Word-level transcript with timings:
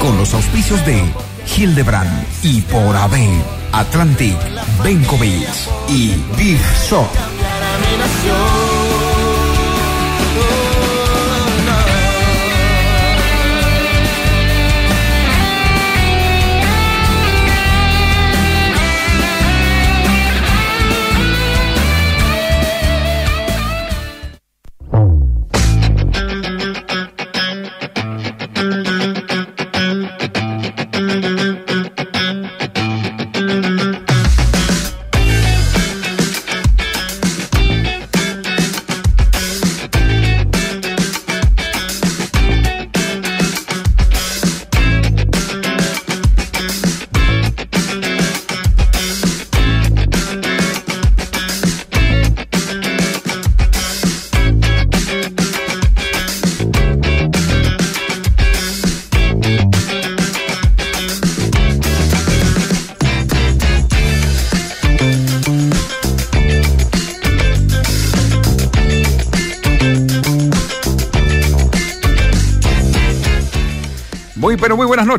Con 0.00 0.16
los 0.16 0.34
auspicios 0.34 0.84
de 0.84 1.02
Hildebrand 1.56 2.26
y 2.42 2.60
por 2.62 2.96
AB, 2.96 3.14
Atlantic, 3.72 4.36
Benkovic 4.82 5.48
y 5.88 6.14
Big 6.36 6.60
Shop. 6.88 7.08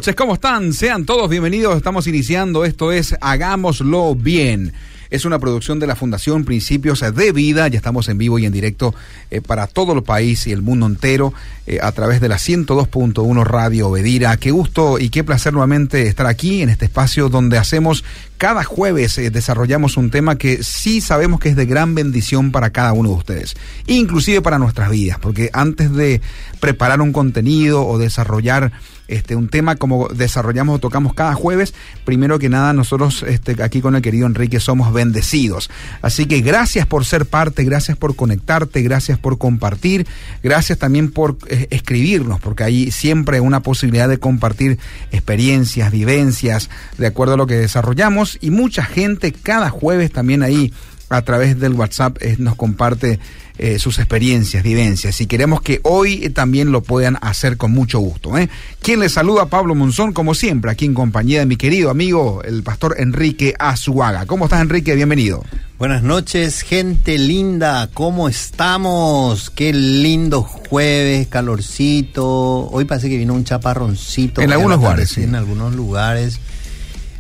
Noches, 0.02 0.16
¿cómo 0.16 0.34
están? 0.34 0.74
Sean 0.74 1.06
todos 1.06 1.30
bienvenidos, 1.30 1.78
estamos 1.78 2.08
iniciando, 2.08 2.66
esto 2.66 2.92
es 2.92 3.16
Hagámoslo 3.22 4.16
Bien. 4.16 4.74
Es 5.12 5.26
una 5.26 5.40
producción 5.40 5.78
de 5.78 5.88
la 5.88 5.98
Fundación 5.98 6.46
Principios 6.46 7.02
de 7.02 7.32
Vida, 7.34 7.68
ya 7.68 7.76
estamos 7.76 8.08
en 8.08 8.18
vivo 8.18 8.40
y 8.40 8.46
en 8.46 8.54
directo 8.54 8.96
eh, 9.30 9.42
para 9.42 9.68
todo 9.68 9.92
el 9.92 10.04
país 10.04 10.48
y 10.48 10.54
el 10.54 10.62
mundo 10.62 10.86
entero 10.86 11.34
eh, 11.68 11.80
a 11.82 11.92
través 11.92 12.22
de 12.22 12.30
la 12.30 12.38
102.1 12.38 13.44
Radio 13.44 13.90
Obedira. 13.90 14.38
Qué 14.38 14.52
gusto 14.52 15.00
y 15.00 15.10
qué 15.10 15.26
placer 15.26 15.52
nuevamente 15.52 16.08
estar 16.08 16.28
aquí 16.28 16.62
en 16.62 16.70
este 16.70 16.86
espacio 16.86 17.28
donde 17.28 17.58
hacemos 17.58 18.06
cada 18.38 18.64
jueves, 18.64 19.18
eh, 19.18 19.30
desarrollamos 19.32 19.98
un 19.98 20.12
tema 20.12 20.38
que 20.38 20.64
sí 20.64 21.02
sabemos 21.02 21.42
que 21.42 21.50
es 21.50 21.58
de 21.58 21.66
gran 21.66 21.94
bendición 21.94 22.54
para 22.54 22.70
cada 22.70 22.94
uno 22.94 23.10
de 23.10 23.16
ustedes, 23.16 23.56
inclusive 23.88 24.42
para 24.42 24.60
nuestras 24.60 24.90
vidas, 24.90 25.20
porque 25.20 25.50
antes 25.52 25.94
de 25.94 26.22
preparar 26.62 27.02
un 27.02 27.12
contenido 27.12 27.86
o 27.86 27.98
desarrollar 27.98 28.72
este, 29.12 29.36
un 29.36 29.50
tema 29.50 29.76
como 29.76 30.08
desarrollamos 30.08 30.78
o 30.78 30.80
tocamos 30.80 31.14
cada 31.14 31.36
jueves, 31.36 31.74
primero 32.06 32.40
que 32.40 32.50
nada 32.50 32.72
nosotros 32.72 33.24
este, 33.24 33.62
aquí 33.62 33.82
con 33.82 33.96
el 33.96 34.02
querido 34.02 34.26
Enrique 34.26 34.60
somos 34.60 34.94
bendecidos. 35.02 35.70
Así 36.02 36.28
que 36.28 36.42
gracias 36.42 36.86
por 36.86 37.06
ser 37.06 37.26
parte, 37.26 37.64
gracias 37.64 37.98
por 37.98 38.16
conectarte, 38.16 38.82
gracias 38.84 39.18
por 39.18 39.40
compartir, 39.40 40.06
gracias 40.44 40.78
también 40.78 41.12
por 41.12 41.38
eh, 41.48 41.68
escribirnos, 41.72 42.40
porque 42.40 42.64
hay 42.64 42.92
siempre 42.92 43.40
una 43.40 43.62
posibilidad 43.62 44.08
de 44.08 44.20
compartir 44.20 44.78
experiencias, 45.12 45.92
vivencias, 45.92 46.70
de 47.00 47.08
acuerdo 47.08 47.34
a 47.34 47.38
lo 47.38 47.48
que 47.48 47.56
desarrollamos 47.56 48.38
y 48.42 48.52
mucha 48.52 48.84
gente 48.84 49.32
cada 49.32 49.70
jueves 49.70 50.12
también 50.12 50.44
ahí 50.44 50.72
a 51.12 51.22
través 51.24 51.60
del 51.60 51.74
WhatsApp 51.74 52.18
eh, 52.22 52.36
nos 52.40 52.56
comparte 52.56 53.20
eh, 53.64 53.78
sus 53.78 54.00
experiencias, 54.00 54.64
vivencias. 54.64 55.22
Y 55.22 55.28
queremos 55.28 55.62
que 55.62 55.82
hoy 55.84 56.22
eh, 56.24 56.32
también 56.32 56.72
lo 56.72 56.82
puedan 56.82 57.20
hacer 57.22 57.58
con 57.58 57.72
mucho 57.72 58.00
gusto. 58.00 58.36
¿eh? 58.36 58.50
Quien 58.82 59.00
les 59.00 59.12
saluda, 59.12 59.46
Pablo 59.46 59.76
Monzón, 59.76 60.14
como 60.14 60.34
siempre, 60.34 60.72
aquí 60.72 60.86
en 60.86 60.96
compañía 60.96 61.42
de 61.42 61.46
mi 61.46 61.58
querido 61.58 61.92
amigo, 61.92 62.42
el 62.44 62.64
pastor 62.64 62.96
Enrique 62.98 63.54
Azuaga. 63.60 64.26
¿Cómo 64.26 64.46
estás, 64.46 64.62
Enrique? 64.62 64.96
Bienvenido. 64.96 65.44
Buenas 65.78 66.02
noches, 66.02 66.62
gente 66.62 67.20
linda. 67.20 67.88
¿Cómo 67.94 68.28
estamos? 68.30 69.52
Qué 69.52 69.74
lindo 69.74 70.42
jueves, 70.42 71.28
calorcito. 71.28 72.68
Hoy 72.68 72.86
parece 72.86 73.10
que 73.10 73.18
vino 73.18 73.36
un 73.36 73.44
chaparroncito. 73.44 74.42
En 74.42 74.54
algunos 74.54 74.80
lugares, 74.80 75.10
sí. 75.12 75.22
En 75.22 75.36
algunos 75.36 75.76
lugares. 75.76 76.40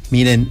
Miren, 0.09 0.50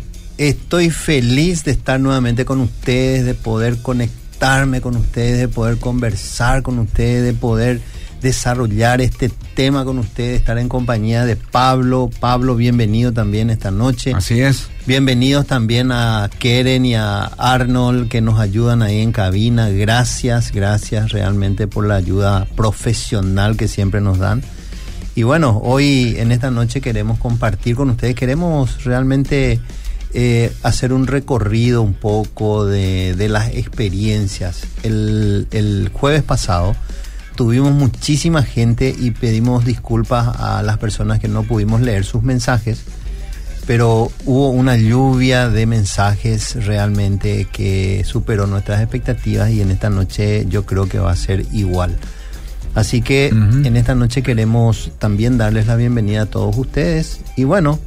estoy 0.48 0.88
feliz 0.88 1.64
de 1.64 1.72
estar 1.72 2.00
nuevamente 2.00 2.46
con 2.46 2.60
ustedes, 2.60 3.26
de 3.26 3.34
poder 3.34 3.82
conectarme 3.82 4.80
con 4.80 4.96
ustedes, 4.96 5.38
de 5.38 5.48
poder 5.48 5.76
conversar 5.78 6.62
con 6.62 6.78
ustedes, 6.78 7.22
de 7.22 7.34
poder 7.34 7.82
desarrollar 8.22 9.02
este 9.02 9.30
tema 9.54 9.84
con 9.84 9.98
ustedes, 9.98 10.40
estar 10.40 10.56
en 10.56 10.70
compañía 10.70 11.26
de 11.26 11.36
Pablo. 11.36 12.08
Pablo, 12.20 12.56
bienvenido 12.56 13.12
también 13.12 13.50
esta 13.50 13.70
noche. 13.70 14.14
Así 14.14 14.40
es. 14.40 14.68
Bienvenidos 14.86 15.46
también 15.46 15.92
a 15.92 16.30
Keren 16.38 16.86
y 16.86 16.94
a 16.94 17.24
Arnold 17.24 18.08
que 18.08 18.22
nos 18.22 18.40
ayudan 18.40 18.80
ahí 18.80 19.02
en 19.02 19.12
cabina. 19.12 19.68
Gracias, 19.68 20.52
gracias 20.52 21.12
realmente 21.12 21.66
por 21.66 21.86
la 21.86 21.96
ayuda 21.96 22.46
profesional 22.56 23.58
que 23.58 23.68
siempre 23.68 24.00
nos 24.00 24.18
dan. 24.18 24.42
Y 25.14 25.22
bueno, 25.22 25.60
hoy 25.62 26.14
en 26.16 26.32
esta 26.32 26.50
noche 26.50 26.80
queremos 26.80 27.18
compartir 27.18 27.76
con 27.76 27.90
ustedes, 27.90 28.14
queremos 28.14 28.84
realmente 28.84 29.60
eh, 30.12 30.52
hacer 30.62 30.92
un 30.92 31.06
recorrido 31.06 31.82
un 31.82 31.94
poco 31.94 32.66
de, 32.66 33.14
de 33.14 33.28
las 33.28 33.50
experiencias. 33.54 34.62
El, 34.82 35.46
el, 35.52 35.90
jueves 35.92 36.22
pasado 36.24 36.74
tuvimos 37.36 37.72
muchísima 37.72 38.42
gente 38.42 38.94
y 38.98 39.12
pedimos 39.12 39.64
disculpas 39.64 40.36
a 40.36 40.62
las 40.62 40.78
personas 40.78 41.20
que 41.20 41.28
no 41.28 41.44
pudimos 41.44 41.80
leer 41.80 42.04
sus 42.04 42.24
mensajes, 42.24 42.82
pero 43.66 44.10
hubo 44.24 44.50
una 44.50 44.76
lluvia 44.76 45.48
de 45.48 45.64
mensajes 45.66 46.64
realmente 46.66 47.46
que 47.52 48.02
superó 48.04 48.48
nuestras 48.48 48.80
expectativas 48.80 49.50
y 49.50 49.60
en 49.60 49.70
esta 49.70 49.90
noche 49.90 50.44
yo 50.48 50.66
creo 50.66 50.88
que 50.88 50.98
va 50.98 51.12
a 51.12 51.16
ser 51.16 51.46
igual. 51.52 51.96
Así 52.74 53.00
que 53.00 53.30
uh 53.32 53.36
-huh. 53.36 53.66
en 53.66 53.76
esta 53.76 53.94
noche 53.94 54.22
queremos 54.22 54.90
también 54.98 55.38
darles 55.38 55.68
la 55.68 55.76
bienvenida 55.76 56.22
a 56.22 56.26
todos 56.26 56.56
ustedes 56.56 57.20
y 57.36 57.44
bueno, 57.44 57.78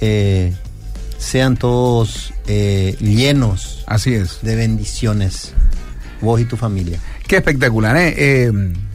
eh, 0.00 0.52
sean 1.22 1.56
todos 1.56 2.34
eh, 2.46 2.96
llenos 3.00 3.84
Así 3.86 4.12
es. 4.14 4.40
de 4.42 4.56
bendiciones, 4.56 5.52
vos 6.20 6.40
y 6.40 6.44
tu 6.44 6.56
familia. 6.56 6.98
Qué 7.26 7.36
espectacular, 7.36 7.96
¿eh? 7.96 8.14
eh 8.16 8.52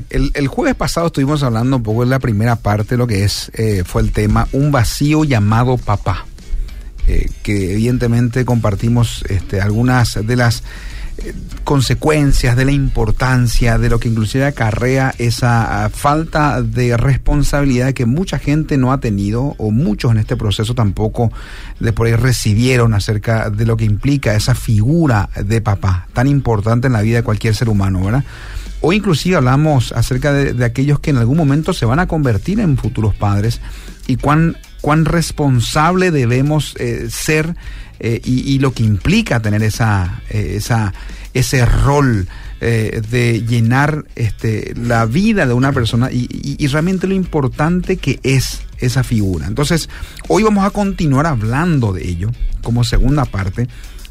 el, 0.09 0.31
el, 0.35 0.47
jueves 0.47 0.75
pasado 0.75 1.07
estuvimos 1.07 1.43
hablando 1.43 1.77
un 1.77 1.83
poco 1.83 2.03
en 2.03 2.09
la 2.09 2.19
primera 2.19 2.55
parte 2.55 2.95
lo 2.95 3.07
que 3.07 3.23
es, 3.25 3.51
eh, 3.55 3.83
fue 3.85 4.01
el 4.01 4.11
tema 4.11 4.47
Un 4.53 4.71
vacío 4.71 5.25
llamado 5.25 5.77
papá, 5.77 6.25
eh, 7.07 7.29
que 7.43 7.73
evidentemente 7.73 8.45
compartimos 8.45 9.23
este, 9.27 9.59
algunas 9.59 10.25
de 10.25 10.35
las 10.35 10.63
consecuencias, 11.63 12.55
de 12.55 12.65
la 12.65 12.71
importancia, 12.71 13.77
de 13.77 13.89
lo 13.89 13.99
que 13.99 14.07
inclusive 14.07 14.45
acarrea 14.45 15.13
esa 15.17 15.87
uh, 15.87 15.89
falta 15.89 16.61
de 16.61 16.95
responsabilidad 16.95 17.93
que 17.93 18.05
mucha 18.05 18.39
gente 18.39 18.77
no 18.77 18.91
ha 18.91 18.99
tenido 18.99 19.55
o 19.57 19.71
muchos 19.71 20.11
en 20.11 20.17
este 20.17 20.37
proceso 20.37 20.75
tampoco 20.75 21.31
de 21.79 21.91
por 21.91 22.07
ahí 22.07 22.15
recibieron 22.15 22.93
acerca 22.93 23.49
de 23.49 23.65
lo 23.65 23.75
que 23.77 23.85
implica 23.85 24.35
esa 24.35 24.55
figura 24.55 25.29
de 25.35 25.59
papá 25.61 26.07
tan 26.13 26.27
importante 26.27 26.87
en 26.87 26.93
la 26.93 27.01
vida 27.01 27.17
de 27.17 27.23
cualquier 27.23 27.55
ser 27.55 27.69
humano, 27.69 28.03
¿verdad? 28.03 28.23
O 28.79 28.93
inclusive 28.93 29.35
hablamos 29.35 29.91
acerca 29.91 30.31
de, 30.31 30.53
de, 30.53 30.63
aquellos 30.63 30.99
que 30.99 31.09
en 31.09 31.17
algún 31.17 31.35
momento 31.35 31.73
se 31.73 31.85
van 31.85 31.99
a 31.99 32.07
convertir 32.07 32.59
en 32.59 32.77
futuros 32.77 33.15
padres 33.15 33.59
y 34.05 34.17
cuán, 34.17 34.55
cuán 34.87 35.03
responsable 35.03 36.11
debemos 36.11 36.73
eh, 36.79 37.07
ser 37.09 37.57
eh, 37.99 38.21
y, 38.23 38.57
lo 38.59 38.71
que 38.71 38.83
implica 38.83 39.41
tener 39.41 39.61
esa, 39.61 40.21
eh, 40.29 40.61
ese 41.33 41.65
rol 41.65 42.25
de 42.61 43.43
llenar 43.45 44.05
este, 44.15 44.73
la 44.77 45.05
vida 45.05 45.45
de 45.45 45.51
una 45.53 45.73
persona 45.73 46.09
y- 46.09 46.55
y 46.57 46.67
realmente 46.67 47.05
lo 47.05 47.13
importante 47.15 47.97
que 47.97 48.21
es 48.23 48.61
esa 48.79 49.03
figura. 49.03 49.45
Entonces, 49.45 49.89
hoy 50.29 50.43
vamos 50.43 50.63
a 50.65 50.69
continuar 50.69 51.25
hablando 51.27 51.91
de 51.91 52.07
ello 52.07 52.31
como 52.63 52.85
segunda 52.85 53.25
parte. 53.25 53.67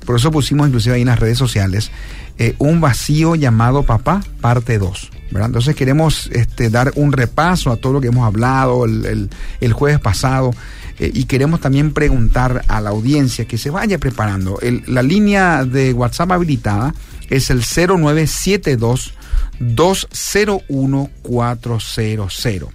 Por 0.06 0.17
eso 0.17 0.31
pusimos 0.31 0.69
inclusive 0.69 0.94
ahí 0.94 1.03
en 1.03 1.08
las 1.08 1.19
redes 1.19 1.37
sociales 1.37 1.91
eh, 2.38 2.55
un 2.58 2.81
vacío 2.81 3.35
llamado 3.35 3.82
Papá, 3.82 4.23
parte 4.41 4.79
2. 4.79 5.11
¿verdad? 5.32 5.47
Entonces 5.47 5.75
queremos 5.75 6.31
este, 6.32 6.70
dar 6.70 6.93
un 6.94 7.12
repaso 7.12 7.73
a 7.73 7.76
todo 7.76 7.94
lo 7.94 8.00
que 8.00 8.06
hemos 8.08 8.25
hablado 8.25 8.85
el, 8.85 9.29
jueves 9.73 9.99
pasado 9.99 10.55
eh, 10.99 11.11
y 11.12 11.25
queremos 11.25 11.61
también 11.61 11.93
preguntar 11.93 12.64
a 12.69 12.81
la 12.81 12.91
audiencia 12.91 13.47
que 13.47 13.58
se 13.58 13.70
vaya 13.70 13.99
preparando. 13.99 14.58
La 14.87 15.03
línea 15.03 15.64
de 15.64 15.93
WhatsApp 15.93 16.31
habilitada 16.32 16.94
es 17.29 17.50
el 17.50 17.62
0972 17.64 19.12
201 19.59 21.11
400. 21.23 22.69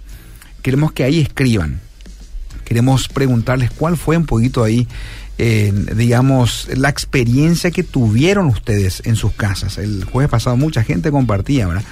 Queremos 0.60 0.92
que 0.92 1.04
ahí 1.04 1.20
escriban 1.20 1.80
queremos 2.72 3.06
preguntarles 3.08 3.70
cuál 3.70 3.98
fue 3.98 4.16
un 4.16 4.24
poquito 4.24 4.64
ahí, 4.64 4.88
eh, 5.44 5.72
digamos, 5.96 6.68
la 6.76 6.88
experiencia 6.88 7.72
que 7.72 7.82
tuvieron 7.82 8.46
ustedes 8.46 9.02
en 9.06 9.16
sus 9.16 9.32
casas. 9.32 9.76
El 9.76 10.04
jueves 10.04 10.30
pasado 10.30 10.56
mucha 10.56 10.84
gente 10.84 11.10
compartía, 11.10 11.66
¿verdad? 11.66 11.82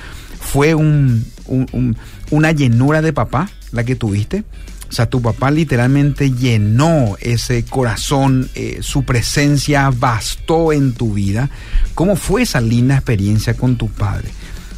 Fue 0.40 0.76
un, 0.76 1.24
un- 1.46 1.66
un- 1.72 1.96
una 2.30 2.52
llenura 2.52 3.02
de 3.02 3.12
papá 3.12 3.50
la 3.72 3.82
que 3.82 3.96
tuviste. 3.96 4.44
O 4.88 4.92
sea, 4.92 5.10
tu 5.10 5.20
papá 5.20 5.50
literalmente 5.50 6.30
llenó 6.30 7.16
ese 7.20 7.64
corazón, 7.64 8.48
eh, 8.54 8.78
su 8.82 9.02
presencia 9.04 9.90
bastó 9.90 10.72
en 10.72 10.92
tu 10.94 11.14
vida. 11.14 11.50
¿Cómo 11.96 12.14
fue 12.14 12.42
esa 12.42 12.60
linda 12.60 12.94
experiencia 12.94 13.54
con 13.54 13.76
tu 13.76 13.88
padre? 13.88 14.28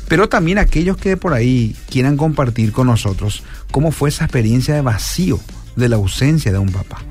Pero 0.09 0.31
también 0.31 0.57
aquellos 0.59 0.97
que 0.97 1.19
por 1.19 1.35
ahí 1.35 1.77
quieran 1.91 2.17
compartir 2.17 2.73
con 2.73 2.87
nosotros 2.87 3.43
cómo 3.71 3.93
fue 3.93 4.09
esa 4.09 4.25
experiencia 4.25 4.75
de 4.75 4.81
vacío, 4.81 5.39
de 5.77 5.89
la 5.91 5.97
ausencia 5.97 6.53
de 6.53 6.59
un 6.59 6.71
papá. 6.71 7.03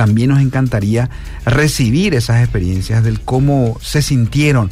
También 0.00 0.30
nos 0.30 0.40
encantaría 0.40 1.10
recibir 1.44 2.14
esas 2.14 2.42
experiencias 2.42 3.04
del 3.04 3.20
cómo 3.20 3.76
se 3.82 4.00
sintieron. 4.00 4.70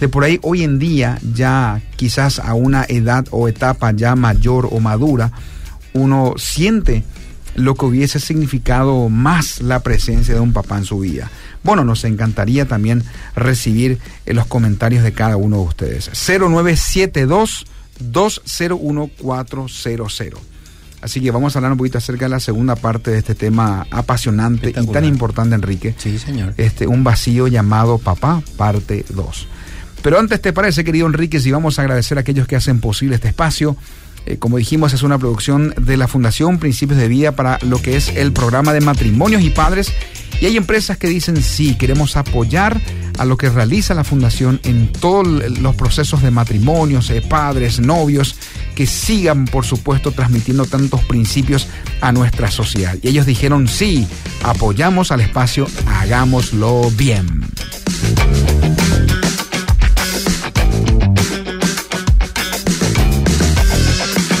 De 0.00 0.08
por 0.08 0.24
ahí 0.24 0.38
hoy 0.40 0.62
en 0.62 0.78
día, 0.78 1.18
ya 1.34 1.82
quizás 1.96 2.38
a 2.38 2.54
una 2.54 2.86
edad 2.88 3.26
o 3.30 3.46
etapa 3.46 3.92
ya 3.92 4.16
mayor 4.16 4.70
o 4.72 4.80
madura, 4.80 5.32
uno 5.92 6.32
siente 6.38 7.04
lo 7.56 7.74
que 7.74 7.84
hubiese 7.84 8.20
significado 8.20 9.10
más 9.10 9.60
la 9.60 9.80
presencia 9.80 10.32
de 10.32 10.40
un 10.40 10.54
papá 10.54 10.78
en 10.78 10.86
su 10.86 11.00
vida. 11.00 11.30
Bueno, 11.62 11.84
nos 11.84 12.04
encantaría 12.04 12.66
también 12.66 13.04
recibir 13.36 13.98
eh, 14.24 14.32
los 14.32 14.46
comentarios 14.46 15.04
de 15.04 15.12
cada 15.12 15.36
uno 15.36 15.58
de 15.58 15.64
ustedes. 15.64 16.10
0972 16.14 17.66
201 17.98 19.10
400. 19.18 20.49
Así 21.02 21.20
que 21.20 21.30
vamos 21.30 21.54
a 21.54 21.58
hablar 21.58 21.72
un 21.72 21.78
poquito 21.78 21.98
acerca 21.98 22.26
de 22.26 22.30
la 22.30 22.40
segunda 22.40 22.76
parte 22.76 23.10
de 23.10 23.18
este 23.18 23.34
tema 23.34 23.86
apasionante 23.90 24.70
y 24.70 24.86
tan 24.86 25.04
importante, 25.04 25.54
Enrique. 25.54 25.94
Sí, 25.96 26.18
señor. 26.18 26.54
Este, 26.56 26.86
un 26.86 27.04
vacío 27.04 27.48
llamado 27.48 27.98
Papá, 27.98 28.42
parte 28.56 29.04
2. 29.08 29.48
Pero 30.02 30.18
antes, 30.18 30.40
¿te 30.40 30.52
parece, 30.52 30.84
querido 30.84 31.06
Enrique, 31.06 31.40
si 31.40 31.50
vamos 31.50 31.78
a 31.78 31.82
agradecer 31.82 32.18
a 32.18 32.22
aquellos 32.22 32.46
que 32.46 32.56
hacen 32.56 32.80
posible 32.80 33.16
este 33.16 33.28
espacio? 33.28 33.76
Eh, 34.26 34.36
como 34.38 34.58
dijimos, 34.58 34.92
es 34.92 35.02
una 35.02 35.18
producción 35.18 35.74
de 35.78 35.96
la 35.96 36.08
Fundación 36.08 36.58
Principios 36.58 36.98
de 36.98 37.08
Vida 37.08 37.32
para 37.32 37.58
lo 37.62 37.80
que 37.80 37.96
es 37.96 38.08
el 38.08 38.32
programa 38.32 38.72
de 38.72 38.80
matrimonios 38.80 39.42
y 39.42 39.50
padres. 39.50 39.92
Y 40.40 40.46
hay 40.46 40.56
empresas 40.56 40.96
que 40.96 41.06
dicen, 41.06 41.42
sí, 41.42 41.76
queremos 41.76 42.16
apoyar 42.16 42.80
a 43.18 43.24
lo 43.24 43.36
que 43.36 43.50
realiza 43.50 43.94
la 43.94 44.04
Fundación 44.04 44.60
en 44.62 44.92
todos 44.92 45.26
los 45.26 45.74
procesos 45.74 46.22
de 46.22 46.30
matrimonios, 46.30 47.10
eh, 47.10 47.22
padres, 47.22 47.80
novios, 47.80 48.36
que 48.80 48.86
sigan, 48.86 49.44
por 49.44 49.66
supuesto, 49.66 50.10
transmitiendo 50.10 50.64
tantos 50.64 51.04
principios 51.04 51.68
a 52.00 52.12
nuestra 52.12 52.50
sociedad. 52.50 52.96
Y 53.02 53.08
ellos 53.08 53.26
dijeron, 53.26 53.68
sí, 53.68 54.06
apoyamos 54.42 55.12
al 55.12 55.20
espacio, 55.20 55.66
hagámoslo 55.86 56.90
bien. 56.92 57.44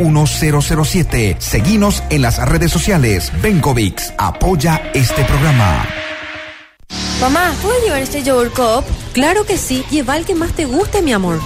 007. 0.00 1.36
Seguinos 1.38 2.02
en 2.10 2.22
las 2.22 2.38
redes 2.48 2.72
sociales. 2.72 3.30
Bencovix 3.42 4.12
apoya 4.18 4.90
este 4.94 5.22
programa. 5.24 5.86
Mamá, 7.20 7.52
¿puedo 7.60 7.78
llevar 7.84 8.00
este 8.00 8.22
yogur 8.22 8.50
cup? 8.50 8.84
Claro 9.12 9.44
que 9.44 9.58
sí, 9.58 9.84
lleva 9.90 10.16
el 10.16 10.24
que 10.24 10.34
más 10.34 10.52
te 10.52 10.64
guste, 10.64 11.02
mi 11.02 11.12
amor. 11.12 11.38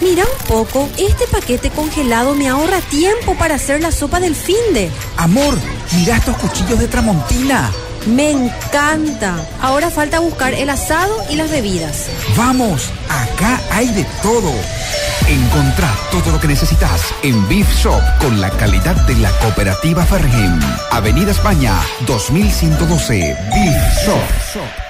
Mira 0.00 0.24
un 0.24 0.46
poco, 0.46 0.88
este 0.98 1.26
paquete 1.26 1.70
congelado 1.70 2.34
me 2.34 2.48
ahorra 2.48 2.80
tiempo 2.80 3.34
para 3.34 3.56
hacer 3.56 3.80
la 3.80 3.90
sopa 3.90 4.20
del 4.20 4.36
finde. 4.36 4.90
Amor, 5.16 5.58
mira 5.96 6.16
estos 6.16 6.36
cuchillos 6.36 6.78
de 6.78 6.86
Tramontina. 6.86 7.72
Me 8.06 8.30
encanta. 8.30 9.34
Ahora 9.60 9.90
falta 9.90 10.20
buscar 10.20 10.54
el 10.54 10.70
asado 10.70 11.12
y 11.28 11.34
las 11.34 11.50
bebidas. 11.50 12.06
Vamos, 12.36 12.90
acá 13.08 13.60
hay 13.72 13.88
de 13.88 14.04
todo. 14.22 14.52
Encontrá 15.28 15.92
todo 16.12 16.30
lo 16.30 16.40
que 16.40 16.46
necesitas 16.46 17.12
en 17.24 17.48
Beef 17.48 17.68
Shop 17.74 18.00
con 18.20 18.40
la 18.40 18.48
calidad 18.50 18.94
de 19.06 19.16
la 19.16 19.30
cooperativa 19.40 20.04
Fergen. 20.04 20.60
Avenida 20.92 21.32
España, 21.32 21.74
2112. 22.06 23.36
Beef 23.52 24.04
Shop. 24.04 24.86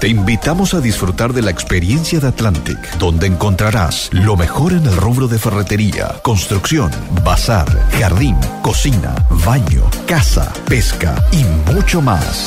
Te 0.00 0.08
invitamos 0.08 0.72
a 0.72 0.80
disfrutar 0.80 1.34
de 1.34 1.42
la 1.42 1.50
experiencia 1.50 2.20
de 2.20 2.28
Atlantic, 2.28 2.78
donde 2.98 3.26
encontrarás 3.26 4.08
lo 4.12 4.36
mejor 4.36 4.72
en 4.72 4.86
el 4.86 4.96
rubro 4.96 5.28
de 5.28 5.38
ferretería, 5.38 6.14
construcción, 6.22 6.90
bazar, 7.24 7.66
jardín, 7.98 8.36
cocina, 8.62 9.14
baño, 9.44 9.82
casa, 10.06 10.52
pesca 10.66 11.16
y 11.32 11.44
mucho 11.70 12.00
más. 12.00 12.46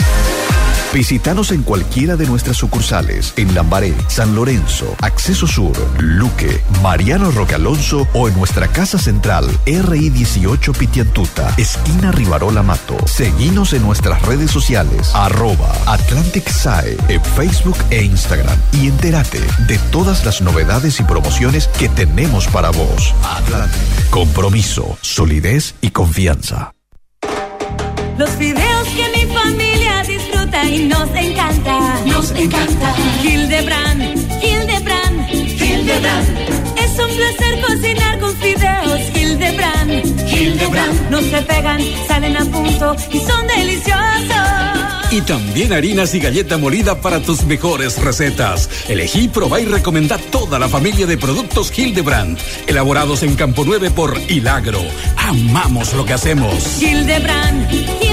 Visítanos 0.93 1.51
en 1.51 1.63
cualquiera 1.63 2.17
de 2.17 2.27
nuestras 2.27 2.57
sucursales 2.57 3.33
en 3.37 3.55
Lambaré, 3.55 3.93
San 4.07 4.35
Lorenzo, 4.35 4.93
Acceso 5.01 5.47
Sur, 5.47 5.71
Luque, 5.99 6.61
Mariano 6.81 7.31
Roque 7.31 7.55
Alonso 7.55 8.07
o 8.13 8.27
en 8.27 8.37
nuestra 8.37 8.67
casa 8.67 8.97
central 8.97 9.45
RI 9.65 10.09
18 10.09 10.73
Pitiantuta, 10.73 11.53
esquina 11.57 12.11
Rivarola 12.11 12.61
Mato. 12.61 12.97
Seguinos 13.07 13.71
en 13.71 13.83
nuestras 13.83 14.21
redes 14.23 14.51
sociales 14.51 15.11
arroba 15.13 15.71
Atlantic 15.85 16.49
Sae 16.49 16.97
en 17.07 17.23
Facebook 17.23 17.77
e 17.89 18.03
Instagram 18.03 18.57
y 18.73 18.87
entérate 18.87 19.39
de 19.67 19.77
todas 19.91 20.25
las 20.25 20.41
novedades 20.41 20.99
y 20.99 21.03
promociones 21.03 21.69
que 21.79 21.87
tenemos 21.87 22.47
para 22.47 22.69
vos. 22.69 23.15
Atlantic. 23.23 24.09
Compromiso, 24.09 24.97
solidez 25.01 25.75
y 25.79 25.91
confianza. 25.91 26.73
Los 28.17 28.37
videos 28.37 28.80
y 30.69 30.85
nos 30.85 31.09
encanta. 31.15 31.99
Nos 32.05 32.31
encanta. 32.31 32.93
Hildebrand, 33.23 34.01
Hildebrand, 34.43 35.29
Hildebrand. 35.31 36.29
Es 36.77 36.99
un 36.99 37.15
placer 37.15 37.61
cocinar 37.61 38.19
con 38.19 38.35
fideos 38.37 38.99
Hildebrand. 39.15 40.31
Hildebrand. 40.31 41.09
No 41.09 41.21
se 41.21 41.41
pegan, 41.41 41.81
salen 42.07 42.37
a 42.37 42.45
punto 42.45 42.95
y 43.11 43.19
son 43.19 43.47
deliciosos. 43.47 44.81
Y 45.11 45.19
también 45.21 45.73
harinas 45.73 46.13
y 46.15 46.19
galleta 46.19 46.57
molida 46.57 47.01
para 47.01 47.19
tus 47.19 47.43
mejores 47.43 48.01
recetas. 48.01 48.69
Elegí, 48.87 49.27
probá 49.27 49.59
y 49.59 49.65
recomendá 49.65 50.17
toda 50.17 50.57
la 50.57 50.69
familia 50.69 51.05
de 51.05 51.17
productos 51.17 51.77
Hildebrand, 51.77 52.39
elaborados 52.65 53.21
en 53.23 53.35
Campo 53.35 53.63
9 53.65 53.91
por 53.91 54.17
Hilagro. 54.29 54.79
Amamos 55.17 55.93
lo 55.95 56.05
que 56.05 56.13
hacemos. 56.13 56.81
Hildebrand, 56.81 57.69
Hildebrand, 57.73 58.10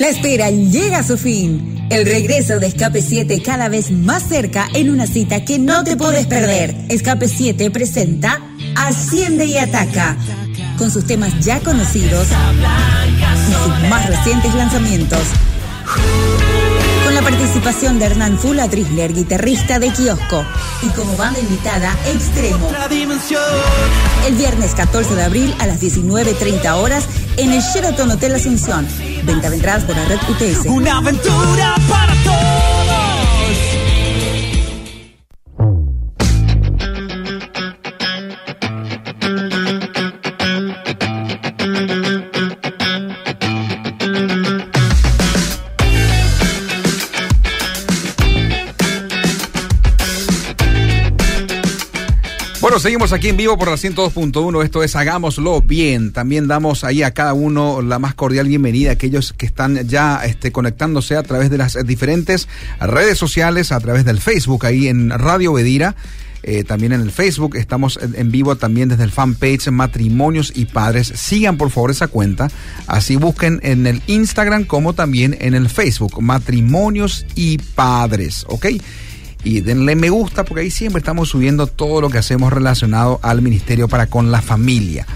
La 0.01 0.11
espera 0.11 0.49
llega 0.49 0.99
a 0.99 1.03
su 1.03 1.19
fin. 1.19 1.89
El 1.91 2.07
regreso 2.07 2.61
de 2.61 2.69
Escape 2.69 3.03
7 3.03 3.43
cada 3.43 3.69
vez 3.69 3.91
más 3.91 4.23
cerca 4.29 4.69
en 4.73 4.91
una 4.91 5.09
cita 5.09 5.45
que 5.45 5.59
no 5.59 5.83
te 5.83 5.97
puedes 5.97 6.29
perder. 6.29 6.73
Escape 6.89 7.27
7 7.27 7.69
presenta 7.73 8.41
Asciende 8.77 9.47
y 9.47 9.59
Ataca. 9.59 10.17
Con 10.79 10.93
sus 10.93 11.05
temas 11.05 11.33
ya 11.41 11.59
conocidos 11.59 12.29
y 12.29 13.53
sus 13.53 13.91
más 13.91 14.07
recientes 14.07 14.55
lanzamientos. 14.55 15.19
Con 17.03 17.17
la 17.17 17.23
participación 17.23 17.99
de 17.99 18.05
Hernán 18.05 18.39
Fula 18.39 18.71
Trisler, 18.71 19.13
guitarrista 19.13 19.81
de 19.81 19.91
Kiosco. 19.91 20.45
Y 20.83 20.91
como 20.91 21.17
banda 21.17 21.41
invitada, 21.41 21.93
Extremo. 22.07 22.71
El 24.29 24.35
viernes 24.37 24.77
14 24.77 25.17
de 25.17 25.25
abril 25.25 25.53
a 25.59 25.67
las 25.67 25.81
19.30 25.81 26.73
horas 26.75 27.09
en 27.39 27.53
el 27.53 27.63
Sheraton 27.63 28.11
Hotel 28.11 28.35
Asunción. 28.35 28.87
Venta 29.25 29.49
de 29.49 29.57
entradas 29.57 29.85
por 29.85 29.97
la 29.97 30.05
red 30.05 30.19
UTS. 30.29 30.67
Una 30.67 30.99
aventura 30.99 31.75
para 31.89 32.13
todos. 32.25 32.58
Bueno, 52.69 52.81
seguimos 52.81 53.15
aquí 53.15 53.29
en 53.31 53.39
vivo 53.39 53.57
por 53.57 53.69
la 53.69 53.77
102.1. 53.77 54.63
Esto 54.63 54.83
es 54.83 54.95
Hagámoslo 54.95 55.63
Bien. 55.63 56.13
También 56.13 56.49
damos 56.49 56.85
ahí 56.85 57.03
a 57.03 57.13
cada 57.13 57.33
uno 57.33 57.81
la 57.81 57.99
más 57.99 58.13
cordial 58.13 58.47
bienvenida, 58.47 58.91
aquellos 58.91 59.33
que 59.33 59.47
están 59.47 59.89
ya 59.89 60.21
este, 60.27 60.53
conectándose 60.53 61.17
a 61.17 61.23
través 61.23 61.49
de 61.49 61.57
las 61.57 61.79
diferentes 61.87 62.47
redes 62.79 63.17
sociales, 63.17 63.73
a 63.73 63.81
través 63.81 64.05
del 64.05 64.21
Facebook, 64.21 64.67
ahí 64.67 64.87
en 64.87 65.09
Radio 65.09 65.55
Bedira. 65.55 65.97
Eh, 66.43 66.63
también 66.63 66.93
en 66.93 67.01
el 67.01 67.11
Facebook, 67.11 67.57
estamos 67.57 67.99
en, 68.03 68.15
en 68.15 68.31
vivo 68.31 68.57
también 68.57 68.91
desde 68.91 69.05
el 69.05 69.13
fanpage 69.13 69.71
Matrimonios 69.71 70.53
y 70.55 70.67
Padres. 70.67 71.11
Sigan 71.17 71.57
por 71.57 71.71
favor 71.71 71.91
esa 71.91 72.09
cuenta, 72.09 72.51
así 72.87 73.17
busquen 73.17 73.61
en 73.63 73.87
el 73.87 74.03
Instagram 74.09 74.65
como 74.65 74.93
también 74.93 75.39
en 75.41 75.55
el 75.55 75.71
Facebook, 75.71 76.21
Matrimonios 76.21 77.25
y 77.35 77.57
Padres, 77.57 78.45
¿ok? 78.47 78.67
Y 79.45 79.61
denle 79.61 79.95
me 79.95 80.11
gusta 80.11 80.45
porque 80.45 80.63
ahí 80.63 80.71
siempre 80.71 80.99
estamos 80.99 81.29
subiendo 81.29 81.67
todo 81.67 82.01
lo 82.01 82.11
que 82.11 82.19
hacemos 82.19 82.53
relacionado 82.53 83.21
al 83.23 83.43
ministerio 83.43 83.89
para 83.89 84.07
con 84.07 84.31
la 84.31 84.43
familia. 84.43 85.07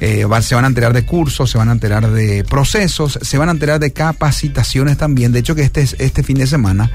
Eh, 0.00 0.26
se 0.42 0.54
van 0.54 0.64
a 0.64 0.68
enterar 0.68 0.92
de 0.92 1.06
cursos, 1.06 1.50
se 1.50 1.56
van 1.56 1.70
a 1.70 1.72
enterar 1.72 2.10
de 2.10 2.44
procesos, 2.44 3.18
se 3.22 3.38
van 3.38 3.48
a 3.48 3.52
enterar 3.52 3.80
de 3.80 3.92
capacitaciones 3.92 4.98
también. 4.98 5.32
De 5.32 5.38
hecho 5.38 5.54
que 5.54 5.62
este, 5.62 5.86
este 5.98 6.22
fin 6.22 6.36
de 6.36 6.46
semana, 6.46 6.90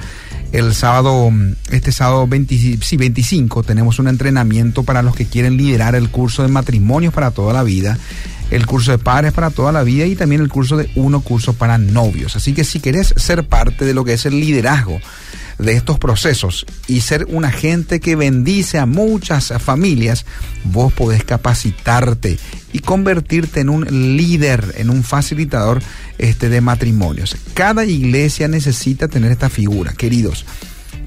el 0.52 0.76
sábado, 0.76 1.32
mm, 1.32 1.54
este 1.72 1.92
sábado 1.92 2.28
20 2.28 2.78
sí, 2.82 2.98
25, 2.98 3.64
tenemos 3.64 3.98
un 3.98 4.08
entrenamiento 4.08 4.84
para 4.84 5.02
los 5.02 5.16
que 5.16 5.26
quieren 5.26 5.58
liderar 5.58 5.96
el 5.96 6.10
curso 6.10 6.44
de 6.44 6.50
matrimonios 6.50 7.14
para 7.14 7.32
toda 7.32 7.54
la 7.54 7.64
vida 7.64 7.98
el 8.52 8.66
curso 8.66 8.92
de 8.92 8.98
padres 8.98 9.32
para 9.32 9.50
toda 9.50 9.72
la 9.72 9.82
vida 9.82 10.06
y 10.06 10.16
también 10.18 10.42
el 10.42 10.50
curso 10.50 10.76
de 10.76 10.92
uno 10.96 11.22
curso 11.22 11.54
para 11.54 11.78
novios. 11.78 12.36
Así 12.36 12.54
que 12.54 12.66
si 12.66 12.82
querés 12.82 13.14
ser 13.16 13.48
parte 13.48 13.86
de 13.86 13.94
lo 13.94 14.04
que 14.04 14.12
es 14.12 14.26
el 14.26 14.42
liderazgo 14.42 15.00
de 15.62 15.74
estos 15.74 16.00
procesos 16.00 16.66
y 16.88 17.02
ser 17.02 17.26
un 17.30 17.46
agente 17.46 18.00
que 18.00 18.16
bendice 18.16 18.80
a 18.80 18.86
muchas 18.86 19.54
familias, 19.60 20.26
vos 20.66 20.92
podés 20.92 21.24
capacitarte 21.24 22.38
y 22.74 22.80
convertirte 22.80 23.62
en 23.62 23.70
un 23.70 23.86
líder, 24.18 24.76
en 24.78 24.90
un 24.90 25.04
facilitador 25.04 25.82
este, 26.18 26.50
de 26.50 26.62
matrimonios. 26.62 27.38
Cada 27.54 27.86
iglesia 27.86 28.48
necesita 28.48 29.08
tener 29.08 29.32
esta 29.32 29.50
figura, 29.50 29.94
queridos. 29.94 30.46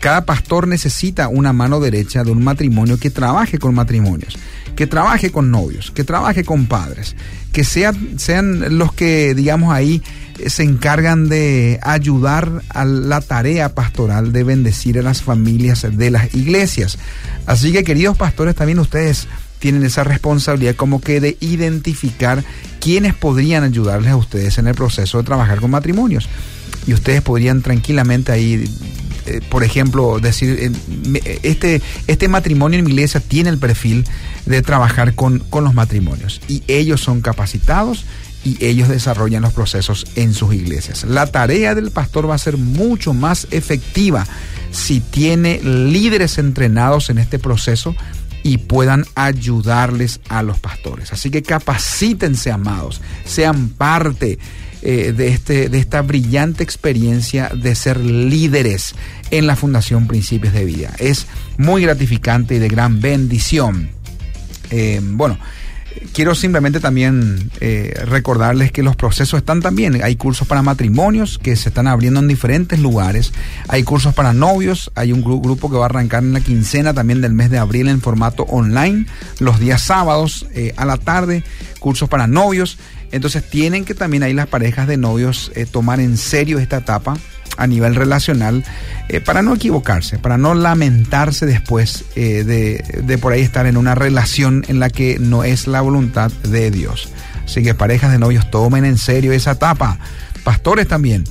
Cada 0.01 0.27
pastor 0.27 0.69
necesita 0.69 1.29
una 1.29 1.53
mano 1.53 1.81
derecha 1.81 2.25
de 2.25 2.31
un 2.31 2.45
matrimonio 2.45 2.99
que 2.99 3.11
trabaje 3.11 3.59
con 3.59 3.75
matrimonios, 3.75 4.37
que 4.77 4.87
trabaje 4.87 5.31
con 5.31 5.51
novios, 5.51 5.91
que 5.93 6.05
trabaje 6.05 6.45
con 6.45 6.67
padres, 6.67 7.17
que 7.53 7.65
sean, 7.65 8.77
los 8.77 8.93
que, 8.93 9.35
digamos, 9.35 9.73
ahí 9.73 10.03
se 10.47 10.63
encargan 10.63 11.29
de 11.29 11.79
ayudar 11.83 12.63
a 12.69 12.85
la 12.85 13.21
tarea 13.21 13.75
pastoral 13.75 14.33
de 14.33 14.45
bendecir 14.45 14.99
a 14.99 15.03
las 15.03 15.23
familias 15.23 15.87
de 15.91 16.11
las 16.11 16.35
iglesias. 16.35 16.99
Así 17.47 17.73
que, 17.73 17.85
queridos 17.85 18.17
pastores, 18.17 18.55
también 18.55 18.79
ustedes 18.79 19.29
tienen 19.59 19.85
esa 19.85 20.05
responsabilidad 20.05 20.75
como 20.75 21.01
que 21.01 21.21
de 21.21 21.37
identificar 21.41 22.45
quiénes 22.81 23.15
podrían 23.15 23.65
ayudarles 23.65 24.11
a 24.11 24.17
ustedes 24.17 24.59
en 24.59 24.67
el 24.67 24.75
proceso 24.75 25.19
de 25.19 25.25
trabajar 25.25 25.61
con 25.61 25.71
matrimonios. 25.71 26.29
Y 26.87 26.93
ustedes 26.93 27.23
podrían 27.23 27.63
tranquilamente 27.63 28.33
ahí 28.33 28.65
eh, 29.27 29.41
por 29.49 29.65
ejemplo, 29.65 30.19
decir, 30.21 30.59
eh, 30.61 31.41
este, 31.43 31.81
este 32.07 32.29
matrimonio 32.29 32.79
en 32.79 32.85
mi 32.85 32.91
iglesia 32.91 33.21
tiene 33.21 33.49
el 33.49 33.59
perfil 33.59 34.05
de 34.45 34.61
trabajar 34.61 35.15
con, 35.15 35.39
con 35.39 35.65
los 35.65 35.73
matrimonios 35.73 36.43
y 36.47 36.63
ellos 36.69 37.01
son 37.01 37.23
capacitados 37.23 38.05
y 38.45 38.63
ellos 38.65 38.89
desarrollan 38.89 39.43
los 39.43 39.53
procesos 39.53 40.07
en 40.15 40.35
sus 40.35 40.55
iglesias. 40.55 41.05
La 41.05 41.27
tarea 41.27 41.75
del 41.75 41.91
pastor 41.91 42.29
va 42.29 42.35
a 42.35 42.39
ser 42.39 42.59
mucho 42.59 43.15
más 43.15 43.49
efectiva 43.51 44.27
si 44.71 45.01
tiene 45.01 45.61
líderes 45.63 46.39
entrenados 46.39 47.11
en 47.11 47.19
este 47.19 47.39
proceso 47.39 47.97
y 48.43 48.59
puedan 48.59 49.07
ayudarles 49.15 50.21
a 50.29 50.43
los 50.43 50.61
pastores. 50.61 51.13
Así 51.13 51.31
que 51.31 51.43
capacítense, 51.43 52.53
amados, 52.53 53.01
sean 53.25 53.71
parte 53.71 54.39
eh, 54.83 55.15
de, 55.17 55.29
este, 55.29 55.71
de 55.71 55.79
esta 55.79 56.03
brillante 56.03 56.63
experiencia 56.63 57.49
de 57.49 57.75
ser 57.75 57.99
líderes 58.01 58.95
en 59.31 59.47
la 59.47 59.57
Fundación 59.57 60.07
Principios 60.07 60.53
de 60.53 60.67
Vida. 60.67 60.95
Es 60.99 61.27
muy 61.57 61.81
gratificante 61.83 62.57
y 62.57 62.59
de 62.59 62.69
gran 62.69 63.01
bendición. 63.01 63.89
Eh, 64.71 65.01
bueno, 65.03 65.39
quiero 66.13 66.35
simplemente 66.35 66.81
también 66.81 67.51
eh, 67.61 67.95
recordarles 68.07 68.73
que 68.73 68.83
los 68.83 68.97
procesos 68.97 69.39
están 69.39 69.61
también. 69.61 70.03
Hay 70.03 70.17
cursos 70.17 70.47
para 70.47 70.63
matrimonios 70.63 71.39
que 71.39 71.57
se 71.57 71.69
están 71.71 71.87
abriendo 71.87 72.21
en 72.21 72.29
diferentes 72.29 72.79
lugares. 72.79 73.33
Hay 73.69 73.83
cursos 73.83 74.15
para 74.15 74.33
novios. 74.33 74.91
Hay 74.95 75.13
un 75.13 75.25
gru- 75.25 75.43
grupo 75.43 75.71
que 75.71 75.77
va 75.77 75.85
a 75.85 75.87
arrancar 75.87 76.23
en 76.23 76.33
la 76.33 76.41
quincena 76.41 76.95
también 76.95 77.21
del 77.21 77.33
mes 77.33 77.51
de 77.51 77.59
abril 77.59 77.89
en 77.89 78.01
formato 78.01 78.45
online, 78.45 79.07
los 79.39 79.59
días 79.61 79.83
sábados 79.83 80.47
eh, 80.55 80.73
a 80.77 80.85
la 80.85 80.97
tarde. 80.97 81.45
Cursos 81.81 82.09
para 82.09 82.27
novios. 82.27 82.79
Entonces 83.13 83.49
tienen 83.49 83.85
que 83.85 83.95
también 83.95 84.23
ahí 84.25 84.33
las 84.33 84.49
parejas 84.49 84.89
de 84.89 84.97
novios 84.97 85.53
eh, 85.55 85.67
tomar 85.67 86.01
en 86.01 86.17
serio 86.17 86.59
esta 86.59 86.79
etapa 86.79 87.17
a 87.57 87.67
nivel 87.67 87.95
relacional 87.95 88.65
eh, 89.09 89.21
para 89.21 89.43
no 89.43 89.55
equivocarse, 89.55 90.19
para 90.19 90.39
no 90.39 90.55
lamentarse 90.55 91.47
después 91.47 92.05
eh, 92.17 92.45
de, 92.45 93.19
por 93.19 93.33
ahí 93.33 93.43
estar 93.43 93.67
en 93.67 93.77
una 93.77 93.95
relación 93.95 94.65
en 94.69 94.81
la 94.81 94.91
que 94.91 95.19
no 95.19 95.45
es 95.45 95.67
la 95.67 95.81
voluntad 95.81 96.33
de 96.43 96.71
Dios. 96.71 97.09
Así 97.45 97.63
que 97.63 97.75
parejas 97.75 98.11
de 98.13 98.19
novios 98.19 98.51
tomen 98.51 98.85
en 98.85 98.99
serio 98.99 99.33
esa 99.33 99.53
etapa. 99.53 99.99
Pastores 100.43 100.89
también. 100.89 101.25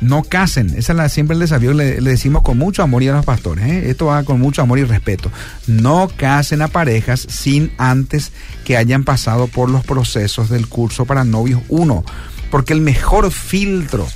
No 0.00 0.22
casen, 0.22 0.68
esa 0.76 0.92
es 0.92 0.96
la, 0.96 1.08
siempre 1.08 1.34
el 1.34 1.40
desafío, 1.40 1.72
le, 1.72 2.00
le 2.00 2.10
decimos 2.10 2.42
con 2.42 2.56
mucho 2.56 2.84
amor 2.84 3.02
y 3.02 3.08
a 3.08 3.14
los 3.14 3.24
pastores, 3.24 3.64
¿eh? 3.66 3.90
esto 3.90 4.06
va 4.06 4.22
con 4.22 4.38
mucho 4.40 4.62
amor 4.62 4.78
y 4.78 4.84
respeto. 4.84 5.28
No 5.66 6.08
casen 6.16 6.62
a 6.62 6.68
parejas 6.68 7.26
sin 7.28 7.72
antes 7.78 8.30
que 8.64 8.76
hayan 8.76 9.02
pasado 9.02 9.48
por 9.48 9.68
los 9.68 9.84
procesos 9.84 10.50
del 10.50 10.68
curso 10.68 11.04
para 11.04 11.24
novios 11.24 11.62
1, 11.68 12.04
porque 12.48 12.74
el 12.74 12.80
mejor 12.80 13.32
filtro 13.32 14.06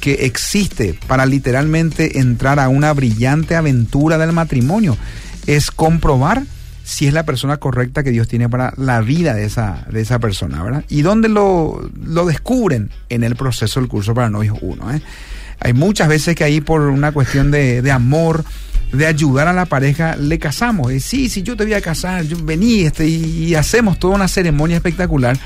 que 0.00 0.24
existe 0.26 0.98
para 1.06 1.26
literalmente 1.26 2.18
entrar 2.18 2.58
a 2.58 2.68
una 2.68 2.92
brillante 2.92 3.54
aventura 3.54 4.18
del 4.18 4.32
matrimonio 4.32 4.96
es 5.46 5.70
comprobar 5.70 6.42
si 6.90 7.06
es 7.06 7.14
la 7.14 7.24
persona 7.24 7.58
correcta 7.58 8.02
que 8.02 8.10
Dios 8.10 8.26
tiene 8.26 8.48
para 8.48 8.72
la 8.76 9.00
vida 9.00 9.34
de 9.34 9.44
esa, 9.44 9.86
de 9.92 10.00
esa 10.00 10.18
persona, 10.18 10.62
¿verdad? 10.62 10.84
¿Y 10.88 11.02
dónde 11.02 11.28
lo, 11.28 11.88
lo 12.02 12.26
descubren? 12.26 12.90
En 13.08 13.22
el 13.22 13.36
proceso 13.36 13.78
del 13.78 13.88
curso 13.88 14.12
para 14.12 14.28
novios 14.28 14.58
1. 14.60 14.94
¿eh? 14.94 15.02
Hay 15.60 15.72
muchas 15.72 16.08
veces 16.08 16.34
que 16.34 16.42
ahí 16.42 16.60
por 16.60 16.80
una 16.80 17.12
cuestión 17.12 17.52
de, 17.52 17.80
de 17.80 17.92
amor, 17.92 18.44
de 18.92 19.06
ayudar 19.06 19.46
a 19.46 19.52
la 19.52 19.66
pareja, 19.66 20.16
le 20.16 20.40
casamos. 20.40 20.92
Y 20.92 20.98
sí, 20.98 21.28
sí, 21.28 21.42
yo 21.42 21.56
te 21.56 21.64
voy 21.64 21.74
a 21.74 21.80
casar, 21.80 22.24
yo 22.24 22.36
vení 22.42 22.80
este, 22.80 23.06
y, 23.06 23.44
y 23.44 23.54
hacemos 23.54 23.98
toda 24.00 24.16
una 24.16 24.26
ceremonia 24.26 24.76
espectacular, 24.76 25.38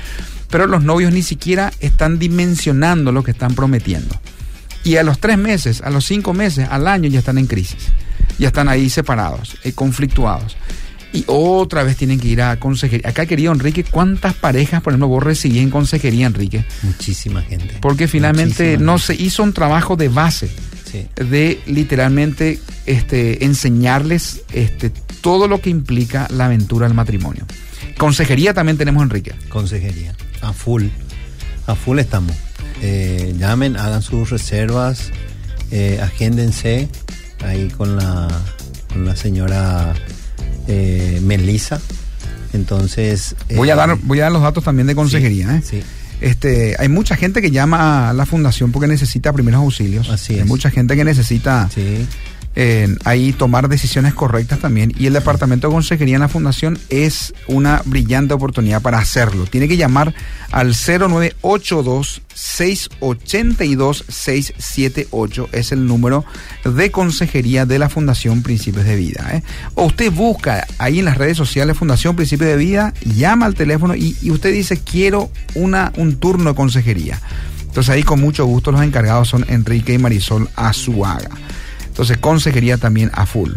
pero 0.49 0.65
los 0.65 0.83
novios 0.83 1.13
ni 1.13 1.21
siquiera 1.21 1.71
están 1.79 2.17
dimensionando 2.17 3.11
lo 3.11 3.23
que 3.23 3.31
están 3.31 3.53
prometiendo. 3.53 4.15
Y 4.85 4.95
a 4.95 5.03
los 5.03 5.19
tres 5.19 5.37
meses, 5.37 5.81
a 5.81 5.89
los 5.89 6.05
cinco 6.05 6.33
meses, 6.33 6.67
al 6.69 6.87
año 6.87 7.09
ya 7.09 7.19
están 7.19 7.37
en 7.37 7.47
crisis. 7.47 7.87
Ya 8.39 8.47
están 8.47 8.69
ahí 8.69 8.89
separados, 8.89 9.57
eh, 9.63 9.73
conflictuados. 9.73 10.55
Y 11.11 11.23
otra 11.27 11.83
vez 11.83 11.95
tienen 11.97 12.19
que 12.19 12.27
ir 12.27 12.41
a 12.41 12.59
consejería. 12.59 13.09
Acá, 13.09 13.25
querido 13.25 13.51
Enrique, 13.51 13.83
¿cuántas 13.83 14.33
parejas, 14.35 14.81
por 14.81 14.91
ejemplo, 14.93 15.07
vos 15.07 15.23
recibí 15.23 15.59
en 15.59 15.69
consejería, 15.69 16.27
Enrique? 16.27 16.65
Muchísima 16.83 17.41
gente. 17.41 17.77
Porque 17.81 18.07
finalmente 18.07 18.63
Muchísima 18.73 18.91
no 18.91 18.99
se 18.99 19.15
hizo 19.15 19.43
un 19.43 19.53
trabajo 19.53 19.95
de 19.95 20.09
base 20.09 20.49
Sí. 20.91 21.07
de 21.15 21.59
literalmente 21.65 22.59
este, 22.85 23.43
enseñarles 23.43 24.43
este, 24.53 24.91
todo 25.21 25.47
lo 25.47 25.59
que 25.61 25.69
implica 25.69 26.27
la 26.29 26.45
aventura 26.45 26.87
del 26.87 26.95
matrimonio. 26.95 27.45
Consejería 27.97 28.53
también 28.53 28.77
tenemos, 28.77 29.01
Enrique. 29.01 29.33
Consejería. 29.49 30.13
A 30.41 30.53
full. 30.53 30.85
A 31.65 31.75
full 31.75 31.97
estamos. 31.99 32.35
Eh, 32.81 33.33
llamen, 33.37 33.77
hagan 33.77 34.01
sus 34.01 34.29
reservas, 34.29 35.11
eh, 35.71 35.99
agéndense 36.01 36.89
ahí 37.43 37.69
con 37.69 37.95
la, 37.95 38.27
con 38.91 39.05
la 39.05 39.15
señora 39.15 39.93
eh, 40.67 41.19
Melissa. 41.23 41.79
Entonces. 42.53 43.35
Voy 43.55 43.69
a 43.69 43.73
eh, 43.73 43.77
dar, 43.77 43.97
voy 44.03 44.19
a 44.19 44.23
dar 44.23 44.31
los 44.31 44.41
datos 44.41 44.63
también 44.63 44.87
de 44.87 44.95
consejería. 44.95 45.61
Sí. 45.63 45.81
Este, 46.21 46.75
hay 46.79 46.87
mucha 46.87 47.17
gente 47.17 47.41
que 47.41 47.51
llama 47.51 48.09
a 48.09 48.13
la 48.13 48.25
fundación 48.25 48.71
porque 48.71 48.87
necesita 48.87 49.33
primeros 49.33 49.59
auxilios. 49.59 50.09
Así 50.09 50.35
Hay 50.35 50.39
es. 50.39 50.45
mucha 50.45 50.71
gente 50.71 50.95
que 50.95 51.03
necesita 51.03 51.69
Sí. 51.73 52.05
Eh, 52.55 52.87
ahí 53.03 53.33
tomar 53.33 53.67
decisiones 53.67 54.13
correctas 54.13 54.59
también. 54.59 54.93
Y 54.97 55.07
el 55.07 55.13
departamento 55.13 55.67
de 55.67 55.73
consejería 55.73 56.15
en 56.15 56.21
la 56.21 56.29
fundación 56.29 56.79
es 56.89 57.33
una 57.47 57.81
brillante 57.85 58.33
oportunidad 58.33 58.81
para 58.81 58.99
hacerlo. 58.99 59.45
Tiene 59.45 59.67
que 59.67 59.77
llamar 59.77 60.13
al 60.51 60.73
0982 60.73 62.21
682 62.33 64.05
678 64.07 65.49
es 65.51 65.71
el 65.71 65.85
número 65.85 66.25
de 66.63 66.91
consejería 66.91 67.65
de 67.65 67.79
la 67.79 67.89
Fundación 67.89 68.41
Principios 68.41 68.85
de 68.85 68.95
Vida. 68.95 69.29
¿eh? 69.33 69.43
O 69.75 69.85
usted 69.85 70.11
busca 70.11 70.65
ahí 70.77 70.99
en 70.99 71.05
las 71.05 71.17
redes 71.17 71.37
sociales 71.37 71.77
Fundación 71.77 72.15
Principios 72.15 72.49
de 72.49 72.57
Vida, 72.57 72.93
llama 73.03 73.45
al 73.45 73.55
teléfono 73.55 73.95
y, 73.95 74.15
y 74.21 74.31
usted 74.31 74.53
dice 74.53 74.79
quiero 74.79 75.29
una, 75.55 75.91
un 75.97 76.17
turno 76.17 76.51
de 76.51 76.55
consejería. 76.55 77.21
Entonces 77.67 77.93
ahí 77.93 78.03
con 78.03 78.21
mucho 78.21 78.45
gusto 78.45 78.71
los 78.71 78.81
encargados 78.81 79.27
son 79.27 79.45
Enrique 79.49 79.93
y 79.93 79.97
Marisol 79.97 80.49
Azuaga. 80.55 81.29
Entonces, 81.95 82.17
consejería 82.17 82.75
también 82.77 83.09
a 83.13 83.25
full. 83.25 83.51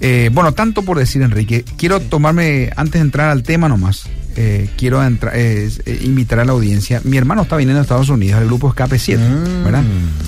Eh, 0.00 0.30
bueno, 0.32 0.50
tanto 0.52 0.82
por 0.82 0.98
decir, 0.98 1.22
Enrique, 1.22 1.64
quiero 1.76 2.00
tomarme, 2.00 2.70
antes 2.74 2.94
de 2.94 3.00
entrar 3.02 3.30
al 3.30 3.44
tema 3.44 3.68
nomás, 3.68 4.02
eh, 4.34 4.68
quiero 4.76 5.00
entra- 5.00 5.30
eh, 5.32 5.70
invitar 6.02 6.40
a 6.40 6.44
la 6.44 6.50
audiencia. 6.52 7.00
Mi 7.04 7.18
hermano 7.18 7.42
está 7.42 7.56
viniendo 7.56 7.78
a 7.78 7.82
Estados 7.82 8.08
Unidos, 8.08 8.40
el 8.42 8.48
grupo 8.48 8.68
Escape 8.68 8.98
7, 8.98 9.22
Mm. 9.22 9.62
¿verdad? 9.64 9.84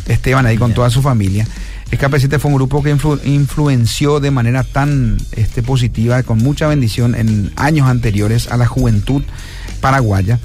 Esteban 0.07 0.47
ahí 0.47 0.57
con 0.59 0.75
toda 0.75 0.91
su 0.91 1.03
familia. 1.03 1.45
Escape 1.91 2.21
7 2.21 2.39
fue 2.39 2.51
un 2.53 2.57
grupo 2.57 2.85
que 2.85 2.95
influ- 2.95 3.21
influenció 3.25 4.21
de 4.21 4.31
manera 4.31 4.63
tan 4.63 5.17
este, 5.33 5.63
positiva, 5.65 6.23
con 6.23 6.39
mucha 6.39 6.69
bendición 6.69 7.17
en 7.17 7.51
años 7.57 7.89
anteriores 7.89 8.47
a 8.53 8.57
la 8.57 8.67
juventud 8.67 9.23
paraguaya 9.81 10.39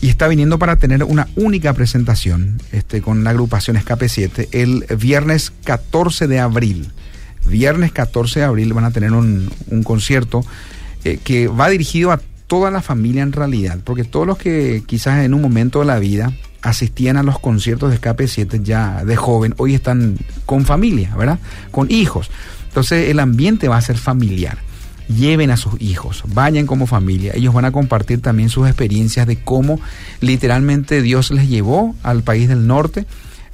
y 0.00 0.08
está 0.08 0.28
viniendo 0.28 0.58
para 0.58 0.76
tener 0.76 1.02
una 1.04 1.28
única 1.36 1.72
presentación 1.72 2.60
este, 2.72 3.02
con 3.02 3.24
la 3.24 3.30
agrupación 3.30 3.76
Escape 3.76 4.08
7 4.08 4.48
el 4.52 4.86
viernes 4.98 5.52
14 5.64 6.28
de 6.28 6.38
abril. 6.38 6.90
Viernes 7.46 7.92
14 7.92 8.40
de 8.40 8.46
abril 8.46 8.72
van 8.74 8.84
a 8.84 8.90
tener 8.90 9.12
un, 9.12 9.50
un 9.68 9.82
concierto 9.82 10.44
eh, 11.04 11.18
que 11.22 11.48
va 11.48 11.68
dirigido 11.68 12.12
a 12.12 12.20
toda 12.46 12.70
la 12.70 12.82
familia 12.82 13.22
en 13.22 13.32
realidad, 13.32 13.78
porque 13.84 14.04
todos 14.04 14.26
los 14.26 14.38
que 14.38 14.82
quizás 14.86 15.24
en 15.24 15.34
un 15.34 15.42
momento 15.42 15.80
de 15.80 15.86
la 15.86 15.98
vida 15.98 16.32
asistían 16.62 17.16
a 17.16 17.22
los 17.22 17.38
conciertos 17.38 17.90
de 17.90 17.96
Escape 17.96 18.26
7 18.26 18.60
ya 18.62 19.04
de 19.04 19.16
joven, 19.16 19.54
hoy 19.58 19.74
están 19.74 20.16
con 20.46 20.64
familia, 20.64 21.14
¿verdad? 21.16 21.38
Con 21.70 21.90
hijos. 21.90 22.30
Entonces 22.68 23.10
el 23.10 23.20
ambiente 23.20 23.68
va 23.68 23.76
a 23.76 23.82
ser 23.82 23.96
familiar 23.96 24.67
lleven 25.08 25.50
a 25.50 25.56
sus 25.56 25.80
hijos, 25.80 26.22
vayan 26.26 26.66
como 26.66 26.86
familia. 26.86 27.32
Ellos 27.34 27.54
van 27.54 27.64
a 27.64 27.72
compartir 27.72 28.20
también 28.20 28.48
sus 28.48 28.66
experiencias 28.66 29.26
de 29.26 29.36
cómo 29.42 29.80
literalmente 30.20 31.02
Dios 31.02 31.30
les 31.30 31.48
llevó 31.48 31.94
al 32.02 32.22
país 32.22 32.48
del 32.48 32.66
norte 32.66 33.06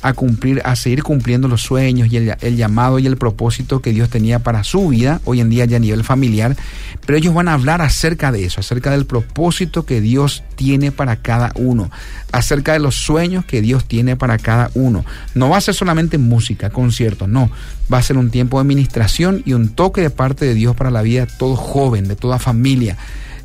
a 0.05 0.13
cumplir, 0.13 0.61
a 0.67 0.77
seguir 0.77 1.03
cumpliendo 1.03 1.49
los 1.49 1.63
sueños 1.63 2.13
y 2.13 2.19
el, 2.19 2.57
llamado 2.57 2.99
y 2.99 3.07
el 3.07 3.17
propósito 3.17 3.81
que 3.81 3.91
Dios 3.91 4.11
tenía 4.11 4.39
para 4.39 4.63
su 4.63 4.89
vida, 4.89 5.23
hoy 5.25 5.41
en 5.41 5.49
día 5.49 5.65
ya 5.65 5.79
a 5.79 5.81
nivel 5.81 6.05
familiar, 6.05 6.57
pero 7.07 7.17
ellos 7.17 7.33
van 7.33 7.49
a 7.49 7.55
hablar 7.55 7.81
acerca 7.81 8.31
de 8.31 8.45
eso, 8.45 8.61
acerca 8.61 8.91
del 8.91 9.07
propósito 9.07 9.87
que 9.87 10.03
Dios 10.03 10.45
tiene 10.57 10.93
para 10.93 11.17
cada 11.17 11.53
uno, 11.55 11.91
acerca 12.33 12.75
de 12.75 12.81
los 12.81 12.97
sueños 12.97 13.47
que 13.47 13.63
Dios 13.63 13.87
tiene 13.87 14.15
para 14.15 14.37
cada 14.37 14.71
uno. 14.75 15.07
No 15.35 15.49
va 15.49 15.57
a 15.57 15.63
ser 15.63 15.75
solamente 15.75 16.19
música, 16.19 16.69
conciertos, 16.69 17.27
no, 17.27 17.51
va 17.91 17.97
a 17.97 18.03
ser 18.03 18.19
un 18.19 18.31
tiempo 18.31 18.59
de 18.59 18.61
administración 18.61 19.43
y 19.47 19.55
un 19.55 19.71
toque 19.71 20.03
de 20.03 20.11
parte 20.11 20.45
de 20.45 20.53
Dios 20.53 20.77
para 20.77 20.91
la 20.91 21.01
vida 21.01 21.25
de 21.25 21.33
todo 21.39 21.57
joven, 21.57 22.09
de 22.09 22.17
toda 22.17 22.39
familia 22.39 22.99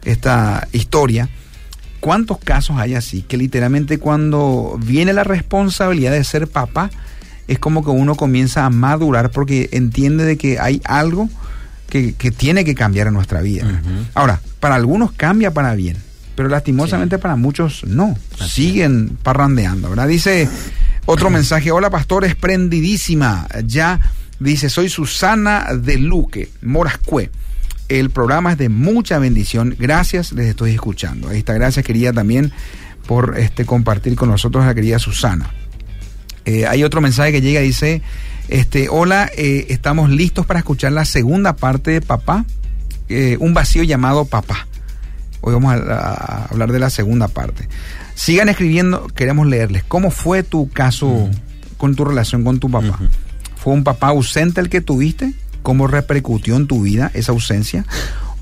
esta 0.03 0.67
historia. 0.71 1.29
¿Cuántos 2.05 2.37
casos 2.37 2.77
hay 2.77 2.93
así? 2.93 3.23
Que 3.23 3.35
literalmente 3.35 3.97
cuando 3.97 4.77
viene 4.79 5.11
la 5.11 5.23
responsabilidad 5.23 6.11
de 6.11 6.23
ser 6.23 6.47
papá, 6.47 6.91
es 7.47 7.57
como 7.57 7.83
que 7.83 7.89
uno 7.89 8.13
comienza 8.13 8.63
a 8.63 8.69
madurar 8.69 9.31
porque 9.31 9.69
entiende 9.71 10.23
de 10.23 10.37
que 10.37 10.59
hay 10.59 10.83
algo 10.85 11.31
que, 11.89 12.13
que 12.13 12.29
tiene 12.29 12.63
que 12.63 12.75
cambiar 12.75 13.07
en 13.07 13.15
nuestra 13.15 13.41
vida. 13.41 13.81
Ahora, 14.13 14.39
para 14.59 14.75
algunos 14.75 15.13
cambia 15.13 15.49
para 15.49 15.73
bien, 15.73 15.97
pero 16.35 16.47
lastimosamente 16.47 17.17
para 17.17 17.37
muchos 17.37 17.83
no. 17.85 18.15
Siguen 18.39 19.17
parrandeando, 19.23 19.89
¿verdad? 19.89 20.07
Dice 20.07 20.47
otro 21.07 21.31
mensaje, 21.31 21.71
hola 21.71 21.89
pastor, 21.89 22.23
esplendidísima. 22.23 23.47
Ya 23.65 23.99
dice, 24.37 24.69
soy 24.69 24.89
Susana 24.89 25.69
de 25.73 25.97
Luque, 25.97 26.51
Morascue. 26.61 27.31
El 27.87 28.09
programa 28.09 28.53
es 28.53 28.57
de 28.57 28.69
mucha 28.69 29.19
bendición. 29.19 29.75
Gracias, 29.77 30.31
les 30.31 30.47
estoy 30.47 30.71
escuchando. 30.71 31.29
Ahí 31.29 31.39
está, 31.39 31.53
gracias 31.53 31.85
querida 31.85 32.13
también 32.13 32.51
por 33.05 33.37
este 33.37 33.65
compartir 33.65 34.15
con 34.15 34.29
nosotros 34.29 34.63
a 34.63 34.67
la 34.67 34.75
querida 34.75 34.97
Susana. 34.99 35.51
Eh, 36.45 36.65
hay 36.67 36.83
otro 36.83 37.01
mensaje 37.01 37.31
que 37.31 37.41
llega, 37.41 37.61
dice, 37.61 38.01
este, 38.47 38.89
hola, 38.89 39.29
eh, 39.35 39.67
estamos 39.69 40.09
listos 40.09 40.45
para 40.45 40.59
escuchar 40.59 40.91
la 40.91 41.05
segunda 41.05 41.55
parte 41.55 41.91
de 41.91 42.01
Papá, 42.01 42.45
eh, 43.09 43.37
un 43.39 43.53
vacío 43.53 43.83
llamado 43.83 44.25
Papá. 44.25 44.67
Hoy 45.41 45.53
vamos 45.53 45.73
a, 45.73 45.77
a 45.77 46.45
hablar 46.45 46.71
de 46.71 46.79
la 46.79 46.89
segunda 46.89 47.27
parte. 47.27 47.67
Sigan 48.15 48.49
escribiendo, 48.49 49.07
queremos 49.07 49.45
leerles. 49.45 49.83
¿Cómo 49.83 50.09
fue 50.09 50.41
tu 50.41 50.69
caso 50.69 51.29
con 51.77 51.95
tu 51.95 52.05
relación 52.05 52.43
con 52.43 52.59
tu 52.59 52.71
papá? 52.71 52.87
Ujú. 52.87 53.07
¿Fue 53.57 53.73
un 53.73 53.83
papá 53.83 54.07
ausente 54.07 54.61
el 54.61 54.69
que 54.69 54.81
tuviste? 54.81 55.33
¿Cómo 55.65 55.87
repercutió 55.87 56.55
en 56.57 56.67
tu 56.67 56.83
vida 56.83 57.09
esa 57.15 57.31
ausencia? 57.31 57.87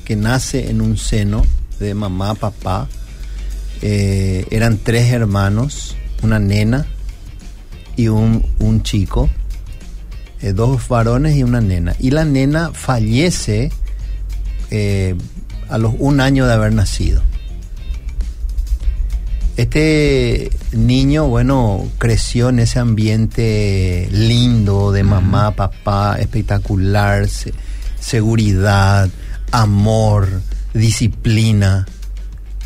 que 0.07 0.17
nace 0.17 0.71
en 0.71 0.81
un 0.81 0.97
seno 0.97 1.45
de 1.81 1.93
mamá, 1.95 2.35
papá, 2.37 2.89
eh, 3.83 4.47
eran 4.51 4.79
tres 4.79 5.13
hermanos, 5.13 5.97
una 6.23 6.39
nena 6.39 6.87
y 7.97 8.09
un, 8.09 8.47
un 8.59 8.83
chico, 8.83 9.29
eh, 10.41 10.53
dos 10.53 10.89
varones 10.89 11.37
y 11.37 11.43
una 11.43 11.61
nena. 11.61 11.95
Y 11.99 12.11
la 12.11 12.25
nena 12.25 12.73
fallece 12.73 13.71
a 15.69 15.79
los 15.79 15.95
un 15.99 16.21
año 16.21 16.47
de 16.47 16.53
haber 16.53 16.73
nacido. 16.73 17.23
Este 19.57 20.51
niño, 20.73 21.29
bueno, 21.29 21.89
creció 21.99 22.49
en 22.49 22.59
ese 22.59 22.81
ambiente 22.81 24.09
lindo 24.11 24.91
de 24.91 25.05
mamá, 25.05 25.53
papá, 25.53 26.17
espectacular, 26.19 27.29
seguridad, 28.01 29.09
amor, 29.53 30.43
disciplina, 30.73 31.87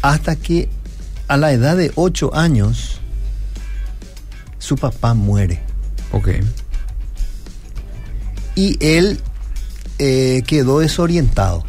hasta 0.00 0.36
que 0.36 0.70
a 1.28 1.36
la 1.36 1.52
edad 1.52 1.76
de 1.76 1.92
ocho 1.94 2.34
años 2.34 3.00
su 4.58 4.76
papá 4.76 5.14
muere. 5.14 5.60
Ok. 6.12 6.28
Y 8.54 8.76
él 8.80 9.20
eh, 9.98 10.42
quedó 10.46 10.80
desorientado. 10.80 11.64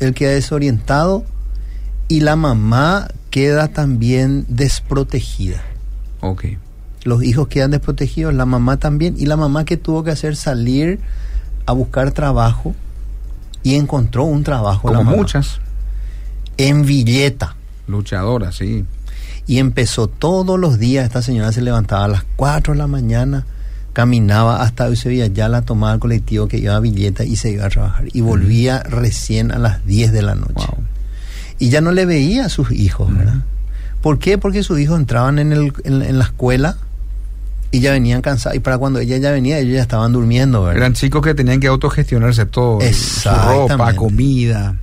Él 0.00 0.14
queda 0.14 0.32
desorientado 0.32 1.24
y 2.08 2.20
la 2.20 2.36
mamá 2.36 3.08
queda 3.30 3.68
también 3.68 4.44
desprotegida. 4.48 5.62
Ok. 6.20 6.44
Los 7.04 7.22
hijos 7.24 7.48
quedan 7.48 7.70
desprotegidos, 7.70 8.34
la 8.34 8.44
mamá 8.44 8.76
también, 8.76 9.14
y 9.16 9.26
la 9.26 9.36
mamá 9.36 9.64
que 9.64 9.76
tuvo 9.76 10.04
que 10.04 10.10
hacer 10.10 10.36
salir 10.36 11.00
a 11.64 11.72
buscar 11.72 12.12
trabajo 12.12 12.74
y 13.62 13.74
encontró 13.76 14.24
un 14.24 14.44
trabajo. 14.44 14.88
Como 14.88 15.04
muchas. 15.04 15.60
En 16.58 16.84
Villeta. 16.84 17.57
Luchadora, 17.88 18.52
sí. 18.52 18.84
Y 19.46 19.58
empezó 19.58 20.06
todos 20.06 20.58
los 20.58 20.78
días, 20.78 21.06
esta 21.06 21.22
señora 21.22 21.52
se 21.52 21.62
levantaba 21.62 22.04
a 22.04 22.08
las 22.08 22.24
4 22.36 22.74
de 22.74 22.78
la 22.78 22.86
mañana, 22.86 23.46
caminaba 23.92 24.62
hasta 24.62 24.88
ya 24.92 25.48
la 25.48 25.62
tomaba 25.62 25.94
el 25.94 26.00
colectivo 26.00 26.46
que 26.46 26.58
iba 26.58 26.76
a 26.76 26.80
Villeta 26.80 27.24
y 27.24 27.36
se 27.36 27.50
iba 27.50 27.66
a 27.66 27.70
trabajar. 27.70 28.06
Y 28.12 28.20
volvía 28.20 28.82
recién 28.82 29.50
a 29.50 29.58
las 29.58 29.84
10 29.86 30.12
de 30.12 30.22
la 30.22 30.34
noche 30.34 30.66
y 31.58 31.70
ya 31.70 31.80
no 31.80 31.92
le 31.92 32.06
veía 32.06 32.46
a 32.46 32.48
sus 32.48 32.70
hijos, 32.70 33.14
¿verdad? 33.14 33.42
¿Por 34.00 34.18
qué? 34.18 34.38
Porque 34.38 34.62
sus 34.62 34.78
hijos 34.78 34.98
entraban 34.98 35.38
en, 35.38 35.52
el, 35.52 35.72
en, 35.84 36.18
la 36.18 36.24
escuela 36.24 36.76
y 37.72 37.80
ya 37.80 37.90
venían 37.92 38.22
cansados. 38.22 38.56
Y 38.56 38.60
para 38.60 38.78
cuando 38.78 39.00
ella 39.00 39.16
ya 39.16 39.32
venía, 39.32 39.58
ellos 39.58 39.74
ya 39.74 39.82
estaban 39.82 40.12
durmiendo, 40.12 40.62
¿verdad? 40.62 40.76
Eran 40.76 40.92
chicos 40.94 41.22
que 41.22 41.34
tenían 41.34 41.58
que 41.58 41.66
autogestionarse 41.66 42.46
todo. 42.46 42.78
Su 42.92 43.28
ropa, 43.28 43.94
comida. 43.94 44.76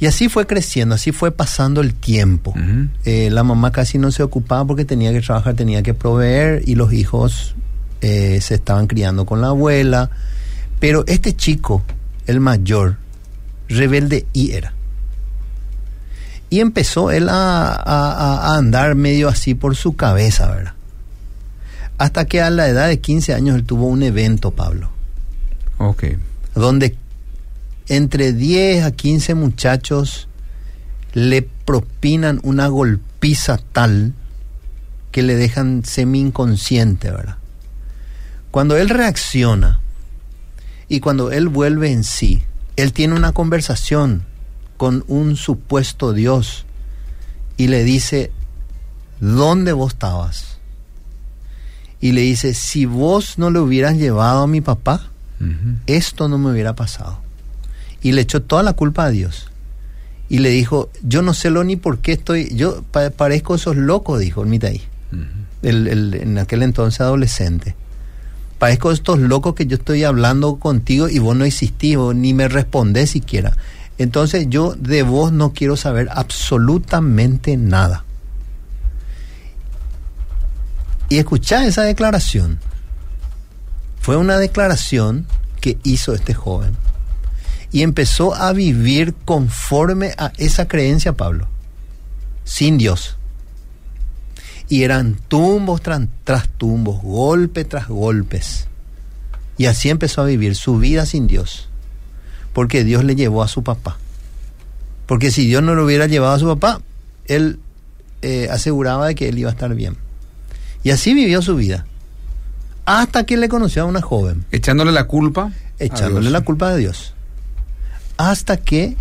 Y 0.00 0.06
así 0.06 0.30
fue 0.30 0.46
creciendo, 0.46 0.94
así 0.94 1.12
fue 1.12 1.30
pasando 1.30 1.82
el 1.82 1.92
tiempo. 1.92 2.54
Eh, 3.04 3.28
la 3.30 3.44
mamá 3.44 3.70
casi 3.70 3.98
no 3.98 4.10
se 4.10 4.22
ocupaba 4.22 4.64
porque 4.64 4.86
tenía 4.86 5.12
que 5.12 5.20
trabajar, 5.20 5.54
tenía 5.54 5.82
que 5.82 5.92
proveer 5.92 6.62
y 6.66 6.74
los 6.74 6.94
hijos 6.94 7.54
eh, 8.00 8.40
se 8.40 8.54
estaban 8.54 8.86
criando 8.86 9.26
con 9.26 9.42
la 9.42 9.48
abuela. 9.48 10.10
Pero 10.78 11.04
este 11.06 11.36
chico, 11.36 11.82
el 12.26 12.40
mayor, 12.40 12.96
rebelde 13.68 14.24
y 14.32 14.52
era. 14.52 14.72
Y 16.48 16.60
empezó 16.60 17.10
él 17.10 17.28
a, 17.30 18.56
andar 18.56 18.94
medio 18.94 19.28
así 19.28 19.54
por 19.54 19.76
su 19.76 19.96
cabeza, 19.96 20.50
¿verdad? 20.50 20.74
Hasta 21.98 22.24
que 22.24 22.40
a 22.40 22.48
la 22.48 22.68
edad 22.68 22.88
de 22.88 23.00
15 23.00 23.34
años 23.34 23.54
él 23.56 23.64
tuvo 23.64 23.86
un 23.86 24.02
evento, 24.02 24.50
Pablo. 24.50 24.90
Ok. 25.76 26.04
Donde 26.54 26.96
entre 27.90 28.32
10 28.32 28.84
a 28.84 28.92
15 28.92 29.34
muchachos 29.34 30.28
le 31.12 31.42
propinan 31.42 32.38
una 32.44 32.68
golpiza 32.68 33.58
tal 33.72 34.14
que 35.10 35.24
le 35.24 35.34
dejan 35.34 35.84
semi 35.84 36.20
inconsciente, 36.20 37.10
¿verdad? 37.10 37.38
Cuando 38.52 38.76
él 38.76 38.88
reacciona 38.90 39.80
y 40.88 41.00
cuando 41.00 41.32
él 41.32 41.48
vuelve 41.48 41.90
en 41.90 42.04
sí, 42.04 42.44
él 42.76 42.92
tiene 42.92 43.14
una 43.14 43.32
conversación 43.32 44.22
con 44.76 45.04
un 45.08 45.34
supuesto 45.34 46.12
Dios 46.12 46.66
y 47.56 47.66
le 47.66 47.82
dice, 47.82 48.30
¿dónde 49.18 49.72
vos 49.72 49.94
estabas? 49.94 50.58
Y 52.00 52.12
le 52.12 52.20
dice, 52.20 52.54
si 52.54 52.86
vos 52.86 53.36
no 53.36 53.50
le 53.50 53.58
hubieras 53.58 53.96
llevado 53.96 54.44
a 54.44 54.46
mi 54.46 54.60
papá, 54.60 55.10
esto 55.86 56.28
no 56.28 56.38
me 56.38 56.52
hubiera 56.52 56.76
pasado. 56.76 57.29
Y 58.02 58.12
le 58.12 58.22
echó 58.22 58.42
toda 58.42 58.62
la 58.62 58.72
culpa 58.72 59.04
a 59.04 59.10
Dios. 59.10 59.48
Y 60.28 60.38
le 60.38 60.50
dijo, 60.50 60.90
yo 61.02 61.22
no 61.22 61.34
sé 61.34 61.50
lo 61.50 61.64
ni 61.64 61.76
por 61.76 61.98
qué 61.98 62.12
estoy, 62.12 62.54
yo 62.54 62.84
parezco 63.16 63.56
esos 63.56 63.76
locos, 63.76 64.20
dijo 64.20 64.44
el 64.44 64.64
ahí, 64.64 64.82
en 65.62 66.38
aquel 66.38 66.62
entonces 66.62 67.00
adolescente. 67.00 67.74
Parezco 68.58 68.92
estos 68.92 69.18
locos 69.18 69.54
que 69.54 69.66
yo 69.66 69.76
estoy 69.76 70.04
hablando 70.04 70.56
contigo 70.56 71.08
y 71.08 71.18
vos 71.18 71.34
no 71.34 71.44
existís, 71.44 71.98
ni 72.14 72.32
me 72.32 72.46
respondés 72.46 73.10
siquiera. 73.10 73.56
Entonces 73.98 74.46
yo 74.48 74.74
de 74.78 75.02
vos 75.02 75.32
no 75.32 75.52
quiero 75.52 75.76
saber 75.76 76.08
absolutamente 76.12 77.56
nada. 77.56 78.04
Y 81.08 81.18
escuchá 81.18 81.66
esa 81.66 81.82
declaración. 81.82 82.60
Fue 84.00 84.16
una 84.16 84.38
declaración 84.38 85.26
que 85.60 85.76
hizo 85.82 86.14
este 86.14 86.34
joven. 86.34 86.76
Y 87.72 87.82
empezó 87.82 88.34
a 88.34 88.52
vivir 88.52 89.14
conforme 89.24 90.12
a 90.18 90.32
esa 90.38 90.66
creencia, 90.66 91.16
Pablo. 91.16 91.48
Sin 92.44 92.78
Dios. 92.78 93.16
Y 94.68 94.82
eran 94.82 95.16
tumbos 95.28 95.82
tras, 95.82 96.00
tras 96.24 96.48
tumbos, 96.48 97.02
golpe 97.02 97.64
tras 97.64 97.88
golpes. 97.88 98.66
Y 99.56 99.66
así 99.66 99.88
empezó 99.88 100.22
a 100.22 100.26
vivir 100.26 100.54
su 100.54 100.78
vida 100.78 101.06
sin 101.06 101.26
Dios 101.26 101.70
porque 102.52 102.84
Dios 102.84 103.04
le 103.04 103.16
llevó 103.16 103.42
a 103.42 103.48
su 103.48 103.62
papá. 103.62 103.96
Porque 105.06 105.30
si 105.30 105.46
Dios 105.46 105.62
no 105.62 105.74
lo 105.74 105.84
hubiera 105.84 106.06
llevado 106.06 106.34
a 106.34 106.38
su 106.38 106.46
papá, 106.46 106.80
él 107.26 107.58
eh, 108.22 108.48
aseguraba 108.50 109.06
de 109.08 109.14
que 109.14 109.28
él 109.28 109.38
iba 109.38 109.50
a 109.50 109.52
estar 109.52 109.74
bien. 109.74 109.96
Y 110.82 110.90
así 110.90 111.14
vivió 111.14 111.42
su 111.42 111.56
vida. 111.56 111.86
Hasta 112.86 113.24
que 113.24 113.36
le 113.36 113.48
conoció 113.48 113.82
a 113.82 113.86
una 113.86 114.02
joven. 114.02 114.44
Echándole 114.50 114.92
la 114.92 115.04
culpa. 115.04 115.52
Echándole 115.78 116.30
la 116.30 116.40
culpa 116.42 116.70
de 116.72 116.78
Dios. 116.78 117.14
Hasta 118.20 118.58
que 118.58 118.96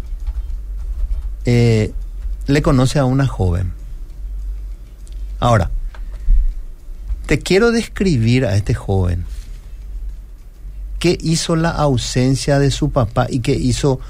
eh, 1.46 1.94
le 2.48 2.62
conoce 2.62 3.00
a 3.00 3.06
una 3.06 3.28
joven. 3.28 3.74
Ahora, 5.40 5.72
te 7.26 7.40
quiero 7.40 7.72
describir 7.72 8.46
a 8.46 8.56
este 8.56 8.74
joven 8.74 9.26
¿Qué 11.00 11.18
hizo 11.22 11.56
la 11.56 11.70
ausencia 11.70 12.60
de 12.60 12.72
su 12.72 12.92
papá 12.92 13.28
y 13.30 13.40
qué 13.40 13.54
hizo 13.54 14.02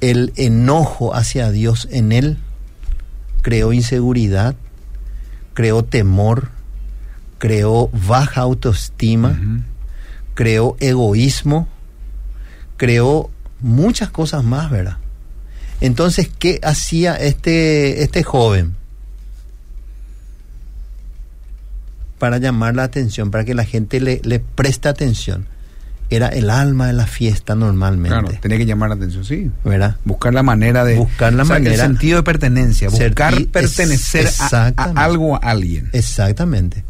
el 0.00 0.32
enojo 0.36 1.14
hacia 1.14 1.50
Dios 1.50 1.86
en 1.90 2.12
él? 2.12 2.38
Creó 3.42 3.74
inseguridad, 3.74 4.56
creó 5.52 5.84
temor, 5.84 6.48
creó 7.36 7.90
baja 7.92 8.40
autoestima, 8.40 9.38
creó 10.34 10.76
egoísmo, 10.80 11.68
creó 12.78 13.30
muchas 13.60 14.10
cosas 14.10 14.44
más, 14.44 14.70
¿verdad? 14.70 14.98
Entonces, 15.80 16.30
¿qué 16.38 16.60
hacía 16.62 17.14
este, 17.14 18.02
este 18.02 18.22
joven? 18.22 18.74
Para 22.18 22.38
llamar 22.38 22.74
la 22.74 22.82
atención, 22.82 23.30
para 23.30 23.44
que 23.44 23.54
la 23.54 23.64
gente 23.64 24.00
le, 24.00 24.20
le 24.24 24.40
preste 24.40 24.88
atención 24.88 25.46
era 26.10 26.28
el 26.28 26.48
alma 26.50 26.86
de 26.86 26.94
la 26.94 27.06
fiesta 27.06 27.54
normalmente. 27.54 28.08
Claro, 28.08 28.40
tenía 28.40 28.58
que 28.58 28.66
llamar 28.66 28.88
la 28.88 28.94
atención, 28.94 29.24
sí. 29.24 29.50
¿Verdad? 29.64 29.96
Buscar 30.04 30.32
la 30.32 30.42
manera 30.42 30.84
de... 30.84 30.96
Buscar 30.96 31.32
la 31.32 31.44
manera... 31.44 31.74
El 31.74 31.80
sentido 31.80 32.16
de 32.16 32.22
pertenencia, 32.22 32.88
buscar 32.88 33.44
pertenecer 33.46 34.28
a, 34.40 34.72
algo, 34.94 35.36
a 35.36 35.38
alguien. 35.38 35.90
Exactamente. 35.92 36.82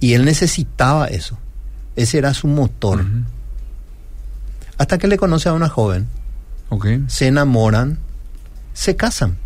Y 0.00 0.14
él 0.14 0.24
necesitaba 0.24 1.06
eso. 1.06 1.38
Ese 1.94 2.18
era 2.18 2.34
su 2.34 2.48
motor. 2.48 3.04
Hasta 4.78 4.98
que 4.98 5.08
le 5.08 5.18
conoce 5.18 5.48
a 5.48 5.52
una 5.52 5.68
joven. 5.68 6.06
Okay. 6.70 7.04
Se 7.08 7.26
enamoran, 7.26 7.98
se 8.72 8.96
casan. 8.96 9.36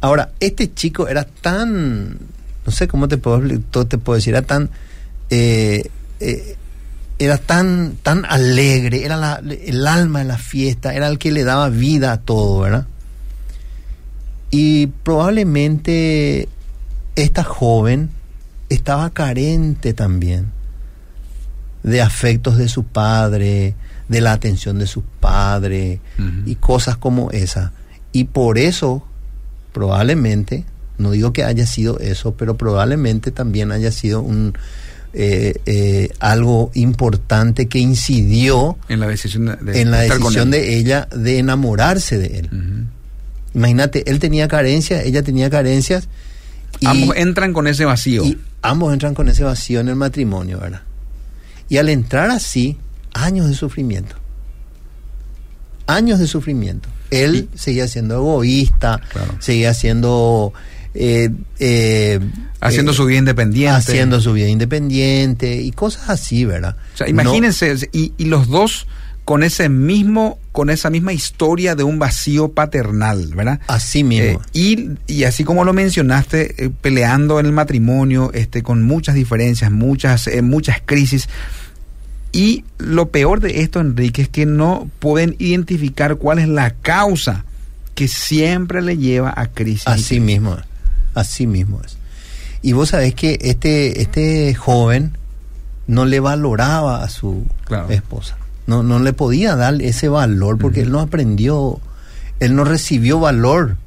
Ahora, 0.00 0.32
este 0.40 0.72
chico 0.72 1.08
era 1.08 1.24
tan 1.24 2.18
no 2.64 2.72
sé 2.72 2.88
cómo 2.88 3.08
te 3.08 3.18
puedo, 3.18 3.40
te 3.86 3.98
puedo 3.98 4.16
decir, 4.16 4.34
era 4.34 4.46
tan, 4.46 4.70
eh, 5.30 5.90
eh, 6.20 6.56
era 7.18 7.38
tan, 7.38 7.96
tan 8.02 8.24
alegre, 8.24 9.04
era 9.04 9.16
la, 9.16 9.42
el 9.44 9.86
alma 9.86 10.20
de 10.20 10.26
la 10.26 10.38
fiesta, 10.38 10.94
era 10.94 11.08
el 11.08 11.18
que 11.18 11.32
le 11.32 11.44
daba 11.44 11.68
vida 11.68 12.12
a 12.12 12.20
todo, 12.20 12.60
¿verdad? 12.60 12.86
Y 14.50 14.88
probablemente 14.88 16.48
esta 17.16 17.44
joven 17.44 18.10
estaba 18.68 19.10
carente 19.10 19.94
también 19.94 20.52
de 21.82 22.00
afectos 22.02 22.56
de 22.56 22.68
su 22.68 22.84
padre, 22.84 23.74
de 24.08 24.20
la 24.20 24.32
atención 24.32 24.78
de 24.78 24.86
su 24.86 25.02
padre 25.02 26.00
y 26.46 26.56
cosas 26.56 26.96
como 26.96 27.30
esa. 27.30 27.72
Y 28.12 28.24
por 28.24 28.58
eso, 28.58 29.04
probablemente, 29.72 30.64
no 30.98 31.12
digo 31.12 31.32
que 31.32 31.44
haya 31.44 31.66
sido 31.66 31.98
eso, 32.00 32.34
pero 32.34 32.56
probablemente 32.56 33.30
también 33.30 33.72
haya 33.72 33.92
sido 33.92 34.20
un 34.20 34.54
eh, 35.12 35.54
eh, 35.66 36.10
algo 36.20 36.70
importante 36.74 37.66
que 37.66 37.80
incidió 37.80 38.78
en 38.88 39.00
la 39.00 39.08
decisión 39.08 39.58
de, 39.60 39.80
en 39.80 39.90
la 39.90 40.00
decisión 40.02 40.52
de 40.52 40.76
ella 40.76 41.08
de 41.10 41.38
enamorarse 41.38 42.18
de 42.18 42.38
él. 42.38 42.86
Imagínate, 43.54 44.08
él 44.08 44.20
tenía 44.20 44.46
carencias, 44.46 45.04
ella 45.04 45.22
tenía 45.22 45.50
carencias. 45.50 46.08
Y, 46.78 46.86
ambos 46.86 47.16
entran 47.16 47.52
con 47.52 47.66
ese 47.66 47.84
vacío. 47.84 48.24
Y 48.24 48.38
ambos 48.62 48.92
entran 48.92 49.14
con 49.14 49.28
ese 49.28 49.42
vacío 49.42 49.80
en 49.80 49.88
el 49.88 49.96
matrimonio, 49.96 50.60
¿verdad? 50.60 50.82
Y 51.70 51.78
al 51.78 51.88
entrar 51.88 52.30
así, 52.30 52.76
años 53.14 53.48
de 53.48 53.54
sufrimiento. 53.54 54.16
Años 55.86 56.18
de 56.18 56.26
sufrimiento. 56.26 56.88
Él 57.10 57.48
seguía 57.54 57.88
siendo 57.88 58.16
egoísta, 58.16 59.00
seguía 59.38 59.72
siendo... 59.72 60.52
Eh, 60.94 61.30
eh, 61.60 62.18
haciendo 62.60 62.92
su 62.92 63.06
vida 63.06 63.18
independiente. 63.18 63.76
Haciendo 63.76 64.20
su 64.20 64.32
vida 64.32 64.48
independiente 64.48 65.62
y 65.62 65.70
cosas 65.70 66.10
así, 66.10 66.44
¿verdad? 66.44 66.74
O 66.94 66.96
sea, 66.96 67.08
imagínense, 67.08 67.88
y, 67.92 68.14
y 68.18 68.24
los 68.24 68.48
dos 68.48 68.88
con 69.24 69.44
ese 69.44 69.68
mismo, 69.68 70.39
con 70.52 70.70
esa 70.70 70.90
misma 70.90 71.12
historia 71.12 71.74
de 71.74 71.84
un 71.84 71.98
vacío 71.98 72.52
paternal, 72.52 73.28
¿verdad? 73.34 73.60
Así 73.68 74.02
mismo. 74.02 74.40
Eh, 74.40 74.48
y, 74.52 74.90
y, 75.06 75.24
así 75.24 75.44
como 75.44 75.64
lo 75.64 75.72
mencionaste, 75.72 76.64
eh, 76.64 76.70
peleando 76.80 77.38
en 77.38 77.46
el 77.46 77.52
matrimonio, 77.52 78.30
este, 78.34 78.62
con 78.62 78.82
muchas 78.82 79.14
diferencias, 79.14 79.70
muchas, 79.70 80.26
eh, 80.26 80.42
muchas 80.42 80.82
crisis. 80.84 81.28
Y 82.32 82.64
lo 82.78 83.10
peor 83.10 83.40
de 83.40 83.62
esto, 83.62 83.80
Enrique, 83.80 84.22
es 84.22 84.28
que 84.28 84.46
no 84.46 84.90
pueden 84.98 85.36
identificar 85.38 86.16
cuál 86.16 86.38
es 86.40 86.48
la 86.48 86.70
causa 86.70 87.44
que 87.94 88.08
siempre 88.08 88.82
le 88.82 88.96
lleva 88.96 89.32
a 89.36 89.46
crisis. 89.46 89.86
Así 89.86 90.20
mismo, 90.20 90.56
así 91.14 91.46
mismo 91.46 91.80
es. 91.84 91.96
Y 92.62 92.72
vos 92.72 92.90
sabés 92.90 93.14
que 93.14 93.38
este, 93.40 94.02
este 94.02 94.54
joven 94.54 95.12
no 95.86 96.04
le 96.04 96.20
valoraba 96.20 97.02
a 97.02 97.08
su 97.08 97.46
esposa. 97.88 98.36
No, 98.70 98.84
no 98.84 99.00
le 99.00 99.12
podía 99.12 99.56
dar 99.56 99.82
ese 99.82 100.08
valor 100.08 100.56
porque 100.56 100.82
él 100.82 100.92
no 100.92 101.00
aprendió, 101.00 101.80
él 102.38 102.54
no 102.54 102.62
recibió 102.62 103.18
valor. 103.18 103.78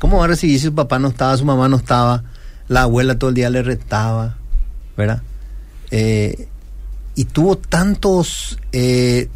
¿Cómo 0.00 0.18
va 0.18 0.24
a 0.24 0.26
recibir 0.26 0.58
si 0.58 0.66
su 0.66 0.74
papá 0.74 0.98
no 0.98 1.06
estaba, 1.06 1.36
su 1.36 1.44
mamá 1.44 1.68
no 1.68 1.76
estaba, 1.76 2.24
la 2.66 2.82
abuela 2.82 3.16
todo 3.16 3.30
el 3.30 3.36
día 3.36 3.48
le 3.48 3.62
retaba, 3.62 4.36
¿verdad? 4.96 5.22
Eh, 5.92 6.48
y 7.14 7.26
tuvo 7.26 7.58
tantos, 7.58 8.58
eh, 8.72 9.28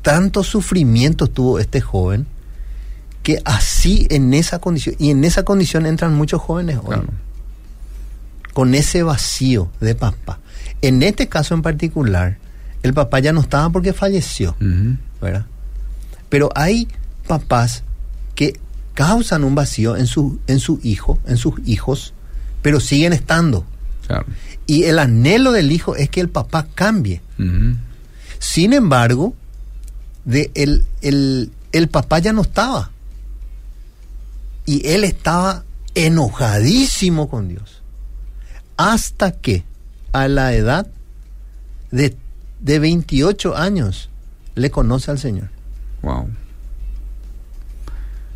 tantos 0.00 0.46
sufrimientos 0.46 1.30
tuvo 1.34 1.58
este 1.58 1.82
joven 1.82 2.26
que 3.22 3.42
así 3.44 4.06
en 4.08 4.32
esa 4.32 4.58
condición, 4.58 4.94
y 4.98 5.10
en 5.10 5.22
esa 5.22 5.42
condición 5.42 5.84
entran 5.84 6.14
muchos 6.14 6.40
jóvenes 6.40 6.78
hoy, 6.82 6.96
con 8.54 8.74
ese 8.74 9.02
vacío 9.02 9.70
de 9.82 9.94
papá. 9.94 10.38
En 10.80 11.02
este 11.02 11.28
caso 11.28 11.52
en 11.52 11.60
particular, 11.60 12.38
el 12.82 12.94
papá 12.94 13.20
ya 13.20 13.32
no 13.32 13.40
estaba 13.40 13.70
porque 13.70 13.92
falleció, 13.92 14.56
¿verdad? 15.20 15.46
Pero 16.28 16.50
hay 16.54 16.88
papás 17.26 17.82
que 18.34 18.58
causan 18.94 19.44
un 19.44 19.54
vacío 19.54 19.96
en 19.96 20.06
su, 20.06 20.38
en 20.46 20.60
su 20.60 20.80
hijo, 20.82 21.18
en 21.26 21.36
sus 21.36 21.54
hijos, 21.66 22.14
pero 22.62 22.80
siguen 22.80 23.12
estando. 23.12 23.64
Y 24.66 24.84
el 24.84 24.98
anhelo 24.98 25.52
del 25.52 25.72
hijo 25.72 25.96
es 25.96 26.10
que 26.10 26.20
el 26.20 26.28
papá 26.28 26.66
cambie. 26.74 27.20
Sin 28.38 28.72
embargo, 28.72 29.34
de 30.24 30.50
el, 30.54 30.84
el, 31.02 31.52
el 31.72 31.88
papá 31.88 32.18
ya 32.18 32.32
no 32.32 32.42
estaba. 32.42 32.90
Y 34.66 34.86
él 34.86 35.04
estaba 35.04 35.64
enojadísimo 35.94 37.28
con 37.28 37.48
Dios. 37.48 37.82
Hasta 38.76 39.32
que 39.32 39.64
a 40.12 40.28
la 40.28 40.54
edad 40.54 40.86
de 41.90 42.16
de 42.60 42.78
28 42.78 43.56
años 43.56 44.10
le 44.54 44.70
conoce 44.70 45.10
al 45.10 45.18
Señor. 45.18 45.48
Wow. 46.02 46.28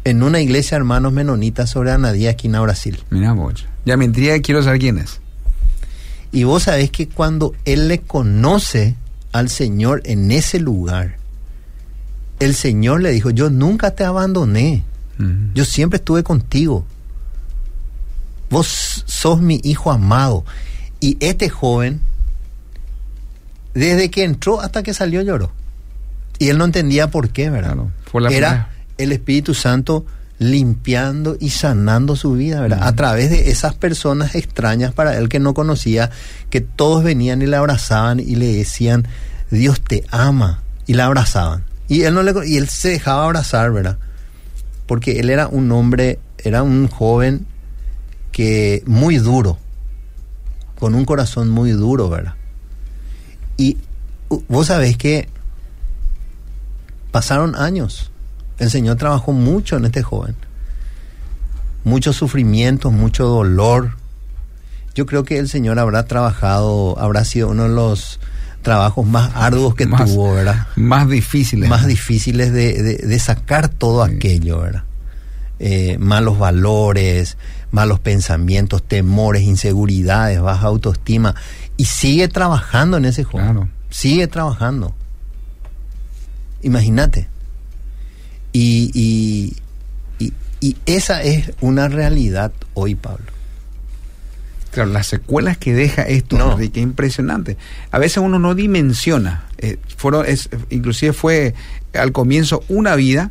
En 0.05 0.23
una 0.23 0.41
iglesia 0.41 0.77
hermanos 0.77 1.13
menonitas 1.13 1.71
sobre 1.71 1.91
Anadía, 1.91 2.31
aquí 2.31 2.47
en 2.49 2.61
Brasil. 2.63 3.03
Mira, 3.11 3.33
vos. 3.33 3.67
Ya 3.85 3.97
me 3.97 4.05
intriga 4.05 4.39
quiero 4.41 4.63
saber 4.63 4.81
quién 4.81 4.99
es. 4.99 5.21
Y 6.33 6.45
vos 6.45 6.65
sabés 6.65 6.91
que 6.91 7.09
cuando 7.09 7.55
él 7.65 7.89
le 7.89 8.01
conoce 8.01 8.97
al 9.33 9.49
Señor 9.49 10.03
en 10.05 10.31
ese 10.31 10.59
lugar, 10.59 11.17
el 12.41 12.55
Señor 12.55 13.01
le 13.01 13.13
dijo, 13.13 13.31
yo 13.31 13.51
nunca 13.51 13.93
te 13.93 14.05
abandoné, 14.05 14.83
yo 15.55 15.65
siempre 15.65 15.99
estuve 15.99 16.25
contigo. 16.25 16.85
Vos 18.51 19.05
sos 19.07 19.41
mi 19.41 19.61
hijo 19.63 19.93
amado. 19.93 20.45
Y 21.01 21.17
este 21.21 21.49
joven 21.49 22.01
desde 23.75 24.11
que 24.11 24.25
entró 24.25 24.61
hasta 24.61 24.83
que 24.83 24.95
salió 24.95 25.23
lloró. 25.23 25.53
Y 26.39 26.49
él 26.49 26.59
no 26.59 26.65
entendía 26.65 27.11
por 27.11 27.31
qué, 27.31 27.51
¿verdad? 27.51 27.77
Era 28.31 28.71
el 28.99 29.13
Espíritu 29.13 29.55
Santo 29.55 30.07
limpiando 30.39 31.37
y 31.39 31.51
sanando 31.51 32.17
su 32.17 32.33
vida, 32.33 32.61
¿verdad? 32.61 32.81
A 32.83 32.95
través 32.95 33.31
de 33.31 33.51
esas 33.51 33.75
personas 33.75 34.35
extrañas 34.35 34.93
para 34.93 35.17
él 35.17 35.29
que 35.29 35.39
no 35.39 35.55
conocía, 35.55 36.11
que 36.51 36.61
todos 36.61 37.05
venían 37.05 37.43
y 37.43 37.47
le 37.47 37.57
abrazaban 37.57 38.21
y 38.21 38.35
le 38.35 38.53
decían, 38.53 39.07
Dios 39.51 39.81
te 39.81 40.05
ama, 40.11 40.63
y 40.87 40.95
le 40.95 41.03
abrazaban. 41.03 41.65
Y 41.89 42.03
él, 42.03 42.15
no 42.15 42.23
le, 42.23 42.33
y 42.47 42.57
él 42.57 42.69
se 42.69 42.91
dejaba 42.91 43.25
abrazar, 43.25 43.73
¿verdad? 43.73 43.99
Porque 44.87 45.21
él 45.21 45.31
era 45.31 45.49
un 45.49 45.71
hombre, 45.73 46.19
era 46.39 46.63
un 46.63 46.89
joven 46.89 47.47
que 48.33 48.83
muy 48.87 49.19
duro, 49.19 49.59
con 50.79 50.95
un 50.95 51.05
corazón 51.05 51.51
muy 51.51 51.71
duro, 51.71 52.09
¿verdad? 52.09 52.35
Y 53.57 53.79
vos 54.49 54.69
sabés 54.69 54.97
que 54.97 55.29
pasaron 57.11 57.55
años. 57.55 58.11
El 58.59 58.71
Señor 58.71 58.97
trabajó 58.97 59.33
mucho 59.33 59.77
en 59.77 59.85
este 59.85 60.03
joven. 60.03 60.35
Muchos 61.85 62.17
sufrimientos, 62.17 62.93
mucho 62.93 63.27
dolor. 63.27 63.97
Yo 64.95 65.07
creo 65.07 65.25
que 65.25 65.39
el 65.39 65.49
Señor 65.49 65.79
habrá 65.79 66.07
trabajado, 66.07 66.99
habrá 66.99 67.25
sido 67.25 67.49
uno 67.49 67.65
de 67.65 67.69
los 67.69 68.21
trabajos 68.63 69.07
más 69.07 69.31
arduos 69.35 69.75
que 69.75 69.87
tuvo, 69.87 70.35
¿verdad? 70.35 70.67
Más 70.75 71.09
difíciles. 71.09 71.69
Más 71.69 71.87
difíciles 71.87 72.53
de, 72.53 73.19
sacar 73.21 73.69
todo 73.69 74.03
aquello, 74.03 74.61
¿verdad? 74.61 74.85
Eh, 75.61 75.99
malos 75.99 76.39
valores, 76.39 77.37
malos 77.71 78.01
pensamientos, 78.01 78.83
temores, 78.83 79.43
inseguridades, 79.43 80.41
baja 80.41 80.67
autoestima. 80.67 81.35
Y 81.77 81.87
sigue 81.87 82.29
trabajando 82.29 82.97
en 82.97 83.05
ese 83.05 83.25
juego. 83.25 83.69
Sigue 83.91 84.27
trabajando. 84.27 84.95
Imagínate. 86.63 87.29
Y, 88.53 88.91
y, 88.95 90.33
y, 90.61 90.77
esa 90.87 91.23
es 91.23 91.53
una 91.61 91.89
realidad 91.89 92.53
hoy, 92.75 92.95
Pablo. 92.95 93.27
Claro, 94.71 94.91
las 94.91 95.07
secuelas 95.07 95.59
que 95.59 95.75
deja 95.75 96.03
esto, 96.03 96.39
no. 96.39 96.53
Enrique, 96.53 96.81
impresionante. 96.81 97.57
A 97.91 97.99
veces 97.99 98.19
uno 98.19 98.39
no 98.39 98.55
dimensiona. 98.55 99.45
Eh, 99.59 99.79
fueron, 99.97 100.27
es, 100.27 100.49
inclusive 100.71 101.13
fue 101.13 101.55
al 101.93 102.13
comienzo 102.13 102.65
una 102.69 102.97
vida 102.97 103.31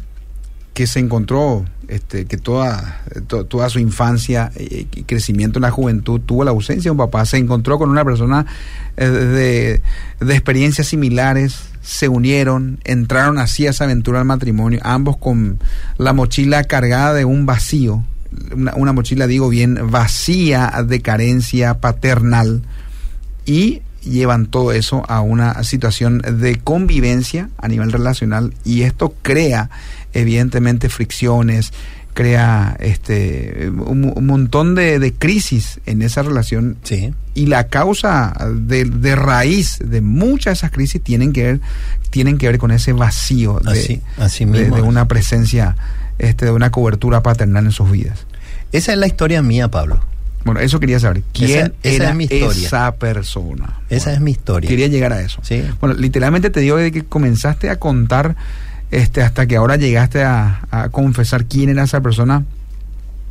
que 0.74 0.88
se 0.88 1.00
encontró 1.00 1.66
este, 1.88 2.26
que 2.26 2.38
toda, 2.38 3.02
toda 3.28 3.70
su 3.70 3.78
infancia 3.78 4.52
y 4.58 4.86
crecimiento 5.04 5.60
en 5.60 5.64
la 5.64 5.72
juventud 5.72 6.22
tuvo 6.22 6.44
la 6.44 6.52
ausencia. 6.52 6.90
De 6.90 6.92
un 6.92 6.98
papá, 6.98 7.26
se 7.26 7.38
encontró 7.38 7.78
con 7.78 7.90
una 7.90 8.04
persona 8.04 8.46
eh, 8.98 9.06
de, 9.06 9.82
de, 10.26 10.34
experiencias 10.34 10.88
similares, 10.88 11.66
se 11.82 12.08
unieron, 12.08 12.80
entraron 12.86 13.38
así 13.38 13.68
a 13.68 13.72
esa 13.72 13.84
aventura 13.84 14.20
al 14.20 14.26
matrimonio, 14.26 14.80
ambos 14.84 15.18
con 15.18 15.60
la 15.98 16.14
mochila 16.14 16.64
cargada 16.64 17.14
de 17.14 17.26
un 17.26 17.46
vacío, 17.46 18.04
una, 18.56 18.74
una 18.76 18.94
mochila 18.94 19.28
digo 19.28 19.50
bien 19.50 19.92
vacía 19.92 20.84
de 20.88 21.02
carencia 21.02 21.76
paternal 21.76 22.64
y 23.46 23.82
llevan 24.04 24.48
todo 24.48 24.72
eso 24.72 25.04
a 25.08 25.22
una 25.22 25.64
situación 25.64 26.20
de 26.20 26.60
convivencia 26.60 27.50
a 27.58 27.68
nivel 27.68 27.92
relacional 27.92 28.54
y 28.64 28.82
esto 28.82 29.14
crea 29.22 29.70
evidentemente 30.14 30.90
fricciones, 30.90 31.72
crea 32.14 32.78
este 32.80 33.70
un, 33.70 34.12
un 34.16 34.26
montón 34.28 34.76
de, 34.76 35.00
de 35.00 35.14
crisis 35.14 35.80
en 35.88 36.02
esa 36.04 36.22
relación 36.22 36.78
Sí. 36.84 37.12
y 37.34 37.48
la 37.48 37.68
causa 37.70 38.34
de, 38.54 38.86
de 38.86 39.16
raíz 39.16 39.80
de 39.84 40.02
muchas 40.02 40.46
de 40.46 40.54
esas 40.60 40.72
crisis 40.72 41.02
tienen 41.02 41.34
que 41.34 41.44
ver 41.44 41.62
tienen 42.12 42.38
que 42.38 42.46
ver 42.48 42.60
con 42.60 42.70
ese 42.70 42.94
vacío 42.94 43.60
de, 43.64 43.72
Así- 43.72 44.02
así 44.20 44.46
de- 44.46 44.52
mismo 44.52 44.76
de 44.76 44.82
es. 44.84 44.88
una 44.88 45.08
presencia 45.08 45.76
este 46.20 46.46
de 46.46 46.52
una 46.52 46.70
cobertura 46.70 47.24
paternal 47.24 47.66
en 47.66 47.72
sus 47.72 47.90
vidas 47.90 48.28
Esa 48.72 48.92
es 48.94 49.00
la 49.00 49.08
historia 49.08 49.42
mía, 49.42 49.72
Pablo. 49.72 50.00
bueno 50.46 50.60
eso 50.60 50.80
quería 50.80 51.00
saber 51.00 51.24
quién 51.34 51.50
Esa- 51.50 51.72
esa 51.82 51.96
era 51.96 52.10
es 52.12 52.16
mi 52.16 52.24
historia. 52.26 52.68
esa 52.68 52.96
persona 52.96 53.82
Esa 53.90 54.14
es 54.14 54.20
mi 54.22 54.30
historia. 54.30 54.70
quería 54.70 54.86
llegar 54.88 55.14
a 55.14 55.22
eso 55.22 55.40
Sí. 55.42 55.64
bueno 55.80 55.96
literalmente 55.96 56.52
te 56.52 56.60
digo 56.60 56.78
de 56.78 56.92
que 56.92 57.04
comenzaste 57.04 57.72
a 57.72 57.80
contar 57.80 58.36
este 58.94 59.22
hasta 59.22 59.48
que 59.48 59.56
ahora 59.56 59.76
llegaste 59.76 60.24
a, 60.24 60.68
a 60.72 60.90
confesar 60.90 61.46
quién 61.46 61.70
era 61.70 61.84
esa 61.84 62.02
persona 62.02 62.46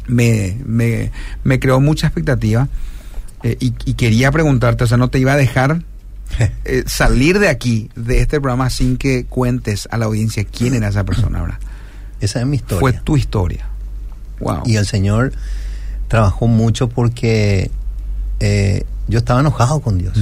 me, 0.07 0.59
me, 0.65 1.11
me 1.45 1.61
creó 1.61 1.81
mucha 1.81 2.07
expectativa 2.09 2.69
eh, 3.43 3.57
y, 3.61 3.75
y 3.85 3.95
quería 3.95 4.31
preguntarte, 4.31 4.85
o 4.85 4.87
sea, 4.87 4.97
no 4.97 5.09
te 5.09 5.19
iba 5.19 5.33
a 5.33 5.37
dejar 5.37 5.83
eh, 6.65 6.85
salir 6.87 7.39
de 7.39 7.49
aquí, 7.49 7.91
de 7.97 8.21
este 8.21 8.41
programa, 8.41 8.71
sin 8.71 8.97
que 8.97 9.25
cuentes 9.25 9.89
a 9.91 9.99
la 9.99 10.07
audiencia 10.07 10.45
quién 10.45 10.75
era 10.75 10.89
esa 10.89 11.05
persona, 11.05 11.41
¿verdad? 11.41 11.59
Esa 12.21 12.41
es 12.41 12.47
mi 12.47 12.57
historia. 12.57 12.81
Fue 12.81 12.93
tu 12.93 13.17
historia. 13.17 13.69
Wow. 14.41 14.63
Y 14.65 14.77
el 14.77 14.87
Señor 14.87 15.33
trabajó 16.09 16.47
mucho 16.47 16.89
porque 16.89 17.71
eh, 18.41 18.85
yo 19.09 19.19
estaba 19.19 19.41
enojado 19.41 19.81
con 19.81 19.99
Dios. 19.99 20.17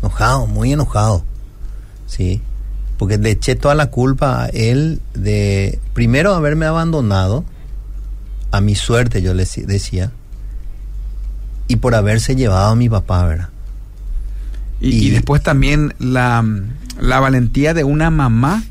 Enojado, 0.00 0.46
muy 0.46 0.72
enojado. 0.72 1.24
Sí. 2.06 2.40
Porque 2.98 3.16
le 3.16 3.30
eché 3.30 3.54
toda 3.54 3.74
la 3.74 3.86
culpa 3.86 4.44
a 4.44 4.46
Él 4.48 5.00
de, 5.14 5.78
primero, 5.94 6.34
haberme 6.34 6.66
abandonado, 6.66 7.44
a 8.50 8.60
mi 8.60 8.74
suerte, 8.74 9.22
yo 9.22 9.34
le 9.34 9.46
decía, 9.66 10.12
y 11.68 11.76
por 11.76 11.94
haberse 11.94 12.34
llevado 12.34 12.72
a 12.72 12.76
mi 12.76 12.88
papá, 12.88 13.24
¿verdad? 13.24 13.48
Y, 14.80 15.06
y 15.06 15.10
después 15.10 15.42
también 15.42 15.94
la, 15.98 16.44
la 17.00 17.20
valentía 17.20 17.74
de 17.74 17.84
una 17.84 18.10
mamá 18.10 18.62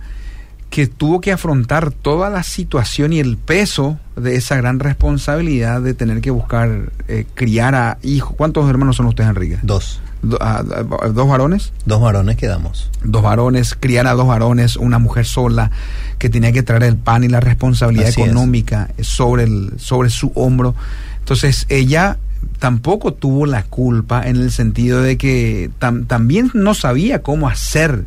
que 0.70 0.88
tuvo 0.88 1.22
que 1.22 1.32
afrontar 1.32 1.92
toda 1.92 2.30
la 2.30 2.44
situación 2.44 3.14
y 3.14 3.20
el 3.20 3.38
peso 3.38 4.00
de 4.16 4.36
esa 4.36 4.58
gran 4.58 4.80
responsabilidad 4.80 5.82
de 5.82 5.94
tener 5.94 6.22
que 6.22 6.32
buscar 6.32 6.92
eh, 7.08 7.26
criar 7.34 7.76
a 7.76 7.98
hijos. 8.04 8.36
¿Cuántos 8.36 8.70
hermanos 8.70 8.98
son 8.98 9.06
ustedes, 9.06 9.30
Enrique? 9.30 9.60
Dos. 9.64 10.02
Do- 10.22 10.42
a- 10.42 10.60
a- 10.60 10.64
¿Dos 11.10 11.28
varones? 11.28 11.72
Dos 11.86 12.02
varones 12.02 12.36
quedamos. 12.38 12.90
Dos 13.04 13.22
varones, 13.24 13.76
criar 13.80 14.08
a 14.08 14.14
dos 14.14 14.28
varones, 14.28 14.76
una 14.78 15.00
mujer 15.00 15.26
sola 15.26 15.72
que 16.18 16.30
tenía 16.30 16.52
que 16.52 16.64
traer 16.64 16.84
el 16.84 16.96
pan 16.98 17.24
y 17.24 17.28
la 17.28 17.40
responsabilidad 17.40 18.08
Así 18.10 18.22
es. 18.22 18.28
económica 18.28 18.90
sobre, 19.02 19.44
el, 19.44 19.74
sobre 19.78 20.10
su 20.10 20.32
hombro. 20.36 20.74
Entonces 21.20 21.66
ella 21.70 22.18
tampoco 22.60 23.14
tuvo 23.14 23.46
la 23.46 23.64
culpa 23.64 24.28
en 24.28 24.38
el 24.38 24.52
sentido 24.52 25.02
de 25.02 25.18
que 25.18 25.70
tam- 25.80 26.08
también 26.08 26.50
no 26.54 26.74
sabía 26.74 27.22
cómo 27.22 27.48
hacer 27.48 28.06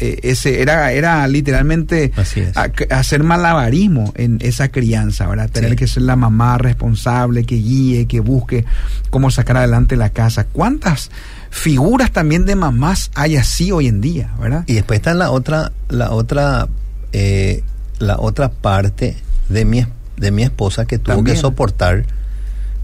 eh, 0.00 0.18
ese 0.22 0.62
era 0.62 0.92
era 0.92 1.26
literalmente 1.28 2.12
a- 2.54 2.96
hacer 2.98 3.22
malabarismo 3.22 4.12
en 4.16 4.38
esa 4.40 4.68
crianza, 4.68 5.26
¿verdad? 5.26 5.50
Tener 5.50 5.70
Sí. 5.70 5.76
que 5.76 5.86
ser 5.86 6.02
la 6.04 6.16
mamá 6.16 6.58
responsable, 6.58 7.44
que 7.44 7.56
guíe, 7.56 8.06
que 8.06 8.20
busque 8.20 8.64
cómo 9.10 9.30
sacar 9.30 9.56
adelante 9.58 9.96
la 9.96 10.10
casa. 10.10 10.44
¿Cuántas 10.44 11.10
figuras 11.50 12.12
también 12.12 12.46
de 12.46 12.56
mamás 12.56 13.10
hay 13.14 13.36
así 13.36 13.72
hoy 13.72 13.86
en 13.88 14.00
día, 14.00 14.32
verdad? 14.40 14.64
Y 14.66 14.74
después 14.74 14.98
está 14.98 15.14
la 15.14 15.30
otra, 15.30 15.72
la 15.88 16.10
otra, 16.12 16.68
eh, 17.12 17.62
la 17.98 18.18
otra 18.18 18.50
parte 18.50 19.16
de 19.48 19.64
mi, 19.64 19.84
de 20.16 20.30
mi 20.30 20.42
esposa 20.42 20.86
que 20.86 20.98
tuvo 20.98 21.16
También. 21.16 21.36
que 21.36 21.40
soportar, 21.40 22.06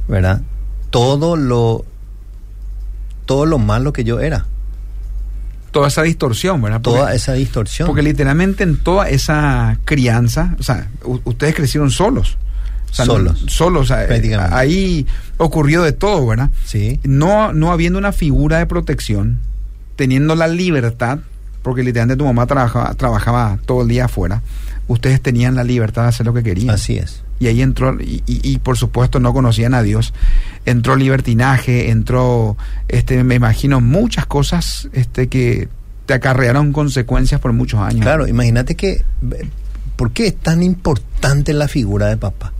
¿verdad? 0.08 0.42
Todo 0.90 1.36
lo, 1.36 1.84
todo 3.24 3.46
lo 3.46 3.58
malo 3.58 3.92
que 3.92 4.04
yo 4.04 4.20
era. 4.20 4.46
Toda 5.76 5.88
esa 5.88 6.02
distorsión, 6.02 6.60
¿verdad? 6.62 6.80
Toda 6.80 7.14
esa 7.14 7.32
distorsión. 7.34 7.86
Porque 7.86 8.02
literalmente 8.02 8.64
en 8.64 8.76
toda 8.76 9.08
esa 9.08 9.78
crianza, 9.84 10.54
o 10.58 10.62
sea, 10.62 10.88
ustedes 11.24 11.54
crecieron 11.54 11.90
solos. 11.90 12.36
O 12.90 12.94
sea, 12.94 13.04
no- 13.04 13.12
Solos. 13.14 13.44
solos, 13.48 13.82
o 13.82 13.94
sea, 13.94 14.06
Prácticamente. 14.06 14.54
ahí 14.54 15.06
ocurrió 15.36 15.82
de 15.82 15.92
todo, 15.92 16.26
¿verdad? 16.26 16.50
Sí. 16.64 16.98
No, 17.04 17.52
no 17.52 17.72
habiendo 17.72 17.98
una 17.98 18.12
figura 18.12 18.58
de 18.58 18.66
protección, 18.66 19.40
teniendo 19.96 20.34
la 20.34 20.48
libertad, 20.48 21.18
porque 21.62 21.82
literalmente 21.82 22.18
tu 22.18 22.24
mamá 22.24 22.46
trabajaba, 22.46 22.94
trabajaba 22.94 23.58
todo 23.66 23.82
el 23.82 23.88
día 23.88 24.06
afuera, 24.06 24.40
ustedes 24.88 25.20
tenían 25.20 25.54
la 25.56 25.64
libertad 25.64 26.02
de 26.02 26.08
hacer 26.08 26.24
lo 26.26 26.32
que 26.32 26.42
querían. 26.42 26.70
Así 26.70 26.96
es. 26.96 27.22
Y 27.38 27.48
ahí 27.48 27.60
entró, 27.62 28.00
y, 28.00 28.22
y- 28.26 28.40
y 28.42 28.58
por 28.58 28.78
supuesto 28.78 29.20
no 29.20 29.32
conocían 29.32 29.74
a 29.74 29.82
Dios. 29.82 30.14
Entró 30.64 30.96
libertinaje, 30.96 31.90
entró, 31.90 32.56
este, 32.88 33.22
me 33.24 33.34
imagino, 33.34 33.80
muchas 33.80 34.26
cosas 34.26 34.88
este, 34.92 35.28
que 35.28 35.68
te 36.06 36.14
acarrearon 36.14 36.72
consecuencias 36.72 37.40
por 37.40 37.52
muchos 37.52 37.80
años. 37.80 38.00
Claro, 38.02 38.26
imagínate 38.26 38.74
que, 38.74 38.90
eh, 38.92 39.04
¿por 39.96 40.12
qué 40.12 40.28
es 40.28 40.36
tan 40.36 40.62
importante 40.62 41.52
la 41.52 41.68
figura 41.68 42.06
de 42.06 42.16
papá? 42.16 42.52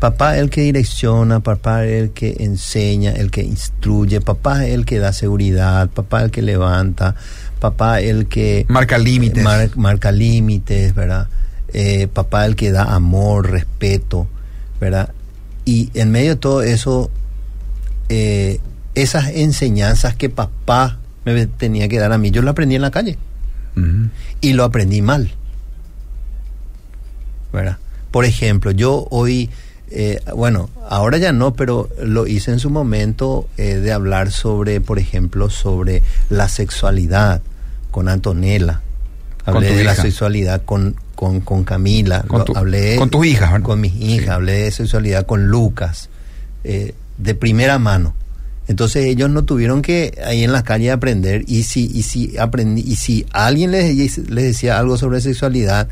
Papá 0.00 0.34
es 0.36 0.42
el 0.42 0.50
que 0.50 0.62
direcciona, 0.62 1.40
papá 1.40 1.84
es 1.86 2.02
el 2.02 2.10
que 2.10 2.36
enseña, 2.40 3.12
el 3.12 3.30
que 3.30 3.42
instruye, 3.42 4.20
papá 4.20 4.66
es 4.66 4.74
el 4.74 4.84
que 4.84 4.98
da 4.98 5.12
seguridad, 5.12 5.88
papá 5.88 6.18
es 6.18 6.24
el 6.26 6.30
que 6.30 6.42
levanta, 6.42 7.14
papá 7.58 8.00
es 8.00 8.10
el 8.10 8.26
que... 8.26 8.66
Marca 8.68 8.98
límites. 8.98 9.42
mar- 9.42 9.70
marca 9.76 10.12
límites, 10.12 10.94
¿verdad? 10.94 11.28
Eh, 11.74 12.06
papá 12.06 12.46
el 12.46 12.56
que 12.56 12.70
da 12.70 12.94
amor, 12.94 13.50
respeto, 13.50 14.26
¿verdad? 14.80 15.10
Y 15.64 15.90
en 15.94 16.10
medio 16.10 16.30
de 16.30 16.36
todo 16.36 16.62
eso, 16.62 17.10
eh, 18.08 18.60
esas 18.94 19.28
enseñanzas 19.28 20.14
que 20.14 20.30
papá 20.30 20.98
me 21.24 21.46
tenía 21.46 21.88
que 21.88 21.98
dar 21.98 22.12
a 22.12 22.18
mí, 22.18 22.30
yo 22.30 22.42
lo 22.42 22.50
aprendí 22.50 22.76
en 22.76 22.82
la 22.82 22.90
calle 22.90 23.18
y 24.40 24.52
lo 24.52 24.64
aprendí 24.64 25.02
mal. 25.02 25.32
¿Verdad? 27.52 27.78
Por 28.10 28.24
ejemplo, 28.24 28.70
yo 28.70 29.08
hoy, 29.10 29.50
eh, 29.90 30.20
bueno, 30.36 30.70
ahora 30.88 31.18
ya 31.18 31.32
no, 31.32 31.54
pero 31.54 31.88
lo 32.00 32.26
hice 32.26 32.52
en 32.52 32.60
su 32.60 32.70
momento 32.70 33.48
eh, 33.56 33.76
de 33.76 33.92
hablar 33.92 34.30
sobre, 34.30 34.80
por 34.80 34.98
ejemplo, 34.98 35.50
sobre 35.50 36.02
la 36.30 36.48
sexualidad 36.48 37.42
con 37.90 38.08
Antonella. 38.08 38.82
Hablé 39.44 39.74
de 39.74 39.84
la 39.84 39.94
sexualidad 39.94 40.62
con, 40.64 40.96
con, 41.24 41.40
con 41.40 41.64
Camila. 41.64 42.22
Con 42.26 42.40
lo- 42.40 42.44
tu- 42.44 42.56
hablé 42.56 42.96
con 42.96 43.08
tus 43.10 43.24
hijas, 43.26 43.50
¿verdad? 43.52 43.64
Con 43.66 43.80
mis 43.80 43.94
hijas. 43.96 44.30
Hablé 44.30 44.52
de 44.64 44.70
sexualidad 44.70 45.24
con 45.26 45.46
Lucas. 45.48 46.08
eh, 46.64 46.94
de 47.18 47.34
primera 47.34 47.78
mano. 47.78 48.14
Entonces 48.66 49.04
ellos 49.06 49.28
no 49.30 49.44
tuvieron 49.44 49.82
que 49.82 50.18
ahí 50.26 50.42
en 50.42 50.50
la 50.52 50.62
calle 50.64 50.90
aprender 50.90 51.44
y 51.46 51.62
si 51.64 51.84
y 51.94 52.02
si 52.02 52.36
aprendí 52.38 52.80
y 52.80 52.96
si 52.96 53.26
alguien 53.30 53.70
les, 53.70 54.18
les 54.18 54.44
decía 54.44 54.78
algo 54.78 54.96
sobre 54.96 55.20
sexualidad 55.20 55.86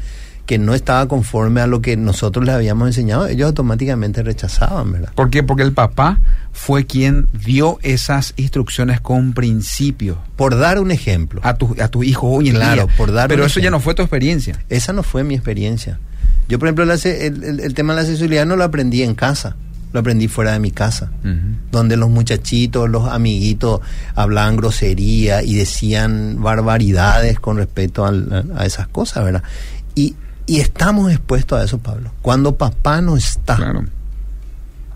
que 0.47 0.59
no 0.59 0.75
estaba 0.75 1.07
conforme 1.07 1.61
a 1.61 1.67
lo 1.69 1.81
que 1.81 1.97
nosotros 1.97 2.45
les 2.45 2.55
habíamos 2.55 2.89
enseñado, 2.89 3.27
ellos 3.29 3.47
automáticamente 3.47 4.23
rechazaban, 4.23 4.91
¿verdad? 4.93 5.13
¿Por 5.15 5.31
qué? 5.31 5.43
Porque 5.43 5.63
el 5.63 5.73
papá 5.73 6.19
fue 6.53 6.85
quien 6.85 7.29
dio 7.33 7.79
esas 7.83 8.35
instrucciones 8.37 9.01
con 9.01 9.33
principio 9.35 10.19
Por 10.37 10.59
dar 10.59 10.79
un 10.81 10.91
ejemplo. 10.91 11.41
a 11.45 11.55
tu, 11.55 11.77
a 11.81 11.89
tu 11.89 12.03
hijo 12.03 12.29
hoy 12.29 12.49
en 12.49 12.57
Claro, 12.57 12.87
día. 12.87 12.97
por 12.97 13.13
dar 13.13 13.29
Pero 13.29 13.45
un 13.45 13.47
eso 13.47 13.61
ya 13.61 13.71
no 13.71 13.79
fue 13.81 13.95
tu 13.95 14.03
experiencia. 14.03 14.59
Esa 14.69 14.93
no 14.93 15.03
fue 15.05 15.23
mi 15.25 15.35
experiencia. 15.35 15.99
Yo, 16.49 16.59
por 16.59 16.67
ejemplo, 16.69 16.85
el, 16.85 16.91
el- 17.45 17.61
el 17.61 17.75
tema 17.75 17.95
de 17.95 18.03
la 18.03 18.07
sexualidad 18.09 18.45
no 18.45 18.57
lo 18.57 18.65
aprendí 18.65 19.03
en 19.05 19.15
casa, 19.15 19.55
lo 19.93 20.01
aprendí 20.01 20.27
fuera 20.27 20.53
de 20.53 20.59
mi 20.59 20.73
casa, 20.73 21.13
donde 21.71 21.97
los 21.97 22.11
muchachitos, 22.11 22.91
los 22.91 23.09
amiguitos 23.09 23.81
hablaban 24.17 24.57
grosería 24.57 25.43
y 25.45 25.55
decían 25.55 26.39
barbaridades 26.43 27.39
con 27.39 27.59
respecto 27.59 28.05
al- 28.05 28.51
a, 28.57 28.67
esas 28.67 28.89
cosas, 28.89 29.25
¿verdad? 29.25 29.43
Y, 29.95 30.17
y 30.47 30.61
estamos 30.61 31.11
expuestos 31.11 31.61
a 31.61 31.65
eso, 31.65 31.79
Pablo. 31.79 32.11
Cuando 32.23 32.57
papá 32.57 33.01
no 33.01 33.17
está, 33.17 33.57
Claro. 33.57 33.85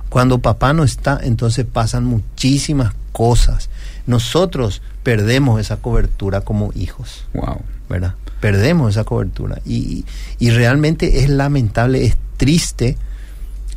cuando 0.08 0.38
papá 0.38 0.72
no 0.72 0.84
está, 0.84 1.18
entonces 1.22 1.64
pasan 1.70 2.04
muchísimas 2.04 2.92
cosas. 3.12 3.70
Nosotros 4.06 4.82
perdemos 5.02 5.60
esa 5.60 5.76
cobertura 5.78 6.40
como 6.42 6.70
hijos. 6.74 7.24
Wow. 7.34 7.62
¿verdad? 7.88 8.14
Perdemos 8.40 8.90
esa 8.90 9.04
cobertura. 9.04 9.60
Y, 9.64 10.04
y 10.38 10.50
realmente 10.50 11.22
es 11.22 11.30
lamentable, 11.30 12.04
es 12.04 12.16
triste 12.36 12.96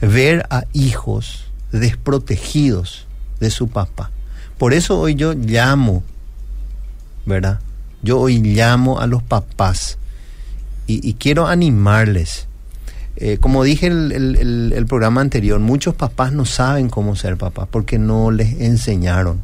ver 0.02 0.46
a 0.50 0.64
hijos 0.74 1.46
desprotegidos 1.72 3.06
de 3.40 3.52
su 3.52 3.68
papá. 3.68 4.10
Por 4.58 4.74
eso 4.74 5.00
hoy 5.00 5.16
yo 5.16 5.34
llamo, 5.34 6.04
¿verdad? 7.26 7.60
Yo 8.02 8.20
hoy 8.20 8.40
llamo 8.40 9.00
a 9.00 9.08
los 9.08 9.22
papás 9.24 9.98
y, 10.94 11.14
quiero 11.14 11.48
animarles. 11.48 12.48
Eh, 13.16 13.38
como 13.40 13.64
dije 13.64 13.88
el, 13.88 14.12
el- 14.14 14.86
programa 14.88 15.22
anterior, 15.22 15.60
muchos 15.60 15.94
papás 15.94 16.32
no 16.32 16.46
saben 16.46 16.90
cómo 16.90 17.16
ser 17.16 17.38
papás 17.38 17.68
porque 17.70 18.00
no 18.00 18.32
les 18.32 18.62
enseñaron. 18.62 19.42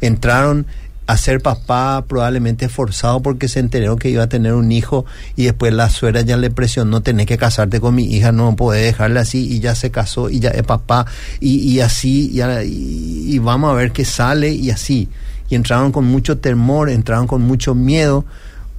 Entraron 0.00 0.66
a 1.06 1.16
ser 1.16 1.40
papá 1.40 2.04
probablemente 2.06 2.68
forzado 2.68 3.20
porque 3.22 3.48
se 3.48 3.60
enteró 3.60 3.96
que 3.96 4.10
iba 4.10 4.24
a 4.24 4.28
tener 4.28 4.52
un 4.54 4.70
hijo 4.72 5.06
y 5.36 5.44
después 5.44 5.72
la 5.72 5.88
suegra 5.88 6.20
ya 6.22 6.36
le 6.36 6.50
presionó, 6.50 7.00
tenés 7.02 7.26
que 7.26 7.38
casarte 7.38 7.80
con 7.80 7.94
mi 7.94 8.04
hija, 8.04 8.30
no 8.30 8.54
podés 8.56 8.82
dejarle 8.84 9.20
así 9.20 9.46
y 9.50 9.60
ya 9.60 9.74
se 9.74 9.90
casó 9.90 10.28
y 10.28 10.40
ya 10.40 10.50
es 10.50 10.62
papá 10.64 11.06
y, 11.40 11.60
y 11.60 11.80
así 11.80 12.30
y- 12.32 13.34
y 13.34 13.38
vamos 13.38 13.70
a 13.70 13.74
ver 13.74 13.92
qué 13.92 14.04
sale 14.04 14.50
y 14.52 14.70
así. 14.70 15.08
Y 15.50 15.54
entraron 15.54 15.92
con 15.92 16.04
mucho 16.04 16.38
temor, 16.38 16.90
entraron 16.90 17.26
con 17.26 17.40
mucho 17.40 17.74
miedo, 17.74 18.26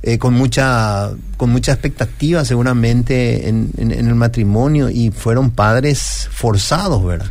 eh, 0.04 0.18
con 0.18 0.34
mucha 0.34 1.12
con 1.38 1.50
mucha 1.50 1.74
expectativa 1.74 2.45
seguramente 2.45 3.50
en, 3.50 3.72
en- 3.78 3.91
en 3.91 4.08
el 4.08 4.16
matrimonio 4.16 4.89
y 4.89 5.12
fueron 5.12 5.52
padres 5.52 6.28
forzados, 6.32 7.04
¿verdad? 7.06 7.30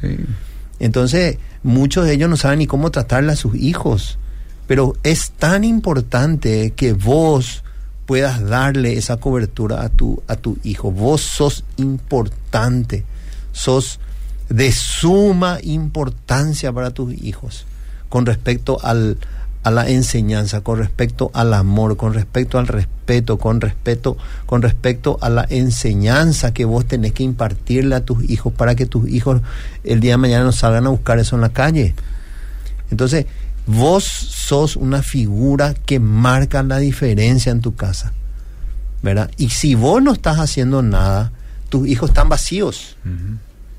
Entonces, 0.80 1.38
muchos 1.62 2.04
de 2.06 2.12
ellos 2.14 2.28
no 2.30 2.36
saben 2.36 2.60
ni 2.60 2.66
cómo 2.66 2.90
tratarle 2.90 3.32
a 3.32 3.36
sus 3.36 3.54
hijos. 3.56 4.18
Pero 4.66 4.94
es 5.02 5.30
tan 5.32 5.64
importante 5.64 6.72
que 6.76 6.92
vos 6.92 7.64
puedas 8.06 8.42
darle 8.46 8.96
esa 8.98 9.16
cobertura 9.16 9.82
a 9.82 9.88
tu, 9.88 10.22
a 10.28 10.36
tu 10.36 10.58
hijo. 10.62 10.90
Vos 10.92 11.22
sos 11.22 11.64
importante, 11.78 13.04
sos 13.52 13.98
de 14.50 14.70
suma 14.72 15.58
importancia 15.62 16.72
para 16.72 16.90
tus 16.90 17.12
hijos 17.14 17.66
con 18.08 18.24
respecto 18.24 18.78
al, 18.82 19.18
a 19.62 19.70
la 19.70 19.88
enseñanza, 19.88 20.60
con 20.60 20.78
respecto 20.78 21.30
al 21.34 21.52
amor, 21.52 21.96
con 21.96 22.14
respecto 22.14 22.58
al 22.58 22.66
respeto, 22.66 23.38
con 23.38 23.60
respecto, 23.60 24.16
con 24.46 24.62
respecto 24.62 25.18
a 25.20 25.28
la 25.28 25.46
enseñanza 25.48 26.54
que 26.54 26.64
vos 26.64 26.86
tenés 26.86 27.12
que 27.12 27.24
impartirle 27.24 27.96
a 27.96 28.04
tus 28.04 28.28
hijos 28.30 28.52
para 28.52 28.74
que 28.74 28.86
tus 28.86 29.08
hijos 29.08 29.42
el 29.84 30.00
día 30.00 30.12
de 30.12 30.18
mañana 30.18 30.44
no 30.44 30.52
salgan 30.52 30.86
a 30.86 30.90
buscar 30.90 31.18
eso 31.18 31.36
en 31.36 31.42
la 31.42 31.50
calle. 31.50 31.94
Entonces, 32.90 33.26
vos 33.66 34.04
sos 34.04 34.76
una 34.76 35.02
figura 35.02 35.74
que 35.74 36.00
marca 36.00 36.62
la 36.62 36.78
diferencia 36.78 37.52
en 37.52 37.60
tu 37.60 37.74
casa. 37.74 38.12
¿Verdad? 39.02 39.30
Y 39.36 39.50
si 39.50 39.74
vos 39.74 40.02
no 40.02 40.12
estás 40.12 40.38
haciendo 40.38 40.82
nada, 40.82 41.30
tus 41.68 41.86
hijos 41.86 42.10
están 42.10 42.28
vacíos. 42.28 42.96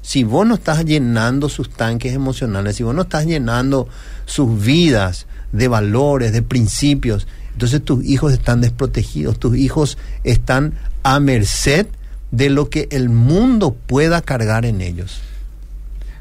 Si 0.01 0.23
vos 0.23 0.45
no 0.47 0.55
estás 0.55 0.85
llenando 0.85 1.49
sus 1.49 1.69
tanques 1.69 2.13
emocionales, 2.13 2.75
si 2.75 2.83
vos 2.83 2.95
no 2.95 3.01
estás 3.01 3.25
llenando 3.25 3.89
sus 4.25 4.61
vidas 4.61 5.25
de 5.51 5.67
valores, 5.67 6.31
de 6.33 6.41
principios, 6.41 7.27
entonces 7.53 7.83
tus 7.83 8.03
hijos 8.05 8.31
están 8.33 8.61
desprotegidos, 8.61 9.39
tus 9.39 9.57
hijos 9.57 9.97
están 10.23 10.73
a 11.03 11.19
merced 11.19 11.87
de 12.31 12.49
lo 12.49 12.69
que 12.69 12.87
el 12.91 13.09
mundo 13.09 13.75
pueda 13.87 14.21
cargar 14.21 14.65
en 14.65 14.81
ellos. 14.81 15.21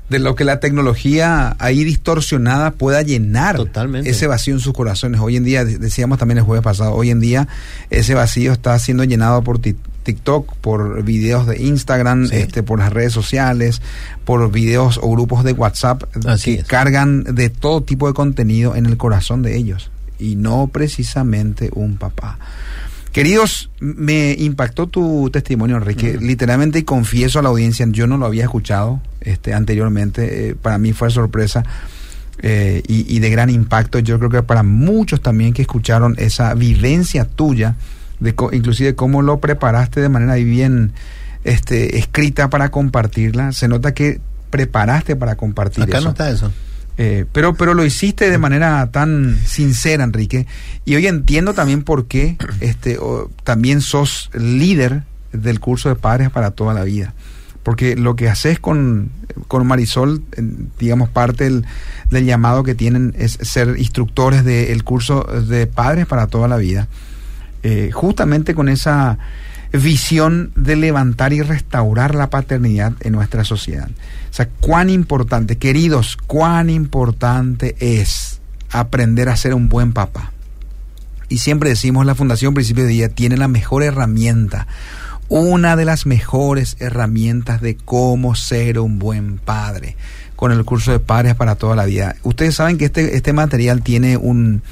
de 0.08 0.18
lo 0.18 0.34
que 0.34 0.44
la 0.44 0.58
tecnología 0.58 1.54
ahí 1.58 1.84
distorsionada 1.84 2.70
pueda 2.70 3.02
llenar 3.02 3.56
Totalmente. 3.56 4.08
ese 4.08 4.26
vacío 4.26 4.54
en 4.54 4.60
sus 4.60 4.72
corazones. 4.72 5.20
Hoy 5.20 5.36
en 5.36 5.44
día, 5.44 5.66
de- 5.66 5.76
decíamos 5.76 6.18
también 6.18 6.38
el 6.38 6.44
jueves 6.44 6.64
pasado, 6.64 6.94
hoy 6.94 7.10
en 7.10 7.20
día 7.20 7.46
ese 7.90 8.14
vacío 8.14 8.52
está 8.54 8.78
siendo 8.78 9.04
llenado 9.04 9.42
por 9.44 9.58
ti- 9.58 9.76
TikTok, 10.12 10.56
por 10.56 11.02
videos 11.04 11.46
de 11.46 11.62
Instagram, 11.62 12.26
Sí. 12.28 12.36
este, 12.36 12.62
por 12.62 12.78
las 12.78 12.92
redes 12.92 13.12
sociales, 13.12 13.82
por 14.24 14.50
videos 14.50 14.98
o 15.02 15.10
grupos 15.10 15.44
de 15.44 15.52
WhatsApp 15.52 16.04
Así 16.26 16.54
que 16.54 16.60
es. 16.62 16.66
cargan 16.66 17.24
de 17.24 17.50
todo 17.50 17.82
tipo 17.82 18.08
de 18.08 18.14
contenido 18.14 18.74
en 18.74 18.86
el 18.86 18.96
corazón 18.96 19.42
de 19.42 19.56
ellos 19.56 19.90
y 20.18 20.34
no 20.36 20.68
precisamente 20.72 21.70
un 21.74 21.96
papá. 21.98 22.38
Queridos, 23.12 23.70
me 23.80 24.34
impactó 24.38 24.86
tu 24.86 25.28
testimonio, 25.30 25.76
Enrique. 25.76 26.18
Literalmente, 26.20 26.78
y 26.78 26.82
confieso 26.84 27.38
a 27.38 27.42
la 27.42 27.48
audiencia, 27.48 27.86
yo 27.90 28.06
no 28.06 28.16
lo 28.16 28.26
había 28.26 28.44
escuchado 28.44 29.00
este, 29.20 29.52
anteriormente. 29.54 30.50
eh, 30.50 30.54
para 30.54 30.78
mí 30.78 30.92
fue 30.92 31.10
sorpresa 31.10 31.64
eh, 32.40 32.82
y, 32.86 33.14
y 33.14 33.18
de 33.18 33.30
gran 33.30 33.50
impacto. 33.50 33.98
Yo 33.98 34.18
creo 34.18 34.30
que 34.30 34.42
para 34.42 34.62
muchos 34.62 35.20
también 35.20 35.52
que 35.52 35.62
escucharon 35.62 36.14
esa 36.18 36.54
vivencia 36.54 37.24
tuya, 37.24 37.74
de 38.20 38.34
inclusive 38.52 38.94
cómo 38.94 39.22
lo 39.22 39.38
preparaste 39.40 40.00
de 40.00 40.08
manera 40.08 40.34
bien 40.34 40.92
este, 41.44 41.98
escrita 41.98 42.50
para 42.50 42.70
compartirla. 42.70 43.52
Se 43.52 43.68
nota 43.68 43.94
que 43.94 44.20
preparaste 44.50 45.16
para 45.16 45.36
compartir 45.36 45.84
Acá 45.84 45.98
eso. 45.98 46.04
no 46.04 46.10
está 46.10 46.30
eso. 46.30 46.52
Eh, 47.00 47.26
pero, 47.32 47.54
pero 47.54 47.74
lo 47.74 47.84
hiciste 47.84 48.28
de 48.28 48.38
manera 48.38 48.90
tan 48.90 49.38
sincera, 49.46 50.02
Enrique. 50.02 50.46
Y 50.84 50.96
hoy 50.96 51.06
entiendo 51.06 51.54
también 51.54 51.82
por 51.84 52.06
qué 52.06 52.36
este, 52.60 52.98
o- 52.98 53.30
también 53.44 53.80
sos 53.80 54.30
líder 54.34 55.04
del 55.32 55.60
curso 55.60 55.88
de 55.90 55.94
padres 55.94 56.30
para 56.30 56.50
toda 56.50 56.74
la 56.74 56.82
vida. 56.82 57.14
Porque 57.62 57.94
lo 57.96 58.16
que 58.16 58.28
haces 58.28 58.58
con, 58.58 59.10
con 59.46 59.64
Marisol, 59.66 60.22
digamos, 60.80 61.08
parte 61.10 61.44
del, 61.44 61.66
del 62.10 62.24
llamado 62.24 62.64
que 62.64 62.74
tienen 62.74 63.14
es 63.16 63.38
ser 63.42 63.76
instructores 63.78 64.44
del 64.44 64.82
curso 64.82 65.22
de 65.22 65.66
padres 65.68 66.06
para 66.06 66.26
toda 66.26 66.48
la 66.48 66.56
vida. 66.56 66.88
Eh, 67.62 67.90
justamente 67.92 68.54
con 68.54 68.68
esa 68.68 69.18
visión 69.72 70.52
de 70.54 70.76
levantar 70.76 71.32
y 71.32 71.42
restaurar 71.42 72.14
la 72.14 72.30
paternidad 72.30 72.92
en 73.00 73.12
nuestra 73.12 73.44
sociedad. 73.44 73.88
O 74.30 74.34
sea, 74.34 74.48
cuán 74.60 74.90
importante, 74.90 75.58
queridos, 75.58 76.16
cuán 76.16 76.70
importante 76.70 77.76
es 77.80 78.40
aprender 78.70 79.28
a 79.28 79.36
ser 79.36 79.54
un 79.54 79.68
buen 79.68 79.92
papá. 79.92 80.32
Y 81.28 81.38
siempre 81.38 81.70
decimos, 81.70 82.06
la 82.06 82.14
Fundación 82.14 82.54
Principio 82.54 82.84
de 82.84 82.90
Día 82.90 83.08
tiene 83.10 83.36
la 83.36 83.48
mejor 83.48 83.82
herramienta, 83.82 84.66
una 85.28 85.76
de 85.76 85.84
las 85.84 86.06
mejores 86.06 86.76
herramientas 86.78 87.60
de 87.60 87.76
cómo 87.76 88.34
ser 88.34 88.78
un 88.78 88.98
buen 88.98 89.36
padre, 89.36 89.96
con 90.36 90.52
el 90.52 90.64
curso 90.64 90.92
de 90.92 91.00
padres 91.00 91.34
para 91.34 91.56
toda 91.56 91.76
la 91.76 91.84
vida. 91.84 92.16
Ustedes 92.22 92.54
saben 92.54 92.78
que 92.78 92.86
este, 92.86 93.16
este 93.16 93.34
material 93.34 93.82
tiene 93.82 94.16
un, 94.16 94.62